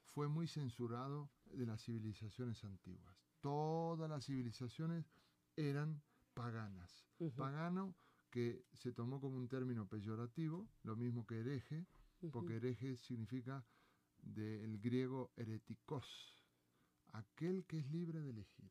fue 0.02 0.28
muy 0.28 0.46
censurado 0.46 1.30
de 1.46 1.66
las 1.66 1.82
civilizaciones 1.82 2.62
antiguas. 2.64 3.16
Todas 3.40 4.10
las 4.10 4.26
civilizaciones 4.26 5.10
eran 5.54 6.02
paganas. 6.34 7.06
Pagano 7.36 7.94
que 8.36 8.66
se 8.74 8.92
tomó 8.92 9.18
como 9.18 9.38
un 9.38 9.48
término 9.48 9.88
peyorativo, 9.88 10.68
lo 10.82 10.94
mismo 10.94 11.26
que 11.26 11.40
hereje, 11.40 11.86
porque 12.30 12.56
hereje 12.56 12.98
significa 12.98 13.64
del 14.18 14.78
griego 14.78 15.32
hereticos, 15.36 16.44
aquel 17.14 17.64
que 17.64 17.78
es 17.78 17.90
libre 17.90 18.20
de 18.20 18.28
elegir. 18.28 18.70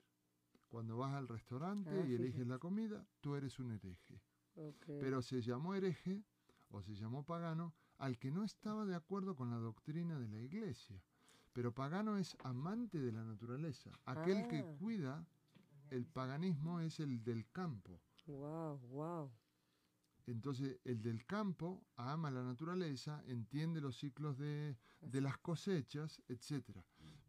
Cuando 0.68 0.98
vas 0.98 1.16
al 1.16 1.28
restaurante 1.28 1.90
ah, 1.90 2.06
y 2.08 2.14
eliges 2.14 2.46
la 2.46 2.60
comida, 2.60 3.08
tú 3.22 3.34
eres 3.34 3.58
un 3.58 3.72
hereje. 3.72 4.22
Pero 4.86 5.24
se 5.24 5.42
llamó 5.42 5.74
hereje 5.74 6.24
o 6.70 6.84
se 6.84 6.94
llamó 6.94 7.26
pagano 7.26 7.74
al 7.98 8.20
que 8.20 8.30
no 8.30 8.44
estaba 8.44 8.86
de 8.86 8.94
acuerdo 8.94 9.36
con 9.36 9.50
la 9.50 9.58
doctrina 9.58 10.20
de 10.20 10.28
la 10.28 10.42
iglesia. 10.42 11.02
Pero 11.54 11.74
pagano 11.74 12.18
es 12.18 12.38
amante 12.44 13.00
de 13.00 13.12
la 13.12 13.24
naturaleza, 13.24 13.90
aquel 14.06 14.48
que 14.48 14.60
ah. 14.60 14.76
cuida 14.78 15.28
el 15.90 16.06
paganismo 16.06 16.82
es 16.82 17.00
el 17.00 17.24
del 17.24 17.50
campo. 17.50 18.00
Wow, 18.28 18.78
wow. 18.90 19.32
Entonces, 20.28 20.80
el 20.84 21.02
del 21.02 21.26
campo 21.26 21.86
ama 21.96 22.32
la 22.32 22.44
naturaleza, 22.44 23.24
entiende 23.28 23.80
los 23.80 23.98
ciclos 23.98 24.38
de, 24.38 24.76
de 25.02 25.22
las 25.22 25.38
cosechas, 25.38 26.22
etc. 26.28 26.80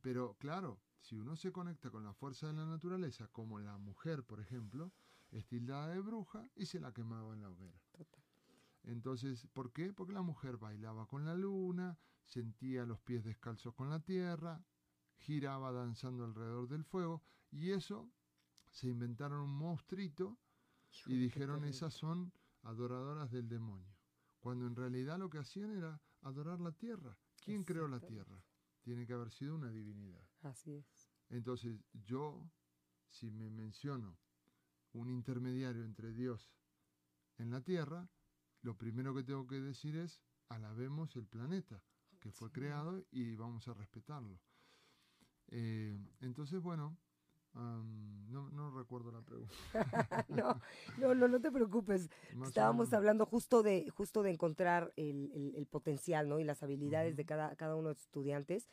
Pero 0.00 0.36
claro, 0.38 0.80
si 1.00 1.16
uno 1.16 1.36
se 1.36 1.52
conecta 1.52 1.90
con 1.90 2.04
la 2.04 2.14
fuerza 2.14 2.46
de 2.46 2.54
la 2.54 2.64
naturaleza, 2.64 3.28
como 3.28 3.58
la 3.58 3.76
mujer, 3.78 4.24
por 4.24 4.40
ejemplo, 4.40 4.92
es 5.30 5.46
tildada 5.46 5.88
de 5.88 6.00
bruja 6.00 6.48
y 6.54 6.66
se 6.66 6.80
la 6.80 6.92
quemaba 6.92 7.34
en 7.34 7.42
la 7.42 7.50
hoguera. 7.50 7.80
Entonces, 8.84 9.46
¿por 9.52 9.72
qué? 9.72 9.92
Porque 9.92 10.12
la 10.12 10.22
mujer 10.22 10.56
bailaba 10.56 11.06
con 11.06 11.24
la 11.24 11.34
luna, 11.34 11.98
sentía 12.24 12.86
los 12.86 13.00
pies 13.00 13.24
descalzos 13.24 13.74
con 13.74 13.90
la 13.90 14.00
tierra, 14.00 14.64
giraba 15.18 15.72
danzando 15.72 16.24
alrededor 16.24 16.68
del 16.68 16.84
fuego, 16.84 17.22
y 17.50 17.70
eso 17.70 18.10
se 18.70 18.88
inventaron 18.88 19.40
un 19.40 19.54
monstruito 19.56 20.38
y 21.06 21.16
dijeron 21.16 21.64
esas 21.64 21.94
son 21.94 22.32
adoradoras 22.66 23.30
del 23.30 23.48
demonio. 23.48 23.96
Cuando 24.40 24.66
en 24.66 24.76
realidad 24.76 25.18
lo 25.18 25.30
que 25.30 25.38
hacían 25.38 25.70
era 25.70 26.00
adorar 26.22 26.60
la 26.60 26.72
tierra. 26.72 27.16
¿Quién 27.42 27.62
creó 27.64 27.88
la 27.88 28.00
tierra? 28.00 28.42
Tiene 28.82 29.06
que 29.06 29.12
haber 29.12 29.32
sido 29.32 29.54
una 29.54 29.70
divinidad. 29.70 30.24
Así 30.42 30.72
es. 30.72 31.10
Entonces 31.28 31.80
yo, 31.92 32.50
si 33.08 33.30
me 33.30 33.50
menciono 33.50 34.18
un 34.92 35.10
intermediario 35.10 35.84
entre 35.84 36.12
Dios 36.12 36.52
en 37.38 37.50
la 37.50 37.60
tierra, 37.60 38.08
lo 38.62 38.76
primero 38.76 39.14
que 39.14 39.24
tengo 39.24 39.46
que 39.46 39.60
decir 39.60 39.96
es 39.96 40.22
alabemos 40.48 41.16
el 41.16 41.26
planeta 41.26 41.82
que 42.20 42.32
fue 42.32 42.50
creado 42.50 43.04
y 43.10 43.34
vamos 43.36 43.68
a 43.68 43.74
respetarlo. 43.74 44.40
Eh, 45.48 45.98
entonces, 46.20 46.60
bueno, 46.60 46.98
no, 47.56 48.50
no, 48.50 48.70
recuerdo 48.70 49.10
la 49.12 49.22
pregunta. 49.22 49.54
no, 50.28 50.60
no, 50.98 51.14
no, 51.14 51.28
no, 51.28 51.40
te 51.40 51.50
preocupes. 51.50 52.10
Estábamos 52.44 52.92
hablando 52.92 53.24
justo 53.26 53.62
de, 53.62 53.88
justo 53.90 54.22
de 54.22 54.30
encontrar 54.30 54.92
el, 54.96 55.52
el, 55.56 55.66
potencial 55.66 56.28
¿no? 56.28 56.38
y 56.38 56.44
las 56.44 56.62
habilidades 56.62 57.16
de 57.16 57.24
cada, 57.24 57.56
cada 57.56 57.74
uno 57.76 57.88
de 57.88 57.94
los 57.94 58.02
estudiantes. 58.02 58.68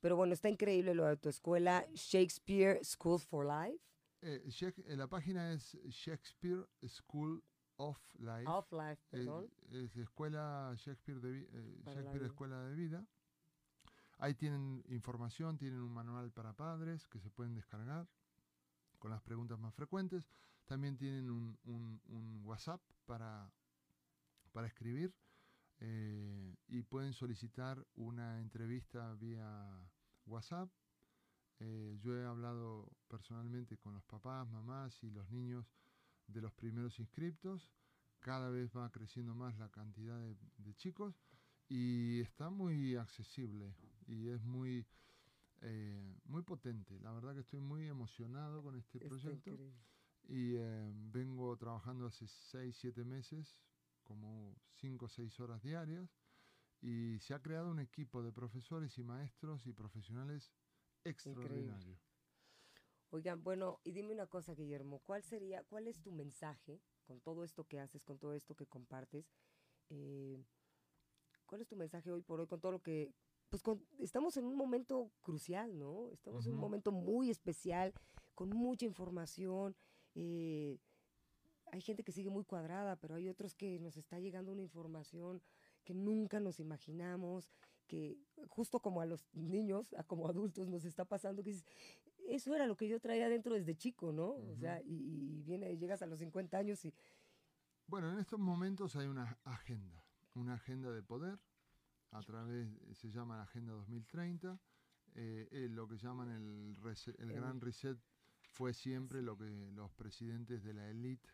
Pero 0.00 0.16
bueno, 0.16 0.34
está 0.34 0.48
increíble 0.48 0.94
lo 0.94 1.06
de 1.06 1.16
tu 1.16 1.28
escuela, 1.28 1.86
Shakespeare 1.94 2.80
School 2.84 3.20
for 3.20 3.46
Life. 3.46 3.78
Eh, 4.22 4.42
eh 4.86 4.96
la 4.96 5.08
página 5.08 5.52
es 5.52 5.76
Shakespeare 5.88 6.66
School 6.86 7.42
of 7.76 7.98
Life. 8.18 8.44
Of 8.46 8.72
Life, 8.72 9.02
eh, 9.12 9.48
es 9.70 9.96
Escuela 9.96 10.72
Shakespeare, 10.76 11.20
de, 11.20 11.40
eh, 11.40 11.82
Shakespeare 11.86 12.26
Escuela 12.26 12.64
de 12.64 12.74
Vida. 12.74 13.06
Ahí 14.22 14.34
tienen 14.34 14.84
información, 14.86 15.58
tienen 15.58 15.80
un 15.80 15.92
manual 15.92 16.30
para 16.30 16.52
padres 16.52 17.08
que 17.08 17.18
se 17.18 17.28
pueden 17.28 17.54
descargar 17.54 18.06
con 19.00 19.10
las 19.10 19.20
preguntas 19.20 19.58
más 19.58 19.74
frecuentes. 19.74 20.30
También 20.64 20.96
tienen 20.96 21.28
un, 21.28 22.40
WhatsApp 22.44 22.80
para, 23.04 23.52
para 24.52 24.68
escribir 24.68 25.12
eh, 25.80 26.54
y 26.68 26.84
pueden 26.84 27.12
solicitar 27.12 27.84
una 27.96 28.38
entrevista 28.38 29.12
vía 29.14 29.90
WhatsApp. 30.26 30.70
Eh, 31.58 31.98
yo 32.00 32.16
he 32.16 32.24
hablado 32.24 32.92
personalmente 33.08 33.76
con 33.76 33.92
los 33.92 34.04
papás, 34.04 34.48
mamás 34.48 35.02
y 35.02 35.10
los 35.10 35.28
niños 35.30 35.66
de 36.28 36.42
los 36.42 36.52
primeros 36.52 37.00
inscriptos. 37.00 37.72
Cada 38.20 38.50
vez 38.50 38.70
va 38.70 38.88
creciendo 38.92 39.34
más 39.34 39.58
la 39.58 39.68
cantidad 39.68 40.16
de 40.58 40.74
chicos 40.76 41.20
y 41.68 42.20
está 42.20 42.50
muy 42.50 42.94
accesible 42.94 43.74
y 44.06 44.28
es 44.28 44.42
muy, 44.42 44.86
eh, 45.60 46.16
muy 46.24 46.42
potente. 46.42 46.98
La 47.00 47.12
verdad 47.12 47.34
que 47.34 47.40
estoy 47.40 47.60
muy 47.60 47.86
emocionado 47.86 48.62
con 48.62 48.76
este 48.76 48.98
proyecto 49.00 49.58
y 50.28 50.54
eh, 50.56 50.92
vengo 50.94 51.56
trabajando 51.56 52.06
hace 52.06 52.26
6, 52.26 52.76
7 52.78 53.04
meses, 53.04 53.58
como 54.02 54.56
5 54.74 55.06
o 55.06 55.08
6 55.08 55.40
horas 55.40 55.62
diarias 55.62 56.16
y 56.82 57.18
se 57.20 57.32
ha 57.32 57.40
creado 57.40 57.70
un 57.70 57.78
equipo 57.78 58.22
de 58.22 58.32
profesores 58.32 58.98
y 58.98 59.04
maestros 59.04 59.66
y 59.66 59.72
profesionales 59.72 60.52
extraordinario. 61.04 61.96
Oigan, 63.10 63.42
bueno, 63.42 63.80
y 63.84 63.92
dime 63.92 64.12
una 64.12 64.26
cosa, 64.26 64.54
Guillermo, 64.54 65.00
¿cuál 65.00 65.22
sería, 65.22 65.62
cuál 65.64 65.86
es 65.86 66.00
tu 66.00 66.10
mensaje 66.12 66.80
con 67.04 67.20
todo 67.20 67.44
esto 67.44 67.64
que 67.64 67.78
haces, 67.78 68.04
con 68.04 68.18
todo 68.18 68.34
esto 68.34 68.54
que 68.54 68.66
compartes? 68.66 69.32
Eh, 69.90 70.42
¿Cuál 71.46 71.60
es 71.60 71.68
tu 71.68 71.76
mensaje 71.76 72.10
hoy 72.10 72.22
por 72.22 72.40
hoy 72.40 72.46
con 72.46 72.60
todo 72.60 72.72
lo 72.72 72.82
que 72.82 73.12
pues 73.52 73.62
estamos 73.98 74.38
en 74.38 74.46
un 74.46 74.56
momento 74.56 75.10
crucial, 75.20 75.78
¿no? 75.78 76.08
Estamos 76.08 76.46
en 76.46 76.54
un 76.54 76.58
momento 76.58 76.90
muy 76.90 77.28
especial, 77.28 77.92
con 78.34 78.48
mucha 78.48 78.86
información. 78.86 79.76
Eh, 80.14 80.78
hay 81.70 81.82
gente 81.82 82.02
que 82.02 82.12
sigue 82.12 82.30
muy 82.30 82.44
cuadrada, 82.44 82.96
pero 82.96 83.14
hay 83.14 83.28
otros 83.28 83.54
que 83.54 83.78
nos 83.78 83.98
está 83.98 84.18
llegando 84.18 84.52
una 84.52 84.62
información 84.62 85.42
que 85.84 85.92
nunca 85.92 86.40
nos 86.40 86.60
imaginamos, 86.60 87.50
que 87.88 88.16
justo 88.48 88.80
como 88.80 89.02
a 89.02 89.06
los 89.06 89.28
niños, 89.34 89.92
a 89.98 90.02
como 90.02 90.28
adultos 90.28 90.70
nos 90.70 90.86
está 90.86 91.04
pasando, 91.04 91.42
que 91.42 91.62
eso 92.28 92.54
era 92.54 92.66
lo 92.66 92.74
que 92.74 92.88
yo 92.88 93.00
traía 93.00 93.28
dentro 93.28 93.54
desde 93.54 93.76
chico, 93.76 94.12
¿no? 94.12 94.30
O 94.30 94.56
sea, 94.56 94.80
y, 94.80 94.94
y, 94.94 95.42
viene, 95.42 95.76
llegas 95.76 96.00
a 96.00 96.06
los 96.06 96.20
50 96.20 96.56
años 96.56 96.82
y... 96.86 96.94
Bueno, 97.86 98.10
en 98.12 98.18
estos 98.18 98.38
momentos 98.38 98.96
hay 98.96 99.08
una 99.08 99.38
agenda, 99.44 100.06
una 100.34 100.54
agenda 100.54 100.90
de 100.90 101.02
poder, 101.02 101.38
a 102.12 102.22
través, 102.22 102.68
se 102.94 103.10
llama 103.10 103.36
la 103.36 103.42
Agenda 103.42 103.72
2030, 103.72 104.58
eh, 105.14 105.68
lo 105.70 105.88
que 105.88 105.98
llaman 105.98 106.30
el, 106.30 106.76
el 107.18 107.32
Gran 107.32 107.60
Reset 107.60 107.98
fue 108.40 108.72
siempre 108.72 109.22
lo 109.22 109.36
que 109.36 109.70
los 109.72 109.90
presidentes 109.92 110.62
de 110.62 110.74
la 110.74 110.88
élite 110.88 111.28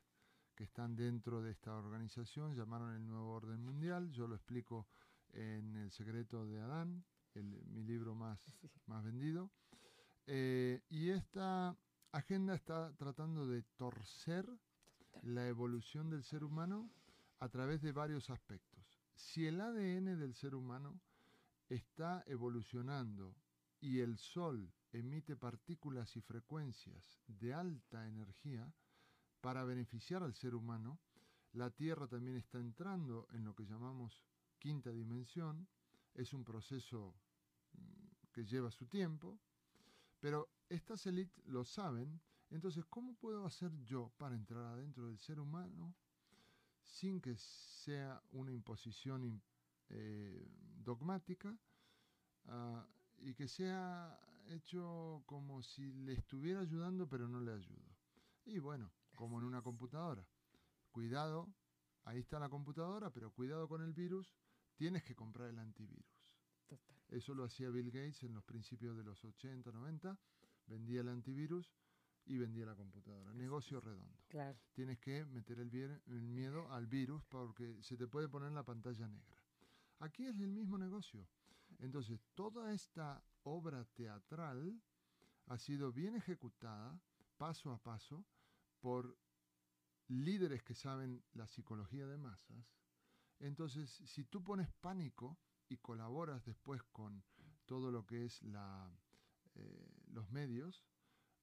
que 0.55 0.65
están 0.65 0.97
dentro 0.97 1.43
de 1.43 1.53
esta 1.53 1.77
organización 1.77 2.55
llamaron 2.55 2.93
el 2.95 3.07
nuevo 3.07 3.33
orden 3.33 3.61
mundial. 3.61 4.11
Yo 4.11 4.27
lo 4.27 4.35
explico 4.35 4.89
en 5.33 5.77
El 5.77 5.93
secreto 5.93 6.47
de 6.47 6.61
Adán, 6.61 7.05
mi 7.35 7.85
libro 7.85 8.15
más, 8.15 8.41
más 8.87 9.05
vendido. 9.05 9.51
Eh, 10.27 10.83
y 10.89 11.11
esta 11.11 11.77
agenda 12.13 12.55
está 12.55 12.93
tratando 12.97 13.47
de 13.47 13.63
torcer 13.77 14.49
la 15.23 15.47
evolución 15.47 16.11
del 16.11 16.25
ser 16.25 16.43
humano 16.43 16.91
a 17.39 17.49
través 17.49 17.81
de 17.81 17.93
varios 17.93 18.29
aspectos 18.31 18.68
si 19.19 19.47
el 19.47 19.61
ADN 19.61 20.17
del 20.17 20.33
ser 20.33 20.55
humano 20.55 21.01
está 21.69 22.23
evolucionando 22.27 23.35
y 23.81 23.99
el 23.99 24.17
Sol 24.17 24.73
emite 24.93 25.37
partículas 25.37 26.17
y 26.17 26.21
frecuencias 26.21 27.21
de 27.27 27.53
alta 27.53 28.07
energía 28.07 28.73
para 29.41 29.65
beneficiar 29.65 30.23
al 30.23 30.35
ser 30.35 30.55
humano, 30.55 31.01
La 31.53 31.71
Tierra 31.71 32.07
también 32.07 32.37
está 32.37 32.61
entrando 32.61 33.27
en 33.33 33.45
lo 33.45 33.57
que 33.57 33.67
llamamos 33.67 34.25
quinta 34.59 34.93
dimensión. 34.93 35.67
Es 36.15 36.33
un 36.33 36.45
proceso 36.45 37.17
mm, 37.73 38.31
que 38.33 38.45
lleva 38.45 38.71
su 38.71 38.87
tiempo, 38.87 39.41
pero 40.21 40.49
estas 40.69 41.05
élites 41.07 41.45
lo 41.47 41.65
saben. 41.65 42.21
Entonces, 42.51 42.85
¿cómo 42.87 43.15
puedo 43.15 43.45
hacer 43.45 43.73
yo 43.83 44.13
para 44.17 44.37
entrar 44.37 44.65
adentro 44.65 45.09
del 45.09 45.19
ser 45.19 45.41
humano 45.41 45.97
sin 46.89 47.21
que 47.21 47.37
sea 47.37 48.21
una 48.33 48.53
imposición 48.53 49.43
eh, 49.91 50.49
dogmática 50.83 51.57
ah, 52.47 52.87
y 53.19 53.35
que 53.35 53.47
sea 53.47 54.19
hecho 54.49 55.23
como 55.27 55.63
si 55.63 55.93
le 55.93 56.15
estuviera 56.15 56.61
ayudando 56.61 57.09
pero 57.09 57.29
no 57.29 57.41
le 57.41 57.53
ayudo? 57.53 57.97
Y 58.45 58.59
bueno, 58.59 58.91
como 59.15 59.39
en 59.39 59.45
una 59.45 59.63
computadora. 59.63 60.27
Cuidado, 60.91 61.53
ahí 62.05 62.21
está 62.21 62.39
la 62.39 62.49
computadora, 62.49 63.11
pero 63.11 63.31
cuidado 63.31 63.69
con 63.69 63.83
el 63.83 63.93
virus, 63.93 64.35
tienes 64.75 65.03
que 65.03 65.15
comprar 65.15 65.51
el 65.51 65.59
antivirus. 65.59 66.07
Eso 67.09 67.35
lo 67.35 67.45
hacía 67.45 67.71
Bill 67.71 67.91
Gates 67.91 68.23
en 68.23 68.35
los 68.35 68.45
principios 68.45 68.97
de 68.97 69.05
los 69.05 69.25
80, 69.25 69.71
90, 69.71 70.19
vendía 70.67 71.01
el 71.01 71.09
antivirus 71.09 71.73
y 72.29 72.37
vendía 72.37 72.67
la 72.67 72.75
computadora. 72.75 73.33
Negocio 73.33 73.81
redondo. 73.81 74.19
Claro. 74.29 74.59
Tienes 74.73 74.99
que 74.99 75.25
meter 75.25 75.59
el, 75.59 75.75
el 76.07 76.23
miedo 76.23 76.71
al 76.71 76.87
virus 76.87 77.25
porque 77.25 77.83
se 77.83 77.97
te 77.97 78.07
puede 78.07 78.29
poner 78.29 78.53
la 78.53 78.65
pantalla 78.65 79.09
negra. 79.09 79.43
Aquí 80.01 80.27
es 80.27 80.39
el 80.39 80.53
mismo 80.53 80.79
negocio. 80.79 81.27
Entonces, 81.79 82.21
toda 82.35 82.73
esta 82.73 83.23
obra 83.43 83.85
teatral 83.95 84.81
ha 85.47 85.59
sido 85.59 85.93
bien 85.93 86.15
ejecutada, 86.15 87.01
paso 87.37 87.73
a 87.73 87.83
paso, 87.83 88.25
por 88.81 89.19
líderes 90.09 90.63
que 90.63 90.75
saben 90.75 91.25
la 91.33 91.47
psicología 91.47 92.07
de 92.07 92.19
masas. 92.19 92.65
Entonces, 93.41 93.91
si 93.91 94.25
tú 94.25 94.43
pones 94.43 94.69
pánico 94.81 95.39
y 95.69 95.79
colaboras 95.79 96.45
después 96.45 96.83
con 96.93 97.25
todo 97.67 97.91
lo 97.91 98.07
que 98.07 98.25
es 98.25 98.43
la, 98.43 98.91
eh, 99.55 100.05
los 100.09 100.31
medios, 100.31 100.85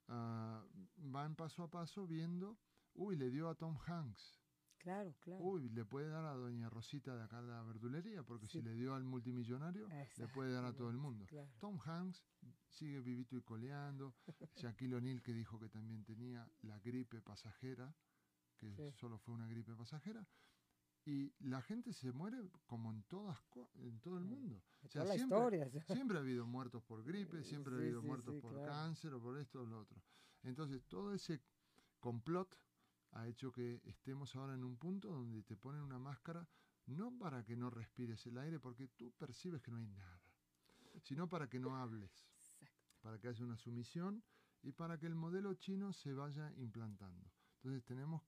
uh, 0.10 0.62
van 0.98 1.36
paso 1.36 1.64
a 1.64 1.70
paso 1.70 2.08
viendo, 2.08 2.58
uy, 2.94 3.16
le 3.16 3.30
dio 3.30 3.50
a 3.50 3.56
Tom 3.56 3.78
Hanks. 3.86 4.40
Claro, 4.78 5.16
claro. 5.20 5.44
Uy, 5.44 5.70
le 5.70 5.84
puede 5.84 6.10
dar 6.10 6.26
a 6.26 6.34
doña 6.36 6.70
Rosita 6.70 7.16
de 7.16 7.24
acá 7.24 7.42
la 7.42 7.64
verdulería, 7.64 8.22
porque 8.22 8.48
si 8.48 8.62
le 8.62 8.76
dio 8.76 8.94
al 8.94 9.04
multimillonario, 9.04 9.88
le 10.18 10.28
puede 10.28 10.54
dar 10.54 10.64
a 10.64 10.74
todo 10.74 10.92
el 10.92 10.98
mundo. 10.98 11.26
Tom 11.58 11.80
Hanks 11.84 12.24
sigue 12.70 13.02
vivito 13.02 13.36
y 13.36 13.42
coleando. 13.42 14.14
Shaquille 14.56 14.96
O'Neal 14.96 15.24
que 15.24 15.34
dijo 15.34 15.60
que 15.60 15.70
también 15.70 16.04
tenía 16.04 16.48
la 16.62 16.78
gripe 16.80 17.20
pasajera, 17.22 17.96
que 18.58 18.92
solo 18.94 19.18
fue 19.18 19.34
una 19.34 19.48
gripe 19.48 19.74
pasajera. 19.76 20.28
Y 21.06 21.32
la 21.40 21.62
gente 21.62 21.94
se 21.94 22.12
muere 22.12 22.38
como 22.66 22.92
en 22.92 23.04
todas 23.04 23.38
en 23.76 24.00
todo 24.00 24.18
el 24.18 24.26
mundo. 24.26 24.64
O 24.82 24.88
sea, 24.88 25.06
siempre, 25.06 25.70
siempre, 25.88 26.18
ha 26.18 26.22
habido 26.22 26.48
muertos 26.48 26.84
por 26.84 27.04
gripe, 27.04 27.44
siempre 27.44 27.76
ha 27.76 27.78
habido 27.78 28.02
muertos 28.02 28.36
por 28.42 28.64
cáncer 28.66 29.14
o 29.14 29.22
por 29.22 29.38
esto 29.38 29.62
o 29.62 29.66
lo 29.66 29.82
otro. 29.82 30.02
Entonces, 30.44 30.84
todo 30.88 31.14
ese 31.14 31.42
complot 32.00 32.58
ha 33.12 33.28
hecho 33.28 33.52
que 33.52 33.82
estemos 33.86 34.36
ahora 34.36 34.56
en 34.56 34.64
un 34.64 34.78
punto 34.78 35.10
donde 35.10 35.44
te 35.44 35.56
ponen 35.56 35.82
una 35.82 36.00
máscara 36.00 36.48
no 36.88 37.18
para 37.18 37.44
que 37.44 37.56
no 37.56 37.70
respires 37.70 38.26
el 38.28 38.38
aire, 38.38 38.60
porque 38.60 38.88
tú 38.88 39.12
percibes 39.14 39.62
que 39.62 39.72
no 39.72 39.78
hay 39.78 39.88
nada, 39.88 40.22
sino 41.02 41.28
para 41.28 41.50
que 41.50 41.60
no 41.60 41.76
hables, 41.76 42.12
para 43.02 43.20
que 43.20 43.28
haya 43.28 43.44
una 43.44 43.58
sumisión 43.58 44.24
y 44.62 44.72
para 44.72 44.98
que 44.98 45.08
el 45.08 45.16
modelo 45.16 45.54
chino 45.56 45.94
se 45.94 46.14
vaya 46.14 46.54
implantando. 46.58 47.32
Entonces 47.58 47.84
tenemos, 47.84 48.22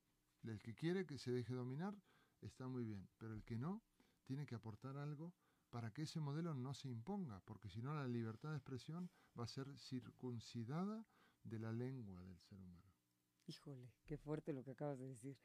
el 0.43 0.59
que 0.61 0.73
quiere 0.73 1.05
que 1.05 1.17
se 1.17 1.31
deje 1.31 1.53
dominar, 1.53 1.95
está 2.41 2.67
muy 2.67 2.85
bien, 2.85 3.07
pero 3.17 3.33
el 3.33 3.43
que 3.43 3.55
no, 3.55 3.83
tiene 4.25 4.45
que 4.45 4.55
aportar 4.55 4.97
algo 4.97 5.33
para 5.69 5.91
que 5.91 6.03
ese 6.03 6.19
modelo 6.19 6.53
no 6.53 6.73
se 6.73 6.89
imponga, 6.89 7.41
porque 7.41 7.69
si 7.69 7.81
no 7.81 7.95
la 7.95 8.07
libertad 8.07 8.51
de 8.51 8.57
expresión 8.57 9.09
va 9.37 9.43
a 9.43 9.47
ser 9.47 9.67
circuncidada 9.77 11.05
de 11.43 11.59
la 11.59 11.71
lengua 11.71 12.21
del 12.23 12.39
ser 12.39 12.59
humano. 12.59 12.87
Híjole, 13.47 13.89
qué 14.05 14.17
fuerte 14.17 14.51
lo 14.51 14.63
que 14.63 14.71
acabas 14.71 14.99
de 14.99 15.07
decir. 15.07 15.37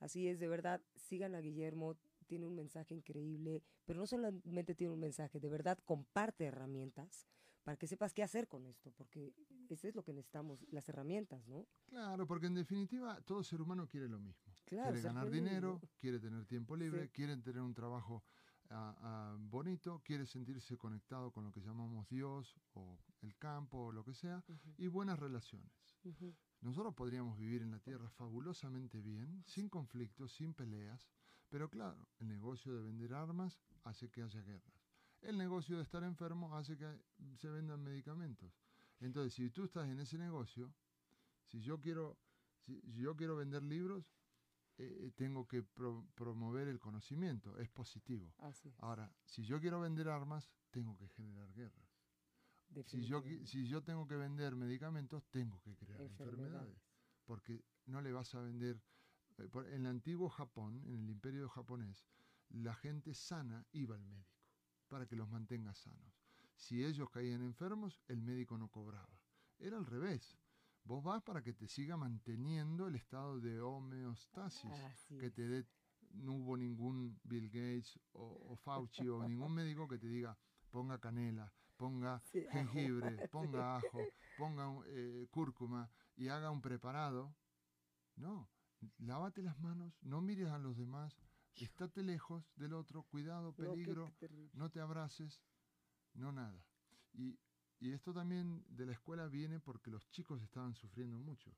Así 0.00 0.28
es, 0.28 0.38
de 0.38 0.48
verdad, 0.48 0.82
sigan 0.96 1.34
a 1.34 1.40
Guillermo, 1.40 1.96
tiene 2.26 2.46
un 2.46 2.54
mensaje 2.54 2.94
increíble, 2.94 3.62
pero 3.86 3.98
no 3.98 4.06
solamente 4.06 4.74
tiene 4.74 4.92
un 4.92 5.00
mensaje, 5.00 5.40
de 5.40 5.48
verdad 5.48 5.78
comparte 5.84 6.44
herramientas 6.44 7.26
para 7.64 7.76
que 7.76 7.86
sepas 7.86 8.12
qué 8.12 8.22
hacer 8.22 8.48
con 8.48 8.66
esto, 8.66 8.92
porque 8.92 9.34
eso 9.68 9.88
es 9.88 9.94
lo 9.94 10.02
que 10.02 10.12
necesitamos, 10.12 10.64
las 10.70 10.88
herramientas, 10.88 11.46
¿no? 11.46 11.66
Claro, 11.86 12.26
porque 12.26 12.46
en 12.46 12.54
definitiva 12.54 13.20
todo 13.22 13.42
ser 13.42 13.62
humano 13.62 13.86
quiere 13.86 14.08
lo 14.08 14.18
mismo. 14.18 14.47
Quiere 14.68 15.00
ganar 15.00 15.30
dinero, 15.30 15.80
quiere 15.98 16.18
tener 16.18 16.44
tiempo 16.46 16.76
libre, 16.76 17.10
quiere 17.10 17.36
tener 17.38 17.62
un 17.62 17.74
trabajo 17.74 18.24
ah, 18.70 18.94
ah, 19.00 19.36
bonito, 19.38 20.02
quiere 20.04 20.26
sentirse 20.26 20.76
conectado 20.76 21.30
con 21.30 21.44
lo 21.44 21.52
que 21.52 21.60
llamamos 21.60 22.08
Dios 22.08 22.56
o 22.74 22.98
el 23.22 23.36
campo 23.36 23.86
o 23.86 23.92
lo 23.92 24.04
que 24.04 24.14
sea, 24.14 24.44
y 24.76 24.88
buenas 24.88 25.18
relaciones. 25.18 25.72
Nosotros 26.60 26.94
podríamos 26.94 27.38
vivir 27.38 27.62
en 27.62 27.70
la 27.70 27.78
tierra 27.78 28.08
fabulosamente 28.10 29.00
bien, 29.00 29.42
sin 29.46 29.68
conflictos, 29.68 30.32
sin 30.32 30.54
peleas, 30.54 31.08
pero 31.48 31.70
claro, 31.70 32.08
el 32.18 32.28
negocio 32.28 32.74
de 32.74 32.82
vender 32.82 33.14
armas 33.14 33.58
hace 33.84 34.10
que 34.10 34.22
haya 34.22 34.42
guerras. 34.42 34.88
El 35.22 35.36
negocio 35.36 35.76
de 35.76 35.82
estar 35.82 36.04
enfermo 36.04 36.54
hace 36.56 36.76
que 36.76 36.86
se 37.36 37.48
vendan 37.48 37.82
medicamentos. 37.82 38.52
Entonces, 39.00 39.34
si 39.34 39.50
tú 39.50 39.64
estás 39.64 39.88
en 39.88 40.00
ese 40.00 40.18
negocio, 40.18 40.72
si 41.46 41.60
yo 41.60 41.80
quiero, 41.80 42.18
si, 42.58 42.80
yo 42.92 43.16
quiero 43.16 43.36
vender 43.36 43.62
libros, 43.62 44.12
eh, 44.78 45.06
eh, 45.06 45.10
tengo 45.16 45.46
que 45.46 45.62
promover 45.62 46.68
el 46.68 46.78
conocimiento, 46.78 47.58
es 47.58 47.68
positivo. 47.68 48.32
Ahora, 48.78 49.12
si 49.24 49.44
yo 49.44 49.60
quiero 49.60 49.80
vender 49.80 50.08
armas, 50.08 50.50
tengo 50.70 50.96
que 50.96 51.08
generar 51.08 51.52
guerras. 51.52 51.98
Si 52.86 53.02
yo, 53.02 53.22
si 53.44 53.66
yo 53.66 53.82
tengo 53.82 54.06
que 54.06 54.16
vender 54.16 54.54
medicamentos, 54.54 55.24
tengo 55.30 55.60
que 55.62 55.74
crear 55.74 56.00
enfermedades. 56.02 56.78
Porque 57.24 57.64
no 57.86 58.00
le 58.00 58.12
vas 58.12 58.34
a 58.34 58.40
vender... 58.40 58.80
Eh, 59.38 59.48
en 59.72 59.80
el 59.80 59.86
antiguo 59.86 60.28
Japón, 60.28 60.82
en 60.86 60.94
el 60.94 61.10
imperio 61.10 61.48
japonés, 61.48 62.06
la 62.50 62.74
gente 62.74 63.14
sana 63.14 63.66
iba 63.72 63.96
al 63.96 64.04
médico 64.04 64.38
para 64.88 65.06
que 65.06 65.16
los 65.16 65.28
mantenga 65.28 65.74
sanos. 65.74 66.22
Si 66.54 66.84
ellos 66.84 67.10
caían 67.10 67.42
enfermos, 67.42 68.00
el 68.08 68.22
médico 68.22 68.58
no 68.58 68.68
cobraba. 68.68 69.20
Era 69.58 69.76
al 69.76 69.86
revés. 69.86 70.38
Vos 70.88 71.04
vas 71.04 71.22
para 71.22 71.42
que 71.42 71.52
te 71.52 71.68
siga 71.68 71.98
manteniendo 71.98 72.86
el 72.88 72.94
estado 72.94 73.38
de 73.40 73.60
homeostasis, 73.60 74.72
que 75.20 75.30
te 75.30 75.46
dé 75.46 75.66
no 76.14 76.32
hubo 76.32 76.56
ningún 76.56 77.20
Bill 77.24 77.50
Gates 77.50 78.00
o, 78.12 78.56
Fauci 78.56 79.06
o 79.06 79.22
ningún 79.22 79.52
médico 79.52 79.86
que 79.86 79.98
te 79.98 80.06
diga 80.06 80.34
ponga 80.70 80.98
canela, 80.98 81.52
ponga 81.76 82.22
jengibre, 82.50 83.28
ponga 83.30 83.76
ajo, 83.76 84.00
ponga 84.38 84.64
eh, 84.86 85.26
cúrcuma 85.30 85.90
y 86.16 86.28
haga 86.28 86.50
un 86.50 86.62
preparado. 86.62 87.36
No, 88.16 88.48
lávate 88.96 89.42
las 89.42 89.60
manos, 89.60 89.94
no 90.00 90.22
mires 90.22 90.48
a 90.48 90.58
los 90.58 90.78
demás, 90.78 91.14
estate 91.54 92.02
lejos 92.02 92.50
del 92.56 92.72
otro, 92.72 93.02
cuidado, 93.02 93.52
peligro, 93.52 94.10
no, 94.54 94.70
te 94.70 94.80
abraces, 94.80 95.42
no 96.14 96.32
nada. 96.32 96.64
Y, 97.12 97.38
esto 97.80 98.12
también 98.12 98.64
de 98.68 98.86
la 98.86 98.92
escuela 98.92 99.26
viene 99.28 99.60
porque 99.60 99.90
los 99.90 100.08
chicos 100.10 100.42
estaban 100.42 100.74
sufriendo 100.74 101.18
mucho. 101.18 101.54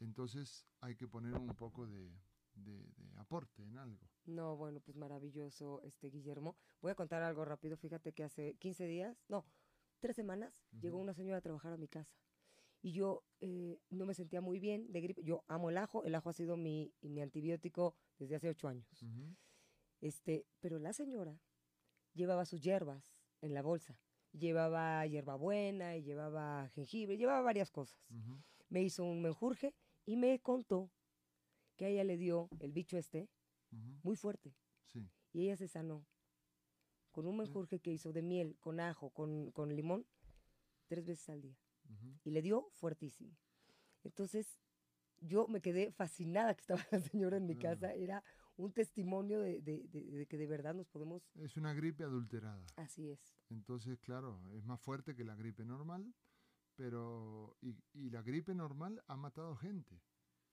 Entonces 0.00 0.66
hay 0.80 0.96
que 0.96 1.08
poner 1.08 1.34
un 1.34 1.54
poco 1.54 1.86
de, 1.86 2.12
de, 2.54 2.84
aporte 3.16 3.62
en 3.62 3.76
algo. 3.78 4.08
No, 4.26 4.56
bueno, 4.56 4.80
pues 4.80 4.96
maravilloso, 4.96 5.82
este 5.82 6.08
Guillermo. 6.08 6.56
Voy 6.80 6.92
a 6.92 6.94
contar 6.94 7.22
algo 7.22 7.44
rápido. 7.44 7.76
Fíjate 7.76 8.12
que 8.12 8.24
hace 8.24 8.54
15 8.56 8.86
días, 8.86 9.24
no, 9.28 9.44
tres 10.00 10.16
semanas, 10.16 10.64
llegó 10.80 10.98
una 10.98 11.14
señora 11.14 11.38
a 11.38 11.40
trabajar 11.40 11.72
a 11.72 11.76
mi 11.76 11.88
casa. 11.88 12.16
Y 12.80 12.92
yo 12.92 13.24
eh, 13.40 13.80
no 13.90 14.06
me 14.06 14.14
sentía 14.14 14.40
muy 14.40 14.60
bien 14.60 14.92
de 14.92 15.00
gripe. 15.00 15.24
Yo 15.24 15.44
amo 15.48 15.70
el 15.70 15.78
ajo, 15.78 16.04
el 16.04 16.14
ajo 16.14 16.30
ha 16.30 16.32
sido 16.32 16.56
mi, 16.56 16.92
mi 17.00 17.20
antibiótico 17.20 17.96
desde 18.18 18.36
hace 18.36 18.48
ocho 18.50 18.68
años. 18.68 18.86
este, 20.00 20.46
pero 20.60 20.78
la 20.78 20.92
señora 20.92 21.40
llevaba 22.14 22.44
sus 22.44 22.60
hierbas 22.60 23.16
en 23.40 23.54
la 23.54 23.62
bolsa. 23.62 24.00
Llevaba 24.38 25.04
hierbabuena 25.06 25.96
y 25.96 26.02
llevaba 26.02 26.68
jengibre, 26.74 27.16
llevaba 27.16 27.40
varias 27.42 27.70
cosas. 27.70 27.98
Me 28.68 28.82
hizo 28.82 29.04
un 29.04 29.22
menjurje 29.22 29.74
y 30.04 30.16
me 30.16 30.38
contó 30.40 30.90
que 31.76 31.86
a 31.86 31.88
ella 31.88 32.04
le 32.04 32.16
dio 32.16 32.48
el 32.60 32.72
bicho 32.72 32.96
este 32.96 33.28
muy 34.02 34.16
fuerte. 34.16 34.54
Y 35.32 35.42
ella 35.42 35.56
se 35.56 35.68
sanó 35.68 36.06
con 37.10 37.26
un 37.26 37.36
menjurje 37.36 37.80
que 37.80 37.92
hizo 37.92 38.12
de 38.12 38.22
miel, 38.22 38.56
con 38.60 38.80
ajo, 38.80 39.10
con, 39.10 39.74
limón, 39.74 40.06
tres 40.86 41.04
veces 41.04 41.28
al 41.28 41.40
día. 41.40 41.58
Y 42.24 42.30
le 42.30 42.42
dio 42.42 42.68
fuertísimo. 42.72 43.36
Entonces, 44.04 44.60
yo 45.20 45.48
me 45.48 45.60
quedé 45.60 45.90
fascinada 45.92 46.54
que 46.54 46.60
estaba 46.60 46.80
la 46.92 47.00
señora 47.00 47.36
en 47.36 47.46
mi 47.46 47.56
casa. 47.56 47.92
Era 47.94 48.22
un 48.58 48.72
testimonio 48.72 49.40
de, 49.40 49.60
de, 49.62 50.26
que 50.26 50.36
de 50.36 50.46
verdad 50.46 50.74
nos 50.74 50.88
podemos... 50.88 51.22
Es 51.36 51.56
una 51.56 51.72
gripe 51.72 52.04
adulterada. 52.04 52.66
Así 52.76 53.08
es. 53.08 53.36
Entonces, 53.50 53.98
claro, 54.00 54.40
es 54.54 54.64
más 54.64 54.80
fuerte 54.80 55.14
que 55.14 55.24
la 55.24 55.34
gripe 55.34 55.64
normal, 55.64 56.12
pero... 56.76 57.56
Y, 57.62 57.76
y 57.92 58.10
la 58.10 58.22
gripe 58.22 58.54
normal 58.54 59.02
ha 59.06 59.16
matado 59.16 59.56
gente. 59.56 60.02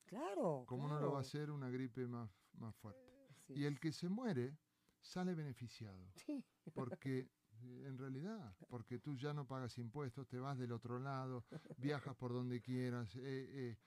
Claro. 0.06 0.66
¿Cómo 0.68 0.88
no 0.88 1.00
lo 1.00 1.12
va 1.12 1.18
a 1.18 1.22
hacer 1.22 1.52
una 1.52 1.70
gripe 1.70 2.08
más, 2.08 2.30
más 2.54 2.76
fuerte? 2.78 3.16
y 3.50 3.66
el 3.66 3.80
que 3.80 3.92
se 3.92 4.10
muere 4.10 4.58
sale 5.02 5.36
beneficiado. 5.36 6.12
Sí. 6.16 6.44
Porque 6.74 7.30
en 7.62 7.98
realidad, 7.98 8.56
porque 8.70 9.00
tú 9.00 9.16
ya 9.16 9.34
no 9.34 9.48
pagas 9.48 9.78
impuestos, 9.78 10.28
te 10.28 10.38
vas 10.38 10.58
del 10.58 10.72
otro 10.72 11.00
lado, 11.00 11.46
viajas 11.78 12.16
por 12.16 12.34
donde 12.34 12.62
quieras, 12.62 13.16
eh, 13.16 13.22
eh, 13.24 13.78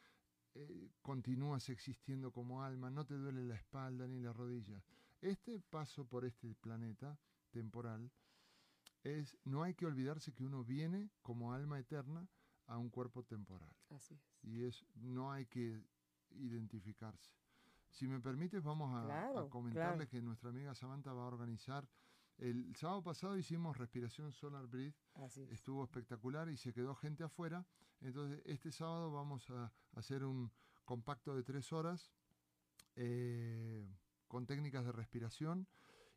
eh, 0.61 0.90
continúas 1.02 1.68
existiendo 1.68 2.32
como 2.32 2.64
alma, 2.64 2.90
no 2.90 3.06
te 3.06 3.14
duele 3.14 3.44
la 3.44 3.54
espalda 3.54 4.09
ni 4.09 4.20
las 4.20 4.34
rodillas. 4.34 4.82
Este 5.20 5.61
paso 5.61 6.04
por 6.04 6.24
este 6.24 6.54
planeta 6.56 7.16
temporal 7.50 8.11
es, 9.04 9.36
no 9.44 9.62
hay 9.62 9.74
que 9.74 9.86
olvidarse 9.86 10.32
que 10.32 10.44
uno 10.44 10.64
viene 10.64 11.11
como 11.22 11.52
alma 11.52 11.78
eterna 11.78 12.28
a 12.66 12.76
un 12.76 12.90
cuerpo 12.90 13.22
temporal. 13.22 13.72
Así 13.90 14.14
es. 14.14 14.20
Y 14.42 14.64
es, 14.64 14.84
no 14.96 15.30
hay 15.30 15.46
que 15.46 15.80
identificarse. 16.30 17.30
Si 17.90 18.09
me 18.09 18.20
permites, 18.20 18.62
vamos 18.62 18.92
a, 18.94 19.48
comentarle 19.48 20.09
que 20.09 20.20
nuestra 20.20 20.50
amiga 20.50 20.74
Samantha 20.74 21.12
va 21.12 21.22
a 21.22 21.26
organizar 21.28 21.88
el 22.39 22.74
sábado 22.76 23.03
pasado 23.03 23.36
hicimos 23.36 23.76
respiración 23.76 24.32
solar 24.32 24.66
breath, 24.66 24.95
estuvo 25.51 25.82
espectacular 25.82 26.49
y 26.49 26.57
se 26.57 26.72
quedó 26.72 26.95
gente 26.95 27.24
afuera. 27.24 27.66
Entonces 28.01 28.41
este 28.45 28.70
sábado 28.70 29.11
vamos 29.12 29.51
a 29.51 29.72
hacer 29.97 30.24
un 30.24 30.51
compacto 30.84 31.34
de 31.34 31.43
tres 31.43 31.72
horas 31.72 32.12
eh, 32.95 33.89
con 34.28 34.47
técnicas 34.47 34.84
de 34.84 34.93
respiración. 34.93 35.66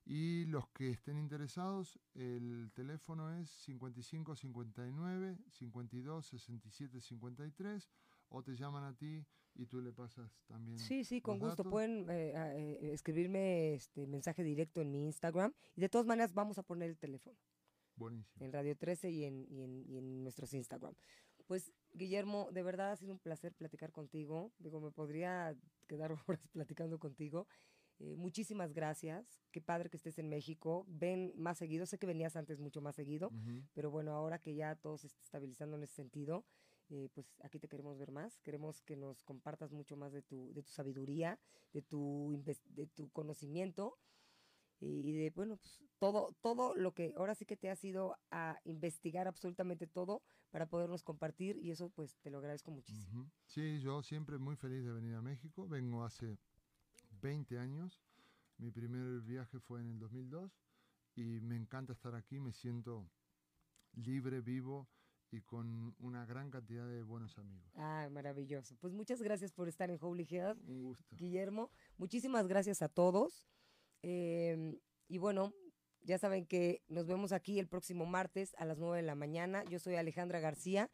Y 0.06 0.46
los 0.46 0.68
que 0.70 0.90
estén 0.90 1.18
interesados, 1.18 2.00
el 2.14 2.72
teléfono 2.74 3.32
es 3.36 3.50
55 3.50 4.36
59 4.36 5.38
52 5.48 6.26
67 6.26 7.02
53 7.02 7.90
o 8.30 8.44
te 8.44 8.56
llaman 8.56 8.84
a 8.84 8.96
ti 8.96 9.26
y 9.56 9.66
tú 9.66 9.82
le 9.82 9.92
pasas 9.92 10.32
también. 10.48 10.80
Sí, 10.80 11.04
sí, 11.04 11.22
con 11.22 11.40
gusto. 11.40 11.64
Pueden 11.64 12.10
eh, 12.10 12.34
eh, 12.36 12.92
escribirme 12.94 13.74
este 13.74 14.08
mensaje 14.08 14.44
directo 14.44 14.82
en 14.82 14.92
mi 14.92 15.06
Instagram 15.06 15.54
y 15.76 15.82
de 15.82 15.90
todas 15.90 16.08
maneras 16.08 16.34
vamos 16.34 16.58
a 16.58 16.64
poner 16.64 16.90
el 16.90 16.98
teléfono. 16.98 17.38
Buenísimo. 17.96 18.46
En 18.46 18.54
Radio 18.54 18.76
13 18.76 19.12
y 19.12 19.26
en, 19.26 19.46
y 19.50 19.62
en, 19.62 19.86
y 19.88 19.98
en 19.98 20.24
nuestros 20.24 20.54
Instagram. 20.54 20.96
Pues, 21.46 21.74
Guillermo, 21.94 22.50
de 22.52 22.64
verdad 22.64 22.92
ha 22.92 22.96
sido 22.96 23.12
un 23.12 23.20
placer 23.20 23.54
platicar 23.54 23.92
contigo. 23.92 24.52
Digo, 24.58 24.80
me 24.80 24.92
podría 24.92 25.56
quedar 25.88 26.12
horas 26.28 26.48
platicando 26.48 26.98
contigo. 26.98 27.48
Eh, 28.00 28.16
muchísimas 28.16 28.74
gracias. 28.74 29.44
Qué 29.52 29.62
padre 29.62 29.90
que 29.90 29.98
estés 29.98 30.18
en 30.18 30.30
México. 30.30 30.86
Ven 30.88 31.34
más 31.36 31.58
seguido. 31.58 31.86
Sé 31.86 32.00
que 32.00 32.08
venías 32.08 32.36
antes 32.36 32.60
mucho 32.60 32.82
más 32.82 32.96
seguido, 32.96 33.32
pero 33.74 33.92
bueno, 33.92 34.14
ahora 34.14 34.40
que 34.40 34.56
ya 34.56 34.76
todo 34.76 34.98
se 34.98 35.08
está 35.08 35.22
estabilizando 35.22 35.78
en 35.78 35.84
ese 35.84 35.96
sentido, 35.96 36.46
eh, 36.92 37.10
pues 37.14 37.26
aquí 37.42 37.58
te 37.58 37.70
queremos 37.70 37.98
ver 37.98 38.12
más. 38.12 38.40
Queremos 38.42 38.82
que 38.82 38.98
nos 38.98 39.24
compartas 39.24 39.72
mucho 39.72 39.96
más 39.96 40.12
de 40.12 40.22
tu, 40.22 40.54
de 40.54 40.62
tu 40.62 40.72
sabiduría, 40.72 41.40
de 41.74 41.82
tu, 41.82 42.44
de 42.66 42.88
tu 42.88 43.10
conocimiento 43.12 43.98
y 44.80 45.14
de, 45.14 45.30
bueno, 45.30 45.58
pues 45.58 45.80
todo, 46.00 46.36
todo 46.42 46.76
lo 46.76 46.94
que 46.94 47.14
ahora 47.16 47.36
sí 47.36 47.46
que 47.46 47.56
te 47.56 47.70
has 47.70 47.84
ido 47.84 48.18
a 48.32 48.60
investigar 48.66 49.28
absolutamente 49.28 49.88
todo 49.88 50.22
para 50.50 50.66
podernos 50.66 51.04
compartir 51.04 51.56
y 51.58 51.72
eso 51.72 51.90
pues 51.92 52.18
te 52.20 52.30
lo 52.30 52.40
agradezco 52.40 52.72
muchísimo. 52.72 53.32
Sí, 53.46 53.80
yo 53.80 54.02
siempre 54.04 54.38
muy 54.38 54.56
feliz 54.58 54.84
de 54.84 54.92
venir 54.92 55.16
a 55.16 55.22
México. 55.22 55.68
Vengo 55.68 56.04
hace 56.04 56.40
20 57.22 57.58
años. 57.58 58.02
Mi 58.58 58.70
primer 58.72 59.22
viaje 59.22 59.60
fue 59.60 59.82
en 59.82 59.92
el 59.92 60.00
2002 60.00 60.52
y 61.16 61.40
me 61.40 61.56
encanta 61.56 61.94
estar 61.94 62.16
aquí. 62.16 62.40
Me 62.40 62.52
siento 62.52 63.10
libre, 63.94 64.42
vivo 64.42 64.90
y 65.32 65.42
con 65.42 65.96
una 66.00 66.26
gran 66.26 66.52
cantidad 66.52 66.88
de 66.88 67.04
buenos 67.04 67.38
amigos. 67.38 67.72
Ah, 67.76 68.08
maravilloso. 68.12 68.76
Pues 68.80 68.94
muchas 68.94 69.22
gracias 69.22 69.54
por 69.54 69.68
estar 69.68 69.90
en 69.90 69.98
Holy. 70.02 70.28
Un 70.68 70.84
gusto. 70.84 71.16
Guillermo, 71.16 71.72
muchísimas 71.98 72.48
gracias 72.48 72.82
a 72.82 72.90
todos. 72.90 73.48
Em, 74.02 74.78
y 75.08 75.18
bueno, 75.18 75.54
ya 76.02 76.18
saben 76.18 76.46
que 76.46 76.84
nos 76.88 77.08
vemos 77.08 77.32
aquí 77.32 77.60
el 77.60 77.68
próximo 77.68 78.06
martes 78.06 78.54
a 78.58 78.66
las 78.66 78.78
9 78.78 78.98
de 78.98 79.04
la 79.04 79.16
mañana. 79.16 79.64
Yo 79.66 79.80
soy 79.80 79.96
Alejandra 79.96 80.40
García 80.40 80.92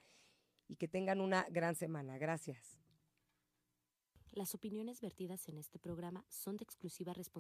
y 0.68 0.76
que 0.76 0.88
tengan 0.88 1.20
una 1.20 1.46
gran 1.50 1.76
semana. 1.76 2.18
Gracias. 2.18 2.80
Las 4.32 4.54
opiniones 4.54 5.02
vertidas 5.02 5.50
en 5.50 5.58
este 5.58 5.80
programa 5.80 6.24
son 6.30 6.58
de 6.58 6.64
exclusiva 6.64 7.14
responsabilidad 7.14 7.38